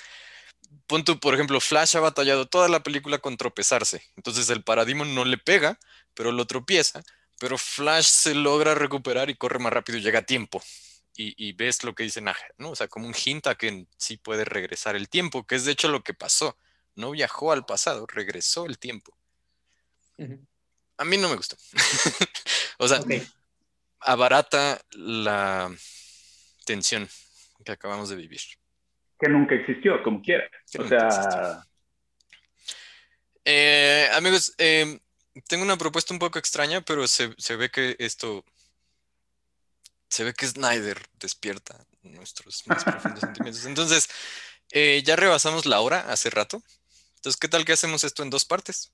pon 0.86 1.04
tú, 1.04 1.18
por 1.20 1.34
ejemplo, 1.34 1.60
Flash 1.60 1.96
ha 1.96 2.00
batallado 2.00 2.46
toda 2.46 2.68
la 2.68 2.82
película 2.82 3.18
con 3.18 3.36
tropezarse. 3.36 4.02
Entonces 4.16 4.48
el 4.50 4.62
Parademon 4.62 5.14
no 5.14 5.24
le 5.24 5.38
pega, 5.38 5.78
pero 6.14 6.32
lo 6.32 6.46
tropieza 6.46 7.02
Pero 7.38 7.58
Flash 7.58 8.06
se 8.06 8.34
logra 8.34 8.74
recuperar 8.74 9.30
y 9.30 9.36
corre 9.36 9.58
más 9.58 9.72
rápido 9.72 9.98
y 9.98 10.02
llega 10.02 10.20
a 10.20 10.26
tiempo. 10.26 10.62
Y, 11.16 11.52
ves 11.52 11.84
lo 11.84 11.94
que 11.94 12.02
dice 12.02 12.20
Naja, 12.20 12.44
¿no? 12.58 12.70
O 12.70 12.76
sea, 12.76 12.88
como 12.88 13.06
un 13.06 13.14
hint 13.14 13.46
a 13.46 13.54
que 13.54 13.86
sí 13.96 14.16
puede 14.16 14.44
regresar 14.44 14.96
el 14.96 15.08
tiempo, 15.08 15.46
que 15.46 15.54
es 15.54 15.64
de 15.64 15.70
hecho 15.70 15.88
lo 15.88 16.02
que 16.02 16.12
pasó. 16.12 16.58
No 16.96 17.12
viajó 17.12 17.52
al 17.52 17.64
pasado, 17.64 18.06
regresó 18.08 18.66
el 18.66 18.78
tiempo. 18.78 19.16
A 20.96 21.04
mí 21.04 21.16
no 21.16 21.28
me 21.28 21.36
gustó. 21.36 21.56
o 22.78 22.88
sea, 22.88 23.00
abarata 24.00 24.80
la 24.90 25.72
tensión 26.64 27.08
que 27.64 27.72
acabamos 27.72 28.08
de 28.08 28.16
vivir. 28.16 28.40
Que 29.18 29.28
nunca 29.28 29.54
existió, 29.54 30.02
como 30.02 30.22
quiera. 30.22 30.48
o 30.78 30.88
sea. 30.88 31.64
Eh, 33.44 34.08
amigos, 34.14 34.54
em, 34.58 34.98
tengo 35.48 35.64
una 35.64 35.76
propuesta 35.76 36.14
un 36.14 36.18
poco 36.18 36.38
extraña, 36.38 36.80
pero 36.80 37.06
se, 37.06 37.28
ve 37.56 37.70
que 37.70 37.96
esto. 37.98 38.44
Se 40.08 40.24
ve 40.24 40.32
que 40.32 40.46
Snyder 40.46 41.00
despierta 41.18 41.84
nuestros 42.02 42.66
más 42.66 42.84
profundos 42.84 43.20
sentimientos. 43.20 43.66
Entonces, 43.66 44.08
eh, 44.70 45.02
ya 45.04 45.16
rebasamos 45.16 45.66
la 45.66 45.80
hora 45.80 46.00
hace 46.12 46.30
rato. 46.30 46.62
Entonces, 47.16 47.38
¿qué 47.38 47.48
tal 47.48 47.64
que 47.64 47.72
hacemos 47.72 48.04
esto 48.04 48.22
en 48.22 48.30
dos 48.30 48.44
partes? 48.44 48.92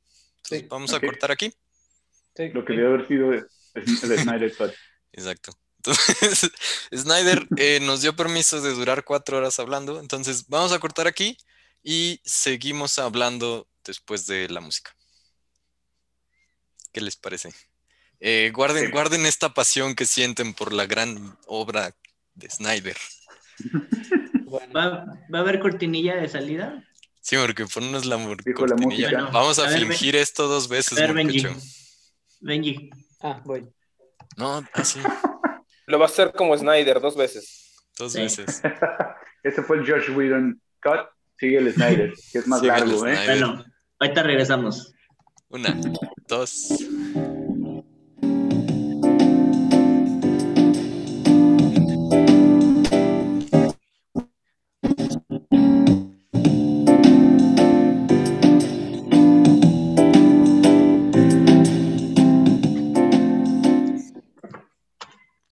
vamos 0.68 0.92
a 0.92 1.00
cortar 1.00 1.30
aquí. 1.30 1.52
Lo 2.36 2.64
que 2.64 2.72
debe 2.72 2.88
haber 2.88 3.08
sido 3.08 3.32
el, 3.32 3.48
Snyder 4.18 4.52
Exacto. 5.12 5.52
Entonces, 5.80 6.50
Snyder 6.94 7.46
eh, 7.56 7.80
nos 7.80 8.02
dio 8.02 8.14
permiso 8.14 8.60
de 8.60 8.72
durar 8.72 9.04
cuatro 9.04 9.38
horas 9.38 9.58
hablando. 9.58 9.98
Entonces, 9.98 10.46
vamos 10.48 10.72
a 10.72 10.78
cortar 10.78 11.06
aquí 11.06 11.38
y 11.82 12.20
seguimos 12.24 12.98
hablando 12.98 13.66
después 13.84 14.26
de 14.26 14.48
la 14.50 14.60
música. 14.60 14.94
¿Qué 16.92 17.00
les 17.00 17.16
parece? 17.16 17.50
Eh, 18.18 18.50
guarden, 18.54 18.90
guarden 18.90 19.24
esta 19.24 19.54
pasión 19.54 19.94
que 19.94 20.04
sienten 20.04 20.52
por 20.52 20.74
la 20.74 20.84
gran 20.84 21.38
obra 21.46 21.96
de 22.34 22.50
Snyder. 22.50 22.96
¿Va, 24.76 25.06
a 25.32 25.38
haber 25.38 25.60
cortinilla 25.60 26.16
de 26.16 26.28
salida? 26.28 26.84
Sí, 27.22 27.36
porque 27.36 27.64
ponnos 27.66 28.04
la, 28.04 28.18
cortinilla. 28.54 29.30
Vamos 29.32 29.58
a, 29.58 29.68
fingir 29.68 30.16
esto 30.16 30.46
dos 30.48 30.68
veces. 30.68 30.98
A 30.98 31.12
Benji. 31.12 31.46
Benji. 32.40 32.90
Ah, 33.22 33.40
voy. 33.44 33.66
No, 34.36 34.62
así. 34.74 35.00
Lo 35.90 35.98
va 35.98 36.04
a 36.04 36.08
hacer 36.08 36.32
como 36.32 36.56
Snyder, 36.56 37.00
dos 37.00 37.16
veces. 37.16 37.84
Dos 37.98 38.14
veces. 38.14 38.62
Ese 39.42 39.60
fue 39.64 39.78
el 39.78 39.90
Josh 39.90 40.10
Whedon 40.10 40.62
cut. 40.80 41.00
Sigue 41.36 41.58
el 41.58 41.72
Snyder, 41.72 42.12
que 42.30 42.38
es 42.38 42.46
más 42.46 42.62
largo, 42.62 43.06
¿eh? 43.08 43.18
Bueno, 43.26 43.64
ahorita 43.98 44.22
regresamos. 44.22 44.94
Una, 45.48 45.76
dos. 46.28 46.68